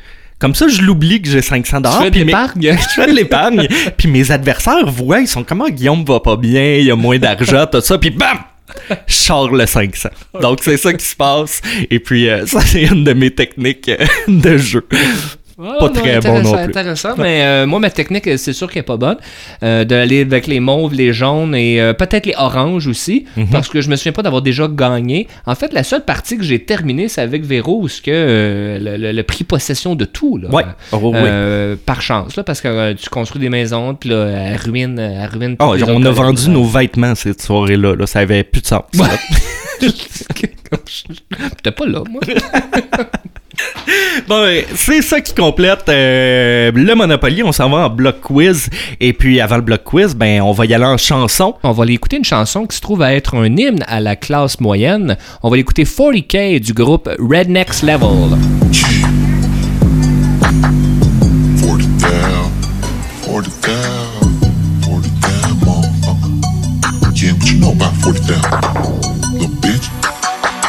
Comme 0.41 0.55
ça, 0.55 0.67
je 0.67 0.83
l'oublie 0.83 1.23
que 1.23 1.29
j'ai 1.31 1.43
500 1.43 1.81
Tu 1.83 1.89
fais 2.05 2.11
de 2.11 2.19
mes- 2.19 2.25
l'épargne. 2.25 2.77
Je 2.97 3.01
fais 3.01 3.07
de 3.07 3.13
l'épargne. 3.15 3.69
puis 3.97 4.09
mes 4.09 4.31
adversaires 4.33 4.85
voient, 4.91 5.21
ils 5.21 5.29
sont 5.29 5.45
comment 5.45 5.69
Guillaume 5.69 6.05
va 6.05 6.19
pas 6.21 6.37
bien, 6.37 6.75
il 6.77 6.85
y 6.87 6.91
a 6.91 6.97
moins 6.97 7.19
d'argent, 7.19 7.67
tout 7.71 7.81
ça, 7.81 7.97
puis 7.99 8.11
bam! 8.11 8.39
Sors 9.07 9.53
le 9.53 9.67
500. 9.67 10.09
Donc, 10.41 10.61
c'est 10.63 10.77
ça 10.77 10.93
qui 10.93 11.05
se 11.05 11.17
passe. 11.17 11.61
Et 11.91 11.99
puis, 11.99 12.29
euh, 12.29 12.47
ça, 12.47 12.61
c'est 12.61 12.85
une 12.85 13.05
de 13.05 13.13
mes 13.13 13.31
techniques 13.31 13.89
euh, 13.89 14.07
de 14.29 14.57
jeu. 14.57 14.87
Pas 15.57 15.89
très 15.91 16.19
bon 16.21 16.37
intéressant, 16.39 16.43
non 16.43 16.53
plus. 16.53 16.63
Intéressant, 16.65 17.15
mais 17.17 17.43
euh, 17.45 17.67
moi, 17.67 17.79
ma 17.79 17.91
technique, 17.91 18.27
euh, 18.27 18.37
c'est 18.37 18.53
sûr 18.53 18.69
qu'elle 18.71 18.81
est 18.81 18.83
pas 18.83 18.97
bonne. 18.97 19.19
Euh, 19.63 19.85
D'aller 19.85 20.23
avec 20.23 20.47
les 20.49 20.59
mauves, 20.61 20.95
les 20.95 21.13
jaunes 21.13 21.55
et 21.55 21.81
euh, 21.81 21.93
peut-être 21.93 22.27
les 22.27 22.35
oranges 22.37 22.87
aussi, 22.89 23.25
Mhm. 23.37 23.49
parce 23.51 23.69
que 23.69 23.81
je 23.81 23.89
me 23.89 23.97
souviens 23.97 24.13
pas 24.13 24.23
d'avoir 24.23 24.43
déjà 24.43 24.67
gagné. 24.69 25.29
En 25.47 25.55
fait, 25.55 25.73
la 25.73 25.85
seule 25.85 26.05
partie 26.05 26.37
que 26.39 26.43
j'ai 26.43 26.65
terminée, 26.65 27.09
c'est 27.09 27.21
avec 27.21 27.45
Véro, 27.45 27.81
où 27.83 27.89
ce 27.89 28.03
que 28.03 28.11
euh, 28.13 28.79
le, 28.81 28.97
le- 28.97 29.13
le 29.13 29.23
prix 29.23 29.45
possession 29.45 29.95
de 29.95 30.05
tout, 30.05 30.39
là, 30.39 30.49
Ouais. 30.51 30.65
Oh, 30.93 30.99
oui. 31.03 31.13
Euh, 31.15 31.77
par 31.87 32.03
chance, 32.03 32.35
là, 32.37 32.43
parce 32.43 32.61
que 32.61 32.69
euh, 32.69 32.95
tu 32.95 33.09
construis 33.09 33.41
des 33.41 33.49
maisons, 33.51 33.95
puis 33.95 34.11
là, 34.11 34.27
elle 34.27 34.57
ruine, 34.57 34.99
elle 34.99 35.29
ruine. 35.29 35.57
Oh, 35.61 35.67
on 35.67 35.75
autres 35.75 36.07
a 36.09 36.11
vendu 36.11 36.49
nos 36.51 36.65
vêtements 36.65 37.15
cette 37.15 37.41
soirée-là. 37.43 37.95
Là. 37.95 38.07
Ça 38.07 38.21
avait 38.21 38.43
plus 38.45 38.61
de 38.63 38.67
sens. 38.67 38.83
T'es 41.63 41.71
pas 41.71 41.87
là, 41.87 42.03
moi. 42.11 42.21
Bon, 44.27 44.37
euh, 44.37 44.63
c'est 44.75 45.03
ça 45.03 45.21
qui 45.21 45.35
complète 45.35 45.87
euh, 45.89 46.73
le 46.75 46.95
Monopoly. 46.95 47.43
On 47.43 47.53
s'en 47.53 47.69
va 47.69 47.87
en 47.87 47.91
bloc 47.91 48.21
quiz. 48.23 48.71
Et 49.01 49.13
puis, 49.13 49.39
avant 49.41 49.57
le 49.57 49.63
bloc 49.63 49.85
quiz, 49.85 50.15
ben, 50.15 50.41
on 50.41 50.53
va 50.53 50.65
y 50.65 50.73
aller 50.73 50.87
en 50.87 50.97
chanson. 50.97 51.55
On 51.63 51.73
va 51.73 51.83
aller 51.83 51.93
écouter 51.93 52.17
une 52.17 52.25
chanson 52.25 52.67
qui 52.67 52.75
se 52.77 52.81
trouve 52.81 53.03
à 53.03 53.15
être 53.15 53.35
un 53.37 53.45
hymne 53.45 53.85
à 53.87 54.01
la 54.01 54.17
classe 54.17 54.61
moyenne. 54.61 55.19
On 55.43 55.51
va 55.51 55.57
l'écouter 55.57 55.85
40K 55.85 56.59
du 56.59 56.73
groupe 56.73 57.11
Rednext 57.19 57.83
Level. 57.83 58.39
40 61.61 61.99
down, 61.99 62.51
40 63.23 63.49
down, 63.61 64.41
40 64.83 65.09
down, 65.21 65.59
motherfucker. 65.65 66.31
Yeah, 67.15 67.33
what 67.33 67.51
you 67.51 67.59
know 67.59 67.73
about 67.73 67.95
40 68.03 68.21
down, 68.27 68.43
little 69.33 69.49
bitch? 69.61 70.04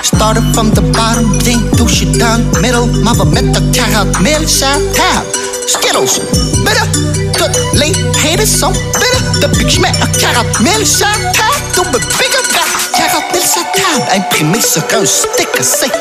Started 0.05 0.43
from 0.53 0.69
the 0.69 0.81
bottom, 0.93 1.25
bien 1.39 1.59
touché 1.77 2.05
dans 2.05 2.37
le 2.53 2.61
middle. 2.61 2.85
M'en 3.01 3.13
va 3.13 3.25
mettre 3.25 3.59
40 3.71 4.07
000 4.23 4.47
sur 4.47 4.67
la 4.67 4.75
table. 4.93 5.25
Skittles, 5.65 6.21
bitter. 6.63 6.85
Toutes 7.33 7.57
les 7.73 7.91
haters 8.23 8.45
sont 8.47 8.69
bitter. 8.71 9.39
Depuis 9.41 9.65
que 9.65 9.71
je 9.71 9.79
mets 9.81 9.89
un 9.89 10.07
40 10.07 10.45
000 10.61 10.85
sur 10.85 11.07
la 11.07 11.31
table, 11.31 11.65
tout 11.73 11.83
me 11.85 11.97
bigger 11.97 12.45
back. 12.53 12.69
40 12.93 13.23
000 13.33 13.43
sur 13.43 13.61
la 13.63 13.81
table, 13.81 14.23
imprimé 14.23 14.61
sur 14.61 14.83
un 14.93 15.05
sticker. 15.05 15.63
C'est, 15.63 15.91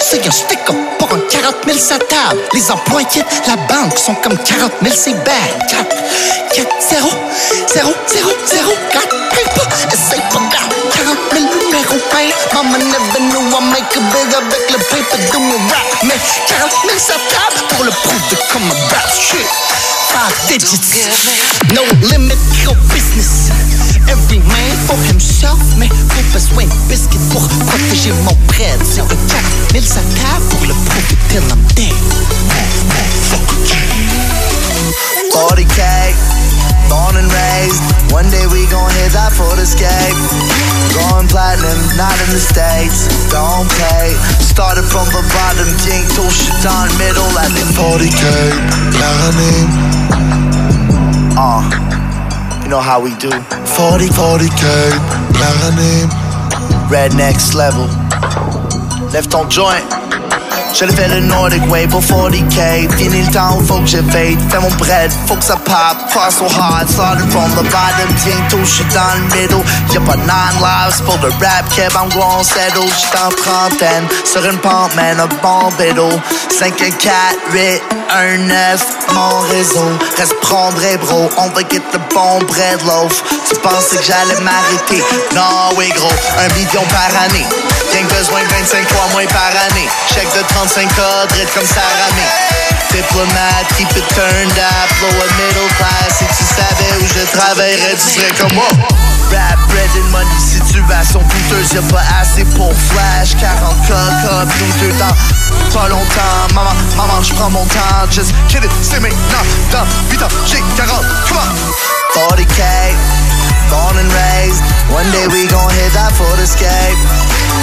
c'est 0.00 0.26
un 0.26 0.30
sticker 0.32 0.74
pour 0.98 1.12
un 1.12 1.20
40 1.30 1.54
000 1.64 1.78
sur 1.78 1.98
la 1.98 2.04
table. 2.04 2.40
Les 2.54 2.68
employés 2.68 3.06
de 3.22 3.48
la 3.48 3.56
banque 3.68 3.96
sont 3.96 4.14
comme 4.16 4.36
40 4.38 4.72
000 4.82 4.94
c'est 4.98 5.14
bad. 5.24 5.70
4, 5.70 5.86
4, 6.56 6.68
0, 6.90 7.08
0, 7.74 7.94
0, 8.08 8.30
0, 8.46 8.72
4, 8.92 9.08
paper. 9.30 9.68
Essaye 9.92 10.20
pas 10.32 10.40
grave. 10.50 10.72
40 10.94 11.16
000 11.32 11.44
numéros 11.64 12.00
payés. 12.10 12.34
Mama 12.52 12.78
paper 14.92 15.16
de 15.32 15.38
mon 15.38 15.58
rap. 15.68 16.04
Mais 16.04 16.20
40 16.48 16.70
000 16.86 16.98
ça 16.98 17.14
tape 17.14 17.68
pour 17.70 17.84
le 17.84 17.90
comme 18.52 18.70
un 18.70 18.94
rap 18.94 19.08
shit. 19.10 19.46
Five 20.12 20.36
digits, 20.46 21.08
no 21.72 21.82
limit, 22.08 22.36
go 22.64 22.74
business. 22.92 23.50
Every 24.08 24.40
man 24.40 24.76
for 24.86 24.98
himself, 25.08 25.58
mais 25.78 25.88
pas 25.88 26.22
besoin 26.34 26.64
de 26.64 26.74
biscuit 26.88 27.18
pour 27.30 27.48
protéger 27.66 28.12
mon 28.24 28.36
bread. 28.48 28.78
C'est 28.84 29.00
un 29.00 29.06
40 29.06 29.18
000 29.72 29.84
ça 29.84 30.00
pour 30.50 30.66
le 30.66 30.74
till 31.28 31.42
I'm 31.48 31.62
dead. 31.74 32.21
One 38.22 38.30
day 38.30 38.46
we 38.46 38.62
gon' 38.70 38.86
hit 39.02 39.10
that 39.18 39.34
for 39.34 39.50
the 39.58 39.66
scape. 39.66 40.14
Going 40.94 41.26
platinum, 41.26 41.74
not 41.98 42.14
in 42.22 42.30
the 42.30 42.38
States. 42.38 43.10
Don't 43.34 43.66
play. 43.66 44.14
Started 44.38 44.86
from 44.86 45.10
the 45.10 45.26
bottom, 45.34 45.66
king 45.82 46.06
to 46.14 46.30
shit 46.30 46.54
down 46.62 46.86
middle 47.02 47.26
at 47.34 47.50
the 47.50 47.66
40k, 47.74 48.22
Paranim, 48.94 49.66
Uh, 51.34 51.66
you 52.62 52.70
know 52.70 52.78
how 52.78 53.02
we 53.02 53.10
do. 53.18 53.34
40, 53.74 54.06
40k, 54.14 54.94
Paranim, 55.34 56.06
Red 56.88 57.16
next 57.18 57.54
level. 57.54 57.90
Left 59.10 59.34
on 59.34 59.50
joint. 59.50 60.01
Je 60.74 60.86
le 60.86 60.92
fais 60.92 61.08
le 61.08 61.20
Nordic 61.20 61.62
way 61.70 61.86
pour 61.86 62.00
40k. 62.00 62.90
Fini 62.96 63.22
le 63.22 63.32
temps, 63.32 63.58
faut 63.66 63.78
que 63.80 63.86
j'évade. 63.86 64.38
Fais 64.50 64.58
mon 64.60 64.70
bread, 64.76 65.10
faut 65.26 65.36
que 65.36 65.44
ça 65.44 65.56
pop. 65.56 65.96
Try 66.10 66.30
so 66.30 66.46
hard, 66.46 66.88
started 66.88 67.30
from 67.30 67.50
the 67.52 67.62
bottom. 67.70 68.08
Bientôt, 68.24 68.64
j'suis 68.64 68.84
dans 68.94 69.14
le 69.16 69.24
middle. 69.36 69.62
Y'a 69.92 70.00
pas 70.00 70.16
nine 70.16 70.60
lives 70.60 71.02
pour 71.04 71.18
le 71.22 71.28
rap, 71.44 71.68
Kev, 71.74 71.94
I'm 71.94 72.08
grown 72.08 72.42
settle. 72.42 72.88
J'suis 72.88 73.18
en 73.22 73.28
trentaine, 73.30 74.06
sur 74.24 74.44
une 74.44 74.58
pente, 74.58 74.94
man, 74.96 75.20
un 75.20 75.28
bon 75.42 75.70
bédo. 75.76 76.08
5, 76.58 76.74
4, 76.76 76.92
8, 77.52 77.82
1, 78.10 78.38
9, 78.38 78.86
mon 79.12 79.40
réseau. 79.50 79.98
Reste 80.16 80.34
prendre, 80.40 80.80
bro, 81.04 81.28
on 81.36 81.48
va 81.48 81.60
get 81.70 81.82
the 81.92 82.00
bon 82.14 82.38
bread 82.46 82.80
loaf. 82.86 83.22
Tu 83.48 83.54
pensais 83.56 83.96
que 83.96 84.04
j'allais 84.04 84.40
m'arrêter? 84.40 85.02
Non, 85.34 85.76
oui, 85.76 85.92
gros, 85.94 86.08
un 86.38 86.54
million 86.54 86.82
par 86.90 87.22
année. 87.24 87.46
Rien 87.92 88.04
besoin 88.04 88.42
de 88.42 88.48
25 88.48 88.88
fois 88.88 89.06
moins 89.12 89.26
par 89.26 89.52
année. 89.70 89.88
Chèque 90.12 90.32
de 90.34 90.42
35 90.48 90.88
cas, 90.94 91.26
drette 91.28 91.52
comme 91.54 91.66
Saramé. 91.66 92.26
Diplomate, 92.90 93.68
keep 93.76 93.88
it 93.96 94.04
turned 94.14 94.58
up, 94.58 94.90
lower 95.00 95.28
middle 95.38 95.68
class. 95.76 96.18
Si 96.18 96.24
tu 96.24 96.44
savais 96.44 96.92
où 97.00 97.06
je 97.06 97.38
travaillerais, 97.38 97.94
tu 97.94 98.20
serais 98.20 98.32
comme 98.38 98.54
moi. 98.54 98.68
Rap, 99.30 99.58
bread 99.68 99.90
and 99.96 100.10
money, 100.10 100.28
situation 100.38 101.20
douteuse, 101.20 101.72
y'a 101.72 101.82
pas 101.82 102.02
assez 102.20 102.44
pour 102.56 102.72
flash. 102.90 103.36
40 103.40 103.86
cas, 103.88 104.44
computer 104.44 104.92
dans 104.98 105.14
pas 105.72 105.88
longtemps. 105.88 106.54
Maman, 106.54 106.74
maman, 106.96 107.22
j'prends 107.22 107.48
prends 107.48 107.50
mon 107.50 107.64
temps, 107.66 108.10
just 108.10 108.34
kidding, 108.48 108.70
c'est 108.82 109.00
maintenant, 109.00 109.44
dans 109.70 109.86
8 110.10 110.22
ans, 110.22 110.28
j'ai 110.46 110.62
40, 110.76 111.00
come 111.28 111.38
on! 111.38 111.92
40k, 112.14 112.62
born 113.72 113.96
and 113.96 114.12
raised, 114.12 114.60
one 114.92 115.08
day 115.16 115.24
we 115.32 115.48
gon' 115.48 115.72
hit 115.72 115.96
that 115.96 116.12
Fortescape. 116.20 117.00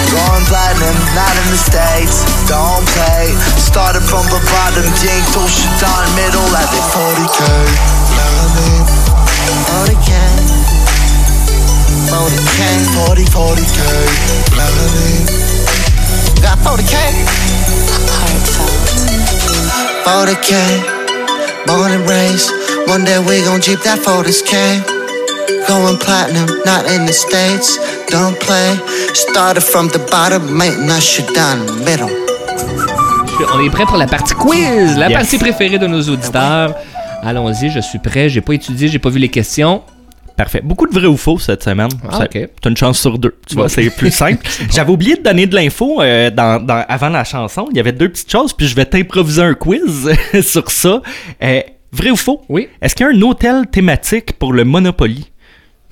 Going 0.09 0.45
platinum, 0.49 0.97
not 1.13 1.33
in 1.37 1.47
the 1.53 1.61
States, 1.61 2.25
don't 2.49 2.85
play. 2.97 3.29
Started 3.61 4.01
from 4.01 4.25
the 4.33 4.41
bottom, 4.49 4.89
bientôt 4.97 5.45
j'suis 5.45 5.69
dans 5.77 5.99
le 6.01 6.09
middle 6.17 6.49
avec 6.57 6.81
40k. 6.89 7.41
40k. 9.69 10.11
40k. 12.09 12.61
40, 12.97 13.25
40k. 13.29 13.81
Got 16.41 16.57
40k. 16.65 16.95
40k. 20.05 20.53
Born 21.67 21.91
and 21.91 22.09
raised. 22.09 22.49
One 22.87 23.03
day 23.05 23.19
we 23.19 23.43
gon' 23.43 23.61
jeep 23.61 23.79
that 23.83 23.99
40k. 23.99 24.98
Going 25.67 25.97
platinum, 25.97 26.47
not 26.65 26.87
in 26.89 27.05
the 27.05 27.11
States. 27.13 27.79
Don't 28.11 28.37
play. 28.39 28.75
Started 29.13 29.61
from 29.63 29.87
the 29.89 29.99
bottom, 30.11 30.43
maintenant 30.51 30.99
j'suis 30.99 31.23
dans 31.35 31.57
le 31.65 31.73
middle. 31.85 32.13
On 33.53 33.59
est 33.65 33.69
prêt 33.69 33.85
pour 33.85 33.97
la 33.97 34.05
partie 34.07 34.33
quiz, 34.33 34.97
la 34.97 35.09
Yes. 35.09 35.17
partie 35.17 35.37
préférée 35.37 35.77
de 35.79 35.87
nos 35.87 36.01
auditeurs. 36.01 36.75
Allons-y, 37.23 37.69
je 37.69 37.79
suis 37.79 37.99
prêt. 37.99 38.29
J'ai 38.29 38.41
pas 38.41 38.53
étudié, 38.53 38.87
j'ai 38.89 38.99
pas 38.99 39.09
vu 39.09 39.19
les 39.19 39.29
questions. 39.29 39.81
Parfait. 40.37 40.61
Beaucoup 40.63 40.87
de 40.87 40.93
vrai 40.93 41.07
ou 41.07 41.17
faux 41.17 41.37
cette 41.39 41.63
semaine. 41.63 41.89
Ah, 42.09 42.17
Ça- 42.19 42.23
ok. 42.25 42.47
T'as 42.61 42.69
une 42.69 42.77
chance 42.77 42.99
sur 42.99 43.17
deux. 43.17 43.35
Tu 43.47 43.55
vois, 43.55 43.67
c'est 43.69 43.89
plus 43.89 44.11
simple. 44.11 44.45
J'avais 44.71 44.91
oublié 44.91 45.15
de 45.15 45.21
donner 45.23 45.45
de 45.47 45.55
l'info 45.55 46.01
euh, 46.01 46.29
dans, 46.29 46.63
dans- 46.65 46.85
avant 46.87 47.09
la 47.09 47.23
chanson. 47.25 47.67
Il 47.71 47.77
y 47.77 47.79
avait 47.79 47.91
deux 47.91 48.09
petites 48.09 48.31
choses, 48.31 48.53
puis 48.53 48.67
je 48.67 48.75
vais 48.75 48.85
t'improviser 48.85 49.41
un 49.41 49.53
quiz 49.53 50.09
sur 50.41 50.69
ça. 50.71 51.01
Euh, 51.43 51.61
vrai 51.91 52.11
ou 52.11 52.15
faux? 52.15 52.41
Oui. 52.47 52.69
Est-ce 52.81 52.95
qu'il 52.95 53.05
y 53.05 53.09
a 53.09 53.11
un 53.13 53.21
hôtel 53.21 53.65
thématique 53.71 54.33
pour 54.39 54.53
le 54.53 54.63
Monopoly? 54.63 55.29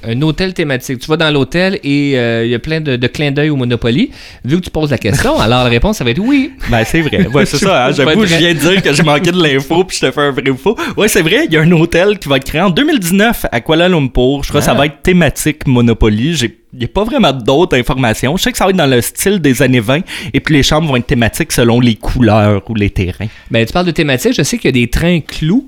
Un 0.04 0.22
hôtel 0.22 0.54
thématique. 0.54 1.00
Tu 1.00 1.08
vas 1.08 1.18
dans 1.18 1.32
l'hôtel 1.32 1.80
et 1.84 2.14
euh, 2.20 2.46
il 2.46 2.52
y 2.52 2.56
a 2.56 2.60
plein 2.60 2.80
de, 2.82 2.98
de 2.98 3.08
clins 3.08 3.32
d'œil 3.32 3.50
au 3.50 3.56
Monopoly. 3.56 4.12
Vu 4.46 4.58
que 4.58 4.62
tu 4.66 4.70
poses 4.70 4.92
la 4.92 5.00
question, 5.00 5.40
alors 5.40 5.64
la 5.64 5.70
réponse, 5.70 5.98
ça 5.98 6.04
va 6.04 6.12
être 6.12 6.20
oui. 6.20 6.52
Ben, 6.70 6.84
c'est 6.86 7.02
vrai. 7.02 7.26
Ouais, 7.28 7.48
c'est 7.48 7.58
ça. 7.66 7.88
hein. 7.88 7.92
Je 7.92 7.98
J'avoue, 8.04 8.22
viens 8.22 8.54
de 8.54 8.60
dire 8.60 8.82
que 8.84 8.94
je 8.94 9.02
manquais 9.02 9.32
de 9.32 9.42
l'info, 9.42 9.84
puis 9.86 9.98
je 10.00 10.06
te 10.06 10.12
fais 10.12 10.22
un 10.22 10.32
vrai 10.32 10.48
ou 10.52 10.56
faux. 10.56 10.78
Ouais, 10.96 11.08
c'est 11.08 11.24
vrai. 11.24 11.46
Il 11.48 11.54
y 11.54 11.58
a 11.58 11.62
un 11.62 11.72
hôtel 11.72 12.20
qui 12.20 12.30
va 12.30 12.38
être 12.38 12.44
créé 12.46 12.62
en 12.62 12.70
2019 12.70 13.48
à 13.52 13.60
Kuala 13.60 13.90
Lumpur. 13.90 14.44
Je 14.44 14.50
crois 14.50 14.62
que 14.62 14.66
ça 14.66 14.74
Ah. 14.74 14.78
va 14.78 14.86
être 14.86 15.02
thématique 15.02 15.66
Monopoly. 15.66 16.36
J'ai 16.36 16.60
il 16.74 16.80
n'y 16.80 16.86
a 16.86 16.90
pas 16.90 17.06
vraiment 17.06 17.32
d'autres 17.32 17.76
informations. 17.78 18.36
Je 18.38 18.44
sais 18.44 18.52
que 18.52 18.58
ça 18.58 18.66
va 18.66 18.70
être 18.72 18.76
dans 18.78 18.86
le 18.86 19.02
style 19.02 19.40
des 19.40 19.62
années 19.64 19.80
20 19.80 20.02
et 20.34 20.40
puis 20.42 20.54
les 20.54 20.64
chambres 20.64 20.88
vont 20.90 20.98
être 20.98 21.08
thématiques 21.08 21.54
selon 21.54 21.80
les 21.80 21.96
couleurs 21.96 22.62
ou 22.70 22.76
les 22.76 22.90
terrains. 22.92 23.28
Ben, 23.50 23.66
tu 23.66 23.72
parles 23.74 23.86
de 23.88 23.92
thématique. 23.92 24.34
Je 24.34 24.44
sais 24.44 24.58
qu'il 24.60 24.68
y 24.68 24.80
a 24.80 24.86
des 24.86 24.90
trains 24.90 25.22
clous. 25.22 25.66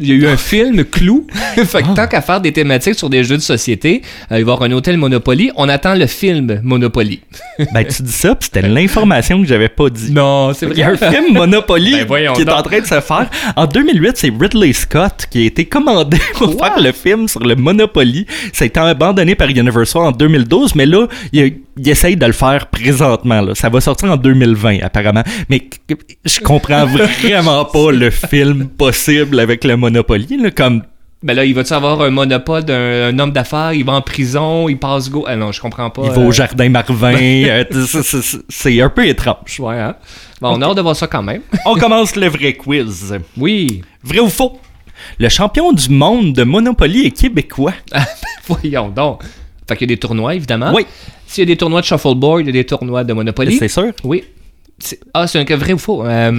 Il 0.00 0.08
y 0.08 0.12
a 0.12 0.14
eu 0.14 0.26
un 0.26 0.36
film 0.36 0.84
clou. 0.84 1.26
fait 1.54 1.82
que 1.82 1.94
tant 1.94 2.06
qu'à 2.06 2.20
faire 2.22 2.40
des 2.40 2.52
thématiques 2.52 2.94
sur 2.94 3.10
des 3.10 3.22
jeux 3.22 3.36
de 3.36 3.42
société, 3.42 4.02
euh, 4.32 4.38
il 4.38 4.44
va 4.44 4.52
y 4.52 4.54
avoir 4.54 4.62
un 4.62 4.72
hôtel 4.72 4.96
Monopoly. 4.96 5.50
On 5.56 5.68
attend 5.68 5.94
le 5.94 6.06
film 6.06 6.60
Monopoly. 6.62 7.20
Ben, 7.74 7.84
tu 7.84 8.02
dis 8.02 8.10
ça, 8.12 8.34
puis 8.34 8.48
c'était 8.52 8.66
l'information 8.66 9.40
que 9.42 9.46
j'avais 9.46 9.68
pas 9.68 9.90
dit. 9.90 10.12
non, 10.12 10.52
c'est 10.54 10.66
Il 10.70 10.78
y 10.78 10.82
a 10.82 10.88
un 10.90 10.96
film 10.96 11.34
Monopoly 11.34 12.04
Ben, 12.08 12.32
qui 12.32 12.42
est 12.42 12.44
donc. 12.46 12.58
en 12.58 12.62
train 12.62 12.80
de 12.80 12.86
se 12.86 13.00
faire. 13.00 13.28
En 13.54 13.66
2008, 13.66 14.12
c'est 14.16 14.32
Ridley 14.40 14.72
Scott 14.72 15.26
qui 15.30 15.42
a 15.42 15.46
été 15.46 15.66
commandé 15.66 16.16
pour 16.34 16.56
Quoi? 16.56 16.70
faire 16.72 16.82
le 16.82 16.92
film 16.92 17.28
sur 17.28 17.40
le 17.40 17.54
Monopoly. 17.54 18.26
Ça 18.54 18.64
a 18.64 18.66
été 18.66 18.80
abandonné 18.80 19.34
par 19.34 19.48
Universal 19.48 20.02
en 20.02 20.12
2012, 20.12 20.74
mais 20.74 20.86
là, 20.86 21.06
il, 21.32 21.54
il 21.76 21.88
essaye 21.88 22.16
de 22.16 22.26
le 22.26 22.32
faire 22.32 22.66
présentement. 22.66 23.40
Là. 23.40 23.54
Ça 23.54 23.68
va 23.68 23.80
sortir 23.80 24.10
en 24.10 24.16
2020, 24.16 24.78
apparemment. 24.82 25.22
Mais 25.48 25.68
je 26.24 26.40
comprends 26.40 26.86
vraiment 27.22 27.64
pas 27.64 27.92
le 27.92 28.10
film 28.10 28.68
possible 28.68 29.40
avec 29.40 29.64
le 29.64 29.76
Monopoly. 29.76 30.36
Là, 30.36 30.50
comme 30.50 30.82
Ben 31.22 31.34
là, 31.34 31.44
il 31.44 31.54
va-tu 31.54 31.72
avoir 31.72 32.00
un 32.02 32.10
monopole 32.10 32.64
d'un 32.64 33.08
un 33.08 33.18
homme 33.18 33.32
d'affaires? 33.32 33.72
Il 33.72 33.84
va 33.84 33.92
en 33.92 34.02
prison, 34.02 34.68
il 34.68 34.78
passe 34.78 35.10
go. 35.10 35.24
Ah 35.26 35.36
non, 35.36 35.52
je 35.52 35.60
comprends 35.60 35.90
pas. 35.90 36.02
il 36.04 36.10
va 36.10 36.20
euh, 36.20 36.26
au 36.26 36.32
Jardin 36.32 36.68
Marvin. 36.68 37.14
euh, 37.46 37.64
c'est 38.48 38.80
un 38.80 38.88
peu 38.88 39.06
étrange. 39.06 39.60
Ouais, 39.60 39.78
hein? 39.78 39.96
Bon, 40.40 40.56
on 40.56 40.62
a 40.62 40.66
hâte 40.66 40.76
de 40.76 40.82
voir 40.82 40.96
ça 40.96 41.06
quand 41.06 41.22
même. 41.22 41.42
On 41.66 41.74
commence 41.74 42.16
le 42.16 42.28
vrai 42.28 42.54
quiz. 42.54 43.14
Oui. 43.36 43.82
Vrai 44.02 44.20
ou 44.20 44.28
faux? 44.28 44.58
Le 45.18 45.28
champion 45.28 45.72
du 45.72 45.88
monde 45.90 46.32
de 46.32 46.44
Monopoly 46.44 47.06
est 47.06 47.10
québécois. 47.10 47.74
Voyons 48.46 48.88
donc. 48.88 49.22
Fait 49.70 49.76
qu'il 49.76 49.88
y 49.88 49.92
a 49.92 49.94
des 49.94 50.00
tournois, 50.00 50.34
évidemment. 50.34 50.72
Oui. 50.74 50.84
S'il 51.26 51.42
y 51.42 51.46
a 51.46 51.46
des 51.46 51.56
tournois 51.56 51.80
de 51.80 51.86
shuffleboard, 51.86 52.40
il 52.40 52.46
y 52.46 52.48
a 52.50 52.52
des 52.52 52.64
tournois 52.66 53.04
de 53.04 53.12
Monopoly. 53.12 53.56
C'est 53.56 53.68
sûr? 53.68 53.92
Oui. 54.04 54.24
Ah, 55.12 55.26
c'est 55.26 55.38
un 55.38 55.44
cas 55.44 55.56
vrai 55.56 55.74
ou 55.74 55.78
faux? 55.78 56.02
Euh, 56.06 56.30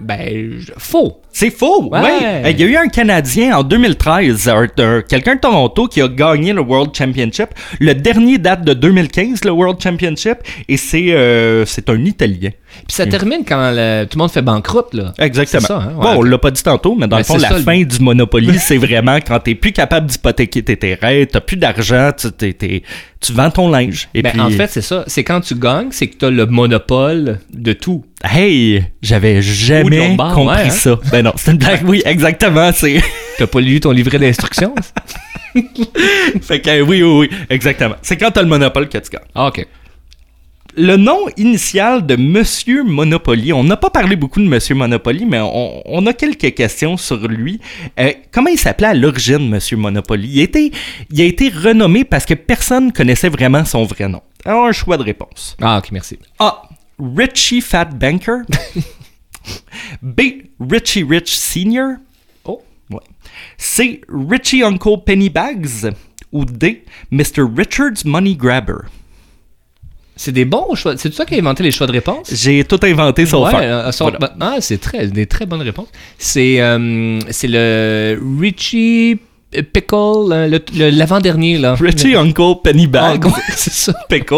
ben, 0.00 0.60
faux. 0.78 1.20
C'est 1.30 1.50
faux, 1.50 1.90
Ouais. 1.90 2.00
oui. 2.02 2.50
Il 2.52 2.60
y 2.60 2.64
a 2.64 2.66
eu 2.66 2.76
un 2.76 2.88
Canadien 2.88 3.58
en 3.58 3.62
2013, 3.62 4.48
un- 4.48 4.66
un- 4.78 5.02
quelqu'un 5.02 5.34
de 5.34 5.40
Toronto 5.40 5.86
qui 5.86 6.00
a 6.00 6.08
gagné 6.08 6.54
le 6.54 6.62
World 6.62 6.94
Championship. 6.96 7.48
Le 7.78 7.92
dernier 7.94 8.38
date 8.38 8.64
de 8.64 8.72
2015, 8.72 9.44
le 9.44 9.50
World 9.50 9.80
Championship, 9.82 10.38
et 10.66 10.78
c'est 10.78 11.12
euh, 11.12 11.66
c'est 11.66 11.90
un 11.90 12.02
Italien. 12.06 12.50
Puis 12.86 12.94
ça 12.96 13.06
termine 13.06 13.44
quand 13.46 13.70
le- 13.74 14.04
tout 14.04 14.16
le 14.18 14.22
monde 14.22 14.30
fait 14.30 14.42
banqueroute, 14.42 14.94
là. 14.94 15.12
Exactement. 15.18 15.66
Ça, 15.66 15.76
hein? 15.78 15.92
Ouais, 15.96 16.02
bon, 16.02 16.18
on 16.18 16.22
l'a 16.22 16.38
pas 16.38 16.50
dit 16.50 16.62
tantôt, 16.62 16.94
mais 16.94 17.06
dans 17.06 17.16
Ben, 17.16 17.18
le 17.18 17.24
fond, 17.24 17.36
la 17.38 17.48
ça, 17.48 17.56
le- 17.58 17.62
fin 17.62 17.82
du 17.82 17.98
Monopoly, 18.00 18.58
c'est 18.58 18.76
vraiment 18.78 19.16
quand 19.16 19.38
t'es 19.40 19.54
plus 19.54 19.72
capable 19.72 20.06
d'hypothéquer 20.06 20.62
tes 20.62 20.76
terrains, 20.76 21.24
t'as 21.30 21.40
plus 21.40 21.56
d'argent, 21.56 22.10
tu, 22.16 22.30
t'es- 22.32 22.52
t'es- 22.52 22.82
tu 23.20 23.32
vends 23.32 23.50
ton 23.50 23.68
linge. 23.70 24.08
Et 24.14 24.22
Ben, 24.22 24.30
puis, 24.32 24.40
En 24.40 24.50
fait, 24.50 24.68
c'est 24.68 24.80
ça. 24.82 25.04
C'est 25.06 25.24
quand 25.24 25.40
tu 25.40 25.54
gagnes, 25.56 25.88
c'est 25.90 26.06
que 26.06 26.16
tu 26.16 26.24
as 26.24 26.30
le 26.30 26.46
monopole 26.46 27.40
de 27.52 27.72
tout. 27.72 28.04
hey, 28.24 28.84
j'avais 29.02 29.42
jamais 29.42 30.16
compris 30.16 30.46
ouais, 30.46 30.62
hein? 30.66 30.70
ça. 30.70 30.98
Ben 31.10 31.22
non, 31.24 31.32
c'est 31.36 31.50
une 31.52 31.58
blague, 31.58 31.82
oui, 31.88 32.02
exactement. 32.04 32.70
C'est 32.72 33.00
T'as 33.38 33.46
pas 33.46 33.60
lu 33.60 33.80
ton 33.80 33.90
livret 33.92 34.18
d'instructions? 34.18 34.74
fait 36.42 36.60
que 36.60 36.80
oui, 36.82 37.02
oui, 37.02 37.28
oui, 37.30 37.30
exactement. 37.50 37.94
C'est 38.02 38.16
quand 38.16 38.30
t'as 38.30 38.42
le 38.42 38.48
monopole 38.48 38.88
que 38.88 38.98
tu 38.98 39.10
gagnes. 39.10 39.22
ah, 39.34 39.48
ok. 39.48 39.66
Le 40.80 40.96
nom 40.96 41.26
initial 41.36 42.06
de 42.06 42.14
Monsieur 42.14 42.84
Monopoly, 42.84 43.52
on 43.52 43.64
n'a 43.64 43.76
pas 43.76 43.90
parlé 43.90 44.14
beaucoup 44.14 44.38
de 44.38 44.46
Monsieur 44.46 44.76
Monopoly, 44.76 45.26
mais 45.26 45.40
on, 45.40 45.82
on 45.84 46.06
a 46.06 46.12
quelques 46.12 46.54
questions 46.54 46.96
sur 46.96 47.26
lui. 47.26 47.58
Euh, 47.98 48.12
comment 48.30 48.46
il 48.46 48.58
s'appelait 48.60 48.86
à 48.86 48.94
l'origine, 48.94 49.48
Monsieur 49.48 49.76
Monopoly? 49.76 50.28
Il 50.28 50.38
a, 50.38 50.42
été, 50.44 50.72
il 51.10 51.20
a 51.20 51.24
été 51.24 51.48
renommé 51.48 52.04
parce 52.04 52.24
que 52.24 52.34
personne 52.34 52.92
connaissait 52.92 53.28
vraiment 53.28 53.64
son 53.64 53.86
vrai 53.86 54.08
nom. 54.08 54.22
Alors, 54.44 54.66
un 54.66 54.72
choix 54.72 54.96
de 54.96 55.02
réponse. 55.02 55.56
Ah, 55.60 55.78
ok, 55.78 55.90
merci. 55.90 56.16
A. 56.38 56.62
Richie 57.00 57.60
Fat 57.60 57.86
Banker. 57.86 58.42
B. 60.02 60.20
Richie 60.60 61.02
Rich 61.02 61.36
Senior. 61.36 61.94
Oh. 62.44 62.62
Ouais. 62.88 63.00
C. 63.56 64.00
Richie 64.08 64.62
Uncle 64.62 64.98
Pennybags. 65.04 65.90
Ou 66.30 66.44
D. 66.44 66.84
Mr. 67.10 67.42
Richard's 67.52 68.04
Money 68.04 68.36
Grabber. 68.36 68.82
C'est 70.20 70.32
des 70.32 70.44
bons 70.44 70.74
choix. 70.74 70.96
C'est 70.96 71.10
toi 71.10 71.24
qui 71.24 71.36
as 71.36 71.38
inventé 71.38 71.62
les 71.62 71.70
choix 71.70 71.86
de 71.86 71.92
réponse? 71.92 72.28
J'ai 72.34 72.64
tout 72.64 72.80
inventé 72.82 73.24
sauf 73.24 73.46
Ouais, 73.48 73.54
un. 73.54 73.62
euh, 73.88 73.90
Voilà. 74.00 74.18
ah, 74.40 74.56
c'est 74.60 74.78
très, 74.80 75.06
des 75.06 75.26
très 75.26 75.46
bonnes 75.46 75.62
réponses. 75.62 75.86
C'est 76.18 76.60
euh, 76.60 77.20
c'est 77.30 77.46
le 77.48 78.20
Richie 78.40 79.20
Pickle, 79.50 79.94
euh, 80.30 80.46
le, 80.46 80.60
le- 80.76 80.90
l'avant-dernier, 80.90 81.56
là. 81.56 81.74
Richie 81.74 82.12
Le- 82.12 82.18
Uncle 82.18 82.60
Pennybags. 82.62 83.24
ouais, 83.24 83.32
c'est 83.56 83.72
ça. 83.72 83.94
Pickle. 84.08 84.34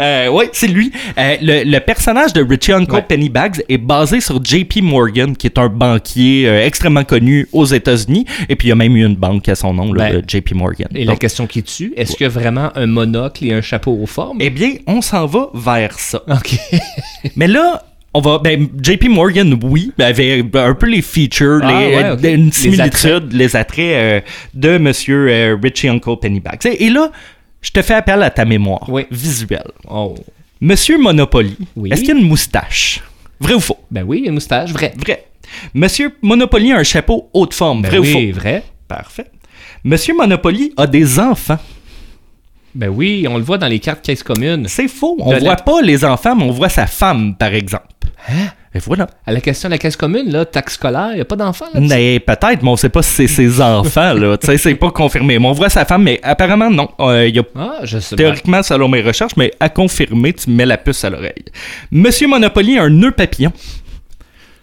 Euh, 0.00 0.28
ouais, 0.28 0.50
c'est 0.52 0.66
lui. 0.68 0.92
Euh, 1.18 1.36
le, 1.40 1.64
le 1.64 1.78
personnage 1.80 2.32
de 2.34 2.42
Richie 2.44 2.72
Uncle 2.72 2.92
Ouais. 2.92 3.02
Pennybags 3.02 3.62
est 3.68 3.78
basé 3.78 4.20
sur 4.20 4.44
JP 4.44 4.82
Morgan, 4.82 5.34
qui 5.34 5.46
est 5.46 5.56
un 5.56 5.68
banquier 5.68 6.46
euh, 6.46 6.66
extrêmement 6.66 7.04
connu 7.04 7.48
aux 7.52 7.64
États-Unis. 7.64 8.26
Et 8.50 8.56
puis, 8.56 8.68
il 8.68 8.70
y 8.70 8.72
a 8.72 8.76
même 8.76 8.94
eu 8.94 9.06
une 9.06 9.16
banque 9.16 9.48
à 9.48 9.54
son 9.54 9.72
nom, 9.72 9.92
là, 9.92 10.10
Ben, 10.12 10.22
JP 10.28 10.52
Morgan. 10.54 10.88
Et 10.94 11.04
la 11.04 11.16
question 11.16 11.46
qui 11.46 11.62
tue, 11.62 11.94
est-ce 11.96 12.12
qu'il 12.12 12.24
y 12.24 12.26
a 12.26 12.28
vraiment 12.28 12.68
un 12.74 12.86
monocle 12.86 13.46
et 13.46 13.54
un 13.54 13.62
chapeau 13.62 13.98
aux 14.00 14.06
formes? 14.06 14.36
eh 14.40 14.50
bien, 14.50 14.72
on 14.86 15.00
s'en 15.00 15.24
va 15.26 15.48
vers 15.54 15.98
ça. 15.98 16.22
Ok. 16.28 16.58
Mais 17.36 17.46
là, 17.46 17.82
on 18.14 18.20
va. 18.20 18.38
Ben, 18.38 18.68
JP 18.82 19.08
Morgan, 19.08 19.58
oui, 19.62 19.92
avait 19.98 20.44
un 20.54 20.74
peu 20.74 20.86
les 20.86 21.02
features, 21.02 21.60
Ah, 21.62 21.80
les, 21.80 21.96
ouais, 21.96 22.34
une 22.34 22.46
Les 22.46 22.52
similitude, 22.52 23.32
les 23.32 23.56
attraits, 23.56 23.94
euh, 23.94 24.20
de 24.54 24.78
Monsieur 24.78 25.28
euh, 25.28 25.56
Richie 25.62 25.88
Uncle 25.88 26.16
Pennybags. 26.20 26.58
Et, 26.66 26.90
là, 26.90 27.10
je 27.60 27.70
te 27.70 27.80
fais 27.82 27.94
appel 27.94 28.22
à 28.22 28.30
ta 28.30 28.44
mémoire 28.44 28.84
Oui. 28.88 29.06
visuelle. 29.10 29.70
Oh. 29.88 30.14
Monsieur 30.60 30.98
Monopoly, 30.98 31.56
Oui. 31.76 31.90
est-ce 31.92 32.00
qu'il 32.02 32.10
y 32.10 32.16
a 32.16 32.20
une 32.20 32.26
moustache? 32.28 33.02
Vrai 33.40 33.54
ou 33.54 33.60
faux? 33.60 33.78
Ben 33.90 34.04
oui, 34.06 34.24
une 34.26 34.34
moustache, 34.34 34.70
vrai. 34.72 34.92
Vrai. 34.96 35.26
Monsieur 35.74 36.12
Monopoly 36.22 36.72
a 36.72 36.78
un 36.78 36.82
chapeau 36.84 37.28
haute 37.34 37.52
forme. 37.54 37.82
Ben 37.82 37.88
vrai 37.88 37.98
oui, 37.98 38.08
ou 38.30 38.32
faux? 38.34 38.40
vrai. 38.40 38.62
Parfait. 38.88 39.26
Monsieur 39.84 40.14
Monopoly 40.14 40.72
a 40.76 40.86
des 40.86 41.18
enfants. 41.18 41.58
Ben 42.74 42.88
oui, 42.88 43.26
on 43.28 43.36
le 43.36 43.42
voit 43.42 43.58
dans 43.58 43.66
les 43.66 43.80
cartes 43.80 44.02
caisse 44.02 44.22
communes. 44.22 44.66
C'est 44.68 44.88
faux. 44.88 45.16
On 45.18 45.30
De 45.34 45.40
voit 45.40 45.50
la- 45.50 45.56
pas 45.56 45.82
les 45.82 46.04
enfants, 46.04 46.34
mais 46.36 46.44
on 46.44 46.52
voit 46.52 46.68
sa 46.70 46.86
femme, 46.86 47.34
par 47.36 47.52
exemple. 47.52 47.84
Hein? 48.28 48.48
Et 48.74 48.78
voilà. 48.78 49.06
À 49.26 49.32
la 49.32 49.40
question 49.40 49.68
de 49.68 49.74
la 49.74 49.78
caisse 49.78 49.96
commune, 49.96 50.30
là, 50.30 50.44
taxe 50.44 50.74
scolaire, 50.74 51.08
il 51.12 51.16
n'y 51.16 51.20
a 51.20 51.24
pas 51.26 51.36
d'enfants 51.36 51.66
Mais 51.74 52.20
peut-être, 52.20 52.62
mais 52.62 52.68
on 52.70 52.76
sait 52.76 52.88
pas 52.88 53.02
si 53.02 53.12
c'est 53.12 53.28
ses 53.28 53.60
enfants, 53.60 54.14
là. 54.14 54.38
Tu 54.38 54.46
sais, 54.46 54.56
c'est 54.56 54.74
pas 54.76 54.90
confirmé. 54.90 55.38
Mais 55.38 55.46
on 55.46 55.52
voit 55.52 55.68
sa 55.68 55.84
femme, 55.84 56.04
mais 56.04 56.20
apparemment, 56.22 56.70
non. 56.70 56.88
Euh, 57.00 57.26
il 57.28 57.36
y 57.36 57.38
a 57.38 57.42
Ah, 57.54 57.80
je 57.84 57.98
sais 57.98 58.16
pas. 58.16 58.22
Théoriquement, 58.22 58.62
selon 58.62 58.88
mes 58.88 59.02
recherches, 59.02 59.36
mais 59.36 59.52
à 59.60 59.68
confirmer, 59.68 60.32
tu 60.32 60.48
mets 60.50 60.64
la 60.66 60.78
puce 60.78 61.04
à 61.04 61.10
l'oreille. 61.10 61.44
Monsieur 61.90 62.28
Monopoly 62.28 62.78
a 62.78 62.84
un 62.84 62.90
nœud 62.90 63.12
papillon. 63.12 63.52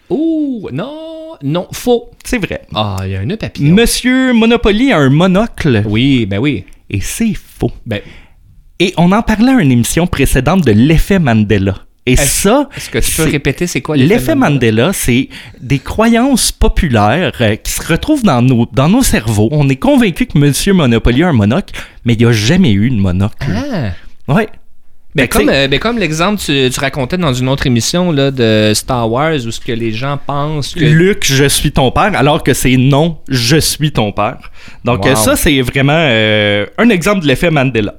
Ouh, 0.08 0.68
non, 0.72 1.36
non, 1.42 1.68
faux. 1.72 2.10
C'est 2.24 2.38
vrai. 2.38 2.62
Ah, 2.74 2.96
il 3.04 3.10
y 3.12 3.16
a 3.16 3.20
un 3.20 3.24
nœud 3.26 3.36
papillon. 3.36 3.74
Monsieur 3.74 4.32
Monopoly 4.32 4.92
a 4.92 4.98
un 4.98 5.10
monocle. 5.10 5.82
Oui, 5.86 6.26
ben 6.26 6.38
oui. 6.38 6.64
Et 6.88 7.00
c'est 7.00 7.34
faux. 7.34 7.70
Ben, 7.86 8.00
Et 8.80 8.92
on 8.96 9.12
en 9.12 9.22
parlait 9.22 9.52
à 9.52 9.60
une 9.60 9.70
émission 9.70 10.08
précédente 10.08 10.62
de 10.64 10.72
l'effet 10.72 11.20
Mandela. 11.20 11.76
Et 12.06 12.16
ça, 12.16 12.68
est-ce 12.76 12.90
que 12.90 12.98
tu 12.98 13.10
peux 13.12 13.24
répéter 13.30 13.66
c'est 13.66 13.82
quoi 13.82 13.96
L'effet 13.96 14.34
Mandela, 14.34 14.92
c'est 14.92 15.28
des 15.60 15.78
croyances 15.78 16.50
populaires 16.50 17.32
euh, 17.40 17.56
qui 17.56 17.70
se 17.70 17.86
retrouvent 17.86 18.22
dans 18.22 18.42
nos, 18.42 18.66
dans 18.72 18.88
nos 18.88 19.02
cerveaux. 19.02 19.48
On 19.52 19.68
est 19.68 19.76
convaincu 19.76 20.26
que 20.26 20.38
Monsieur 20.38 20.72
Monopoly 20.72 21.22
a 21.22 21.28
un 21.28 21.32
monocle, 21.32 21.74
mais 22.04 22.14
il 22.14 22.18
n'y 22.20 22.24
a 22.24 22.32
jamais 22.32 22.72
eu 22.72 22.90
de 22.90 22.96
monocle. 22.96 23.46
Ah. 24.28 24.32
Ouais. 24.32 24.48
Ben 25.14 25.26
comme, 25.26 25.48
euh, 25.48 25.66
ben 25.66 25.80
comme 25.80 25.98
l'exemple 25.98 26.40
tu, 26.40 26.70
tu 26.70 26.78
racontais 26.80 27.18
dans 27.18 27.34
une 27.34 27.48
autre 27.48 27.66
émission 27.66 28.12
là, 28.12 28.30
de 28.30 28.70
Star 28.74 29.10
Wars 29.10 29.34
où 29.44 29.50
ce 29.50 29.58
que 29.58 29.72
les 29.72 29.90
gens 29.90 30.16
pensent 30.24 30.72
que 30.74 30.78
Luc, 30.84 31.24
je 31.26 31.46
suis 31.48 31.72
ton 31.72 31.90
père, 31.90 32.12
alors 32.14 32.44
que 32.44 32.54
c'est 32.54 32.76
non, 32.76 33.18
je 33.28 33.56
suis 33.56 33.90
ton 33.90 34.12
père. 34.12 34.52
Donc 34.84 35.04
Wow. 35.04 35.10
euh, 35.10 35.14
ça, 35.16 35.34
c'est 35.36 35.60
vraiment 35.62 35.92
euh, 35.96 36.64
un 36.78 36.88
exemple 36.90 37.22
de 37.22 37.26
l'effet 37.26 37.50
Mandela. 37.50 37.94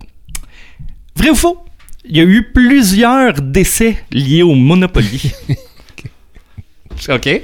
Vrai 1.18 1.30
ou 1.32 1.36
faux? 1.36 1.58
Il 2.06 2.18
y 2.18 2.20
a 2.20 2.24
eu 2.24 2.44
plusieurs 2.52 3.34
décès 3.34 3.98
liés 4.12 4.42
au 4.42 4.56
Monopoly. 4.56 5.34
OK. 7.10 7.42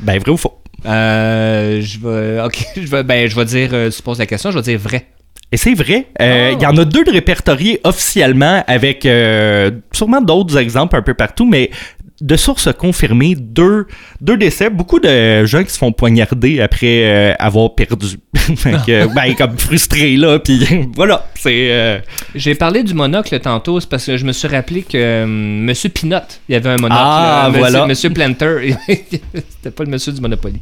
ben, 0.00 0.18
vrai 0.18 0.30
ou 0.30 0.36
faux? 0.36 0.60
Euh, 0.86 1.80
je 1.80 1.98
vais 1.98 2.42
OK, 2.42 2.64
je 2.76 2.86
vais 2.86 3.02
ben 3.02 3.28
je 3.28 3.36
vais 3.36 3.44
dire 3.44 3.70
euh, 3.72 3.90
tu 3.90 4.02
poses 4.02 4.18
la 4.18 4.26
question, 4.26 4.50
je 4.50 4.56
vais 4.56 4.62
dire 4.62 4.78
vrai. 4.78 5.06
Et 5.52 5.56
c'est 5.56 5.74
vrai. 5.74 6.06
Euh, 6.20 6.52
Il 6.54 6.62
y 6.62 6.66
en 6.66 6.76
a 6.76 6.84
deux 6.84 7.04
de 7.04 7.10
répertoriés 7.10 7.80
officiellement 7.82 8.62
avec 8.68 9.04
euh, 9.04 9.72
sûrement 9.92 10.20
d'autres 10.20 10.56
exemples 10.56 10.96
un 10.96 11.02
peu 11.02 11.14
partout, 11.14 11.44
mais 11.44 11.70
de 12.20 12.36
sources 12.36 12.68
confirmées, 12.72 13.34
deux, 13.34 13.86
deux 14.20 14.36
décès. 14.36 14.68
Beaucoup 14.70 15.00
de 15.00 15.44
gens 15.46 15.64
qui 15.64 15.70
se 15.70 15.78
font 15.78 15.92
poignarder 15.92 16.60
après 16.60 17.04
euh, 17.04 17.34
avoir 17.38 17.74
perdu. 17.74 18.18
Que, 18.86 19.06
ben, 19.14 19.34
comme 19.36 19.56
frustrés, 19.58 20.16
là. 20.16 20.38
Puis 20.40 20.66
voilà, 20.96 21.26
c'est... 21.34 21.70
euh, 21.70 22.00
J'ai 22.34 22.54
parlé 22.56 22.82
du 22.82 22.94
monocle 22.94 23.38
tantôt, 23.38 23.78
c'est 23.80 23.88
parce 23.88 24.06
que 24.06 24.16
je 24.16 24.24
me 24.24 24.32
suis 24.32 24.48
rappelé 24.48 24.82
que 24.82 25.22
hum, 25.22 25.62
Monsieur 25.64 25.88
Pinot, 25.88 26.16
il 26.48 26.52
y 26.52 26.56
avait 26.56 26.70
un 26.70 26.76
monocle. 26.76 27.00
Ah, 27.00 27.44
euh, 27.44 27.48
monsieur, 27.48 27.60
voilà. 27.60 27.86
Monsieur 27.86 28.10
Planter, 28.10 28.74
c'était 28.88 29.70
pas 29.70 29.84
le 29.84 29.90
monsieur 29.90 30.12
du 30.12 30.20
Monopoly. 30.20 30.60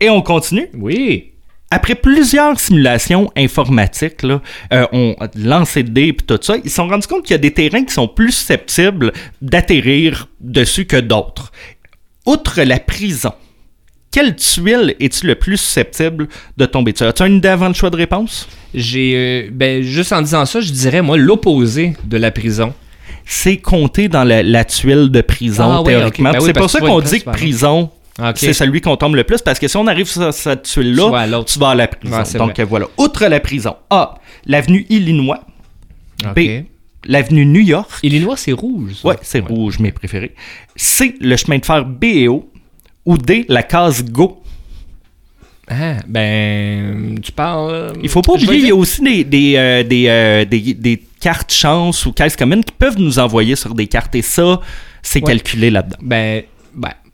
Et 0.00 0.10
on 0.10 0.20
continue? 0.22 0.68
Oui. 0.74 1.32
Après 1.72 1.94
plusieurs 1.94 2.58
simulations 2.58 3.30
informatiques, 3.36 4.24
là, 4.24 4.42
euh, 4.72 4.86
on 4.92 5.14
lancé 5.36 5.84
de 5.84 5.90
dés 5.90 6.08
et 6.08 6.16
tout 6.16 6.38
ça, 6.42 6.56
ils 6.64 6.68
se 6.68 6.76
sont 6.76 6.88
rendus 6.88 7.06
compte 7.06 7.22
qu'il 7.22 7.32
y 7.32 7.34
a 7.34 7.38
des 7.38 7.52
terrains 7.52 7.84
qui 7.84 7.94
sont 7.94 8.08
plus 8.08 8.32
susceptibles 8.32 9.12
d'atterrir 9.40 10.26
dessus 10.40 10.86
que 10.86 10.96
d'autres. 10.96 11.52
Outre 12.26 12.62
la 12.62 12.80
prison, 12.80 13.32
quelle 14.10 14.34
tuile 14.34 14.96
es-tu 14.98 15.28
le 15.28 15.36
plus 15.36 15.58
susceptible 15.58 16.26
de 16.56 16.66
tomber 16.66 16.92
dessus? 16.92 17.04
As-tu 17.04 17.22
une 17.24 17.36
idée 17.36 17.48
avant 17.48 17.68
le 17.68 17.74
choix 17.74 17.90
de 17.90 17.96
réponse? 17.96 18.48
J'ai 18.74 19.14
euh, 19.14 19.50
ben 19.52 19.82
juste 19.82 20.12
en 20.12 20.22
disant 20.22 20.44
ça, 20.46 20.60
je 20.60 20.72
dirais 20.72 21.02
moi 21.02 21.16
l'opposé 21.16 21.94
de 22.04 22.16
la 22.16 22.32
prison. 22.32 22.74
C'est 23.24 23.58
compté 23.58 24.08
dans 24.08 24.24
la, 24.24 24.42
la 24.42 24.64
tuile 24.64 25.08
de 25.10 25.20
prison, 25.20 25.78
Ah 25.80 25.82
théoriquement. 25.86 26.32
Ben 26.32 26.40
c'est 26.40 26.52
pour 26.52 26.68
ça 26.68 26.80
qu'on 26.80 27.00
dit 27.00 27.20
que 27.20 27.30
prison, 27.30 27.90
Ok. 28.18 28.36
c'est 28.36 28.52
celui 28.52 28.80
qu'on 28.80 28.96
tombe 28.96 29.14
le 29.14 29.24
plus, 29.24 29.40
parce 29.40 29.58
que 29.58 29.68
si 29.68 29.76
on 29.76 29.86
arrive 29.86 30.06
sur 30.06 30.32
cette 30.34 30.64
tuile-là, 30.64 31.04
Tu 31.06 31.10
vas 31.12 31.18
à 31.20 31.26
l'autre. 31.26 31.52
tu 31.52 31.58
vas 31.58 31.68
à 31.70 31.74
la 31.74 31.88
prison. 31.88 32.16
Ouais, 32.16 32.38
Donc 32.38 32.50
vrai. 32.54 32.62
euh, 32.62 32.66
voilà. 32.66 32.86
Outre 32.98 33.26
la 33.26 33.40
prison, 33.40 33.76
A, 33.88 34.14
l'avenue 34.46 34.84
Illinois. 34.90 35.40
B, 36.36 36.64
l'avenue 37.06 37.46
New 37.46 37.62
York. 37.62 37.88
Illinois, 38.02 38.36
c'est 38.36 38.52
rouge. 38.52 38.96
Ouais, 39.04 39.16
c'est 39.22 39.40
rouge, 39.40 39.78
mes 39.78 39.90
préférés. 39.92 40.34
C, 40.76 41.14
le 41.20 41.34
chemin 41.36 41.58
de 41.58 41.64
fer 41.64 41.84
B 41.84 42.04
et 42.04 42.28
O. 42.28 42.50
Ou 43.06 43.16
D, 43.16 43.46
la 43.48 43.62
case 43.62 44.04
Go. 44.04 44.42
Ah, 45.72 45.96
ben 46.06 47.18
tu 47.22 47.30
parles 47.32 47.92
Il 48.02 48.08
faut 48.08 48.22
pas 48.22 48.32
oublier, 48.32 48.56
il 48.56 48.66
y 48.66 48.70
a 48.70 48.74
aussi 48.74 49.00
des, 49.02 49.24
des, 49.24 49.54
euh, 49.56 49.82
des, 49.84 50.06
euh, 50.08 50.44
des- 50.44 50.74
des 50.74 51.02
cartes 51.20 51.52
chance 51.52 52.04
ou 52.06 52.12
caisses 52.12 52.36
communes 52.36 52.64
qui 52.64 52.72
peuvent 52.72 52.98
nous 52.98 53.18
envoyer 53.20 53.54
sur 53.56 53.74
des 53.74 53.86
cartes. 53.86 54.14
Et 54.16 54.22
ça, 54.22 54.60
c'est 55.00 55.20
Ouais. 55.24 55.32
calculé 55.32 55.70
là-dedans. 55.70 55.96
Ben, 56.02 56.42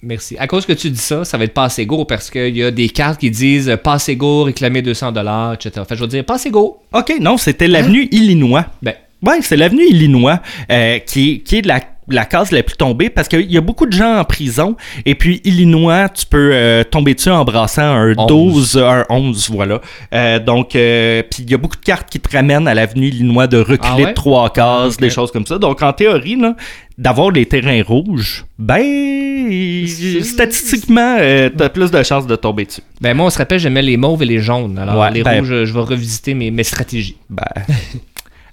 merci. 0.02 0.36
À 0.38 0.46
cause 0.46 0.66
que 0.66 0.72
tu 0.72 0.90
dis 0.90 0.98
ça, 1.00 1.24
ça 1.24 1.38
va 1.38 1.44
être 1.44 1.54
passe 1.54 1.80
go 1.80 2.04
parce 2.04 2.30
qu'il 2.30 2.56
y 2.56 2.62
a 2.62 2.70
des 2.70 2.88
cartes 2.88 3.20
qui 3.20 3.30
disent 3.30 3.68
euh, 3.68 3.76
passe 3.76 4.10
go, 4.10 4.44
réclamer 4.44 4.82
200 4.82 5.12
dollars, 5.12 5.54
etc. 5.54 5.70
Fait 5.88 5.94
que 5.94 5.96
je 5.96 6.00
vais 6.02 6.08
dire 6.08 6.24
passe 6.24 6.46
go. 6.48 6.78
OK, 6.92 7.14
non, 7.20 7.36
c'était 7.36 7.68
l'avenue 7.68 8.08
Illinois. 8.10 8.66
Ben, 8.82 8.94
Ouais, 9.22 9.38
c'est 9.40 9.56
l'avenue 9.56 9.84
Illinois 9.88 10.40
euh, 10.70 10.98
qui, 10.98 11.30
est- 11.32 11.38
qui 11.38 11.56
est 11.56 11.66
la, 11.66 11.80
la 12.08 12.24
case 12.24 12.52
la 12.52 12.62
plus 12.62 12.76
tombée 12.76 13.10
parce 13.10 13.26
qu'il 13.28 13.50
y 13.50 13.56
a 13.56 13.60
beaucoup 13.60 13.86
de 13.86 13.92
gens 13.92 14.18
en 14.18 14.24
prison. 14.24 14.76
Et 15.04 15.14
puis, 15.14 15.40
Illinois, 15.44 16.08
tu 16.08 16.24
peux 16.26 16.50
euh, 16.52 16.84
tomber 16.84 17.14
dessus 17.14 17.30
en 17.30 17.44
brassant 17.44 17.82
un 17.82 18.14
11. 18.16 18.26
12, 18.28 18.78
un 18.78 19.04
11, 19.10 19.50
voilà. 19.50 19.80
Euh, 20.14 20.38
donc, 20.38 20.76
euh, 20.76 21.22
puis 21.30 21.42
il 21.42 21.50
y 21.50 21.54
a 21.54 21.58
beaucoup 21.58 21.76
de 21.76 21.84
cartes 21.84 22.08
qui 22.08 22.20
te 22.20 22.34
ramènent 22.36 22.68
à 22.68 22.74
l'avenue 22.74 23.08
Illinois 23.08 23.46
de 23.46 23.58
reculer 23.58 23.78
Ah 23.82 23.96
ouais? 23.96 24.06
de 24.06 24.12
trois 24.12 24.52
cases, 24.52 24.96
des 24.98 25.10
choses 25.10 25.32
comme 25.32 25.46
ça. 25.46 25.58
Donc, 25.58 25.82
en 25.82 25.92
théorie, 25.92 26.36
là, 26.36 26.54
d'avoir 26.96 27.30
les 27.30 27.44
terrains 27.46 27.82
rouges, 27.82 28.44
ben, 28.58 29.86
statistiquement, 30.22 31.16
euh, 31.20 31.50
t'as 31.56 31.68
plus 31.68 31.90
de 31.90 32.02
chances 32.02 32.26
de 32.26 32.36
tomber 32.36 32.64
dessus. 32.66 32.82
ben 33.00 33.14
moi, 33.14 33.26
on 33.26 33.30
se 33.30 33.38
rappelle, 33.38 33.58
j'aimais 33.58 33.82
les 33.82 33.96
mauves 33.96 34.22
et 34.22 34.26
les 34.26 34.38
jaunes. 34.38 34.78
Alors, 34.78 34.98
Ouais, 35.00 35.10
les 35.10 35.22
ben- 35.22 35.40
rouges, 35.40 35.64
je 35.64 35.72
vais 35.74 35.80
revisiter 35.80 36.34
mes, 36.34 36.50
mes 36.50 36.64
stratégies. 36.64 37.16
Ben, 37.28 37.44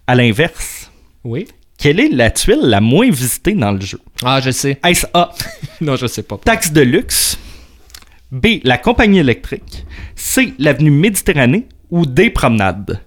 à 0.07 0.15
l'inverse, 0.15 0.91
Oui. 1.23 1.47
Quelle 1.83 1.99
est 1.99 2.09
la 2.09 2.31
tuile 2.31 2.61
la 2.63 2.79
moins 2.79 3.09
visitée 3.09 3.53
dans 3.53 3.71
le 3.73 3.81
jeu? 3.81 3.99
Ah, 4.23 4.39
je 4.39 4.51
sais. 4.51 4.79
Est-ce 4.87 5.05
A, 5.13 5.31
non, 5.81 5.95
je 5.97 6.07
sais 6.07 6.23
pas. 6.23 6.37
taxe 6.37 6.71
de 6.71 6.79
luxe, 6.81 7.37
B, 8.31 8.59
la 8.63 8.77
compagnie 8.77 9.19
électrique, 9.19 9.85
C, 10.15 10.53
l'avenue 10.59 10.91
Méditerranée 10.91 11.67
ou 11.91 12.05
D, 12.05 12.29
promenade? 12.29 13.01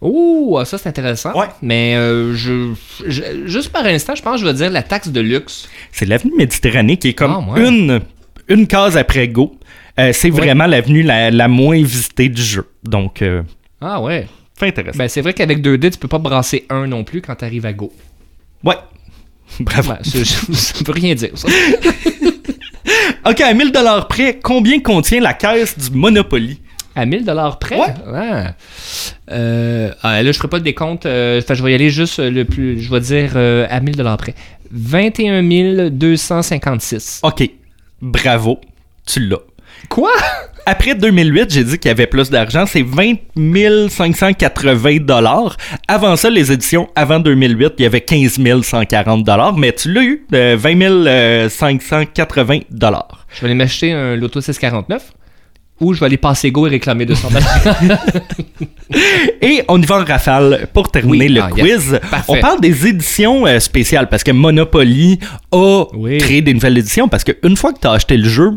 Ouh, 0.00 0.56
ah, 0.60 0.64
ça 0.64 0.78
c'est 0.78 0.88
intéressant. 0.88 1.36
Ouais. 1.36 1.46
Mais 1.60 1.96
euh, 1.96 2.32
je, 2.34 2.72
je- 3.06 3.46
juste 3.46 3.70
par 3.70 3.84
instant, 3.86 4.14
je 4.14 4.22
pense 4.22 4.34
que 4.36 4.40
je 4.42 4.46
vais 4.46 4.54
dire 4.54 4.70
la 4.70 4.84
taxe 4.84 5.08
de 5.08 5.20
luxe. 5.20 5.68
C'est 5.90 6.06
l'avenue 6.06 6.34
Méditerranée 6.36 6.96
qui 6.96 7.08
est 7.08 7.14
comme 7.14 7.32
Ah, 7.48 7.52
ouais. 7.52 7.68
une, 7.68 8.00
une 8.46 8.68
case 8.68 8.96
après 8.96 9.26
Go. 9.26 9.56
Euh, 9.98 10.12
c'est 10.12 10.30
Ouais. 10.30 10.38
vraiment 10.38 10.66
l'avenue 10.66 11.02
la, 11.02 11.32
la 11.32 11.48
moins 11.48 11.82
visitée 11.82 12.28
du 12.28 12.40
jeu. 12.40 12.70
Donc, 12.84 13.20
euh, 13.22 13.42
Ah 13.80 14.00
ouais. 14.00 14.28
Fait 14.58 14.68
intéressant. 14.68 14.98
Ben 14.98 15.08
c'est 15.08 15.20
vrai 15.22 15.32
qu'avec 15.34 15.60
2D, 15.62 15.90
tu 15.92 15.98
peux 15.98 16.08
pas 16.08 16.18
brasser 16.18 16.66
un 16.70 16.86
non 16.86 17.04
plus 17.04 17.20
quand 17.22 17.34
t'arrives 17.34 17.66
à 17.66 17.72
go. 17.72 17.92
ouais. 18.64 18.76
Bravo. 19.60 19.92
Ben, 19.92 19.98
c'est- 20.02 20.24
ça 20.24 20.74
veut 20.84 20.92
rien 20.92 21.14
dire, 21.14 21.30
ça. 21.34 21.48
OK, 23.30 23.40
à 23.40 23.54
1000 23.54 23.72
près, 24.08 24.38
combien 24.42 24.80
contient 24.80 25.20
la 25.20 25.32
caisse 25.34 25.78
du 25.78 25.90
Monopoly? 25.96 26.60
À 26.94 27.06
1000 27.06 27.24
dollars 27.24 27.58
près? 27.58 27.76
Ouais. 27.78 27.94
Ah. 28.12 28.54
Euh, 29.30 29.92
ah, 30.02 30.22
là, 30.22 30.32
je 30.32 30.36
ferai 30.36 30.48
pas 30.48 30.56
le 30.58 30.64
décompte. 30.64 31.06
euh, 31.06 31.40
je 31.48 31.62
vais 31.62 31.72
y 31.72 31.74
aller 31.74 31.90
juste 31.90 32.18
euh, 32.18 32.30
le 32.30 32.44
plus. 32.44 32.80
Je 32.80 32.90
vais 32.90 33.00
dire 33.00 33.32
euh, 33.36 33.66
à 33.70 33.80
1000 33.80 33.96
dollars 33.96 34.16
près. 34.16 34.34
21 34.70 35.42
256. 35.90 37.20
OK. 37.22 37.48
Bravo. 38.02 38.60
Tu 39.06 39.20
l'as. 39.20 39.38
Quoi? 39.88 40.10
Après 40.66 40.94
2008, 40.94 41.50
j'ai 41.50 41.64
dit 41.64 41.78
qu'il 41.78 41.88
y 41.88 41.92
avait 41.92 42.06
plus 42.06 42.28
d'argent. 42.30 42.64
C'est 42.66 42.82
20 42.82 43.14
580 43.88 44.96
dollars. 45.00 45.56
Avant 45.86 46.14
ça, 46.16 46.28
les 46.28 46.52
éditions 46.52 46.88
avant 46.94 47.20
2008, 47.20 47.74
il 47.78 47.82
y 47.84 47.86
avait 47.86 48.02
15 48.02 48.38
140 48.62 49.24
dollars. 49.24 49.56
Mais 49.56 49.72
tu 49.72 49.92
l'as 49.92 50.02
eu, 50.02 50.26
euh, 50.34 50.56
20 50.58 51.48
580 51.48 52.58
dollars. 52.70 53.26
Je 53.34 53.40
vais 53.40 53.46
aller 53.46 53.54
m'acheter 53.54 53.92
un 53.92 54.14
Loto 54.16 54.40
649 54.42 55.12
ou 55.80 55.94
je 55.94 56.00
vais 56.00 56.06
aller 56.06 56.16
passer 56.16 56.50
go 56.50 56.66
et 56.66 56.70
réclamer 56.70 57.06
200 57.06 57.28
dollars. 57.30 57.76
Et 59.40 59.62
on 59.68 59.80
y 59.80 59.86
va 59.86 60.00
en 60.00 60.04
rafale 60.04 60.66
pour 60.72 60.90
terminer 60.90 61.26
Oui. 61.28 61.32
le 61.34 61.42
Ah, 61.42 61.50
quiz. 61.50 62.00
Parfait. 62.10 62.24
On 62.32 62.40
parle 62.40 62.60
des 62.60 62.86
éditions 62.86 63.46
euh, 63.46 63.60
spéciales 63.60 64.08
parce 64.08 64.24
que 64.24 64.32
Monopoly 64.32 65.18
a 65.52 65.84
Oui. 65.94 66.18
créé 66.18 66.42
des 66.42 66.52
nouvelles 66.54 66.78
éditions 66.78 67.08
parce 67.08 67.24
qu'une 67.24 67.56
fois 67.56 67.72
que 67.72 67.80
tu 67.80 67.86
as 67.86 67.92
acheté 67.92 68.16
le 68.16 68.28
jeu, 68.28 68.52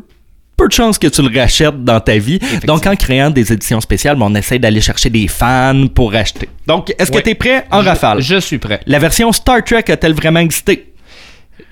peu 0.62 0.68
de 0.68 0.74
chances 0.74 0.98
que 1.00 1.08
tu 1.08 1.22
le 1.22 1.40
rachètes 1.40 1.84
dans 1.84 2.00
ta 2.00 2.18
vie. 2.18 2.40
Donc, 2.66 2.86
en 2.86 2.96
créant 2.96 3.30
des 3.30 3.52
éditions 3.52 3.82
spéciales, 3.82 4.16
ben, 4.18 4.26
on 4.30 4.36
essaie 4.36 4.60
d'aller 4.60 4.82
chercher 4.82 5.10
des 5.10 5.28
fans 5.28 5.88
pour 5.94 6.14
acheter. 6.16 6.50
Donc, 6.68 6.94
est-ce 6.98 7.12
que 7.12 7.20
tu 7.20 7.30
es 7.32 7.36
prêt? 7.36 7.66
En 7.72 7.82
rafale? 7.82 8.22
Je 8.22 8.40
suis 8.40 8.58
prêt. 8.60 8.80
La 8.86 9.00
version 9.00 9.32
Star 9.32 9.64
Trek 9.64 9.86
a-t-elle 9.90 10.14
vraiment 10.14 10.40
existé? 10.40 10.94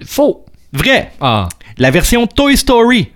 Faux. 0.06 0.46
Vrai. 0.74 1.12
Ah. 1.22 1.48
La 1.78 1.92
version 1.92 2.26
Toy 2.28 2.56
Story. 2.58 3.10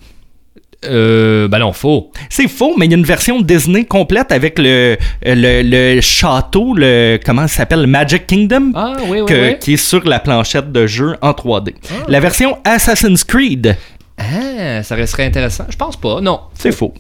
Euh, 0.86 1.48
ben 1.48 1.60
non, 1.60 1.72
faux. 1.72 2.12
C'est 2.30 2.50
faux, 2.50 2.74
mais 2.78 2.86
il 2.88 2.92
y 2.92 2.94
a 2.94 2.98
une 2.98 3.06
version 3.06 3.40
Disney 3.42 3.86
complète 3.86 4.34
avec 4.34 4.60
le, 4.60 4.98
le, 5.26 5.62
le 5.64 6.02
château, 6.02 6.74
le 6.76 7.18
comment 7.26 7.48
ça 7.48 7.56
s'appelle, 7.60 7.82
le 7.82 7.88
Magic 7.88 8.28
Kingdom, 8.28 8.74
Ah, 8.76 8.96
oui, 9.08 9.22
oui, 9.22 9.26
que- 9.26 9.50
oui. 9.52 9.60
qui 9.62 9.74
est 9.76 9.78
sur 9.78 10.04
la 10.06 10.20
planchette 10.20 10.74
de 10.74 10.86
jeu 10.86 11.16
en 11.22 11.32
3D. 11.32 11.74
La 12.10 12.20
version 12.20 12.58
Assassin's 12.66 13.24
Creed, 13.24 13.78
Ah, 14.18 14.84
ça 14.84 14.96
resterait 14.96 15.26
intéressant. 15.26 15.66
Je 15.70 15.76
pense 15.76 15.98
pas. 15.98 16.22
Non. 16.22 16.42
c'est 16.54 16.72
faux. 16.72 16.94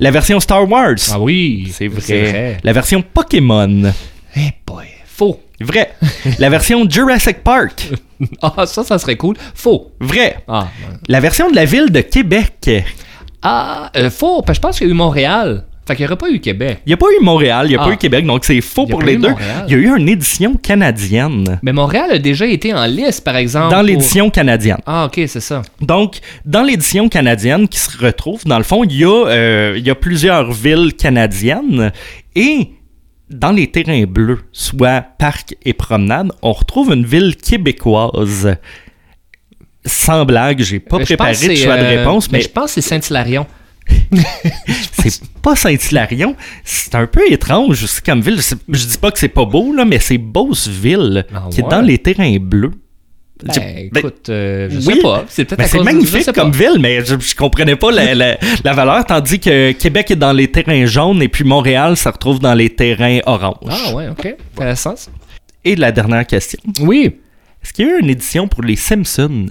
La 0.00 0.10
version 0.10 0.38
Star 0.40 0.68
Wars, 0.70 0.94
Ah 1.12 1.20
oui. 1.20 1.72
c'est 1.72 1.88
vrai. 1.88 2.58
La 2.62 2.72
version 2.72 3.02
Pokémon, 3.02 3.92
Eh 4.36 4.50
boy. 4.66 4.86
Faux. 5.06 5.40
Vrai. 5.60 5.92
La 6.38 6.48
version 6.50 6.88
Jurassic 6.88 7.42
Park. 7.42 7.88
Ah, 8.40 8.66
ça, 8.66 8.84
ça 8.84 8.98
serait 9.00 9.16
cool. 9.16 9.36
Faux. 9.52 9.90
Vrai. 9.98 10.36
Ah, 10.46 10.68
La 11.08 11.18
version 11.18 11.50
de 11.50 11.56
la 11.56 11.64
ville 11.64 11.90
de 11.90 12.00
Québec. 12.02 12.70
ah 13.42 13.90
euh, 13.96 14.10
faux. 14.10 14.42
Parce 14.42 14.58
que 14.58 14.62
je 14.62 14.68
pense 14.68 14.78
qu'il 14.78 14.86
y 14.86 14.90
a 14.90 14.92
eu 14.92 14.96
Montréal. 14.96 15.64
Fait 15.86 15.96
qu'il 15.96 16.04
n'y 16.04 16.06
aurait 16.08 16.16
pas 16.16 16.30
eu 16.30 16.38
Québec. 16.38 16.78
Il 16.86 16.90
n'y 16.90 16.92
a 16.92 16.96
pas 16.96 17.06
eu 17.18 17.24
Montréal, 17.24 17.66
il 17.66 17.70
n'y 17.70 17.76
a 17.76 17.80
Ah. 17.82 17.86
pas 17.86 17.92
eu 17.92 17.96
Québec, 17.96 18.24
donc 18.24 18.44
c'est 18.44 18.60
faux 18.60 18.86
pour 18.86 19.02
les 19.02 19.14
eu 19.14 19.16
deux. 19.18 19.30
Montréal. 19.30 19.64
Il 19.66 19.72
y 19.72 19.74
a 19.74 19.78
eu 19.78 19.96
une 19.98 20.08
édition 20.08 20.54
canadienne. 20.54 21.58
Mais 21.62 21.72
Montréal 21.72 22.10
a 22.12 22.18
déjà 22.18 22.46
été 22.46 22.72
en 22.72 22.86
liste, 22.86 23.24
par 23.24 23.34
exemple. 23.36 23.70
Dans 23.70 23.78
pour- 23.78 23.86
l'édition 23.88 24.30
canadienne. 24.30 24.78
Ah, 24.86 25.06
ok, 25.06 25.14
c'est 25.26 25.40
ça. 25.40 25.62
Donc, 25.80 26.18
dans 26.44 26.62
l'édition 26.62 27.08
canadienne 27.08 27.66
qui 27.66 27.80
se 27.80 27.98
retrouve, 27.98 28.44
dans 28.44 28.58
le 28.58 28.64
fond, 28.64 28.84
il 28.84 28.92
y, 28.96 29.04
a, 29.04 29.26
euh, 29.26 29.74
il 29.76 29.84
y 29.84 29.90
a 29.90 29.96
plusieurs 29.96 30.52
villes 30.52 30.94
canadiennes 30.94 31.90
et 32.36 32.68
dans 33.28 33.50
les 33.50 33.66
terrains 33.68 34.04
bleus, 34.04 34.40
soit 34.52 35.00
parcs 35.18 35.56
et 35.64 35.72
promenades, 35.72 36.30
on 36.42 36.52
retrouve 36.52 36.92
une 36.92 37.04
ville 37.06 37.34
québécoise. 37.36 38.54
Sans 39.84 40.24
blague, 40.24 40.60
j'ai 40.62 40.78
pas 40.78 40.98
Euh, 40.98 41.04
préparé 41.04 41.32
de 41.32 41.54
choix 41.56 41.76
de 41.76 41.82
euh, 41.82 41.98
réponse, 41.98 42.30
mais 42.30 42.40
je 42.40 42.48
pense 42.48 42.74
que 42.74 42.80
c'est 42.80 42.88
Saint-Hilarion. 42.88 43.46
c'est 44.92 45.22
pas 45.42 45.56
Saint-Hilarion. 45.56 46.36
C'est 46.64 46.94
un 46.94 47.06
peu 47.06 47.20
étrange 47.30 47.82
aussi 47.82 48.02
comme 48.02 48.20
ville. 48.20 48.40
Je 48.68 48.86
dis 48.86 48.98
pas 48.98 49.10
que 49.10 49.18
c'est 49.18 49.28
pas 49.28 49.44
beau, 49.44 49.72
là, 49.74 49.84
mais 49.84 49.98
c'est 49.98 50.18
Beauceville, 50.18 51.26
Ah 51.34 51.48
qui 51.50 51.60
est 51.60 51.68
dans 51.68 51.80
les 51.80 51.98
terrains 51.98 52.36
bleus. 52.38 52.72
Ben, 53.44 53.54
ben, 53.90 53.98
écoute, 53.98 54.28
euh, 54.28 54.68
je 54.70 54.76
oui, 54.86 54.94
sais 54.94 55.00
pas. 55.02 55.24
C'est 55.28 55.44
peut-être 55.44 55.58
ben, 55.58 55.66
c'est 55.66 55.78
de- 55.78 55.82
magnifique 55.82 56.32
comme 56.32 56.52
ville, 56.52 56.76
mais 56.78 57.04
je, 57.04 57.16
je 57.18 57.34
comprenais 57.34 57.74
pas 57.74 57.90
la, 57.90 58.14
la- 58.14 58.38
la 58.62 58.72
valeur, 58.72 59.04
tandis 59.04 59.40
que 59.40 59.72
Québec 59.72 60.12
est 60.12 60.16
dans 60.16 60.32
les 60.32 60.46
terrains 60.46 60.86
jaunes 60.86 61.20
et 61.20 61.28
puis 61.28 61.42
Montréal 61.42 61.96
se 61.96 62.08
retrouve 62.08 62.38
dans 62.38 62.54
les 62.54 62.70
terrains 62.70 63.18
oranges. 63.26 63.56
Ah, 63.68 63.94
ouais, 63.94 64.08
ok. 64.08 64.36
Intéressant. 64.54 64.94
Et 65.64 65.74
la 65.74 65.90
dernière 65.90 66.24
question. 66.24 66.60
Oui. 66.82 67.16
Est-ce 67.64 67.72
qu'il 67.72 67.86
y 67.86 67.90
a 67.90 67.96
eu 67.96 68.00
une 68.00 68.10
édition 68.10 68.46
pour 68.46 68.62
les 68.62 68.76
Simpsons? 68.76 69.46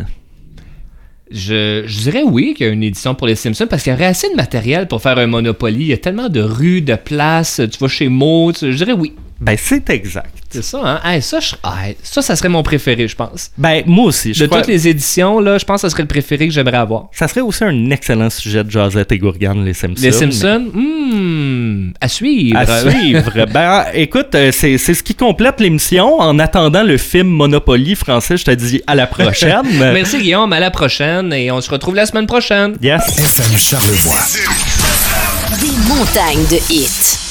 Je, 1.31 1.83
je 1.85 1.99
dirais 2.01 2.23
oui 2.23 2.53
qu'il 2.55 2.67
y 2.67 2.69
a 2.69 2.73
une 2.73 2.83
édition 2.83 3.15
pour 3.15 3.27
les 3.27 3.35
Simpsons 3.35 3.67
parce 3.69 3.83
qu'il 3.83 3.91
y 3.93 3.95
aurait 3.95 4.05
assez 4.05 4.29
de 4.29 4.35
matériel 4.35 4.87
pour 4.87 5.01
faire 5.01 5.17
un 5.17 5.27
Monopoly. 5.27 5.79
Il 5.79 5.87
y 5.87 5.93
a 5.93 5.97
tellement 5.97 6.29
de 6.29 6.41
rues, 6.41 6.81
de 6.81 6.95
places. 6.95 7.61
Tu 7.71 7.79
vas 7.79 7.87
chez 7.87 8.09
Mo. 8.09 8.51
Je 8.53 8.67
dirais 8.71 8.93
oui. 8.93 9.13
Ben, 9.41 9.55
c'est 9.59 9.89
exact. 9.89 10.29
C'est 10.51 10.63
ça, 10.63 10.81
hein? 10.83 11.01
Hey, 11.03 11.19
ça, 11.21 11.39
je- 11.39 11.55
hey, 11.63 11.97
ça, 12.03 12.21
ça 12.21 12.35
serait 12.35 12.49
mon 12.49 12.61
préféré, 12.61 13.07
je 13.07 13.15
pense. 13.15 13.49
Ben, 13.57 13.81
moi 13.87 14.05
aussi. 14.05 14.35
Je 14.35 14.41
de 14.41 14.47
crois- 14.47 14.59
toutes 14.59 14.67
les 14.69 14.87
éditions, 14.87 15.39
là, 15.39 15.57
je 15.57 15.65
pense 15.65 15.77
que 15.81 15.87
ça 15.87 15.89
serait 15.89 16.03
le 16.03 16.07
préféré 16.07 16.47
que 16.47 16.53
j'aimerais 16.53 16.77
avoir. 16.77 17.05
Ça 17.11 17.27
serait 17.27 17.41
aussi 17.41 17.63
un 17.63 17.89
excellent 17.89 18.29
sujet 18.29 18.63
de 18.63 18.69
Josette 18.69 19.11
et 19.11 19.17
Gourgane, 19.17 19.65
les 19.65 19.73
Simpsons. 19.73 19.99
Les 20.03 20.11
Simpsons, 20.11 20.69
hmm, 20.73 21.91
à 21.99 22.07
suivre. 22.07 22.59
À 22.59 22.65
suivre. 22.91 23.45
ben, 23.51 23.85
écoute, 23.95 24.35
euh, 24.35 24.51
c'est 24.51 24.77
c'est 24.77 24.93
ce 24.93 25.01
qui 25.01 25.15
complète 25.15 25.59
l'émission. 25.59 26.19
En 26.19 26.37
attendant 26.37 26.83
le 26.83 26.97
film 26.97 27.27
Monopoly 27.29 27.95
français, 27.95 28.37
je 28.37 28.45
te 28.45 28.51
dis 28.51 28.81
à 28.85 28.93
la 28.93 29.07
prochaine. 29.07 29.61
Merci 29.79 30.19
Guillaume, 30.19 30.53
à 30.53 30.59
la 30.59 30.69
prochaine 30.69 31.33
et 31.33 31.49
on 31.51 31.61
se 31.61 31.69
retrouve 31.71 31.95
la 31.95 32.05
semaine 32.05 32.27
prochaine. 32.27 32.75
Yes. 32.81 33.01
FM 33.17 33.57
Charlevoix. 33.57 34.19
Des 35.59 35.93
montagnes 35.95 36.45
de 36.51 36.57
hits. 36.71 37.30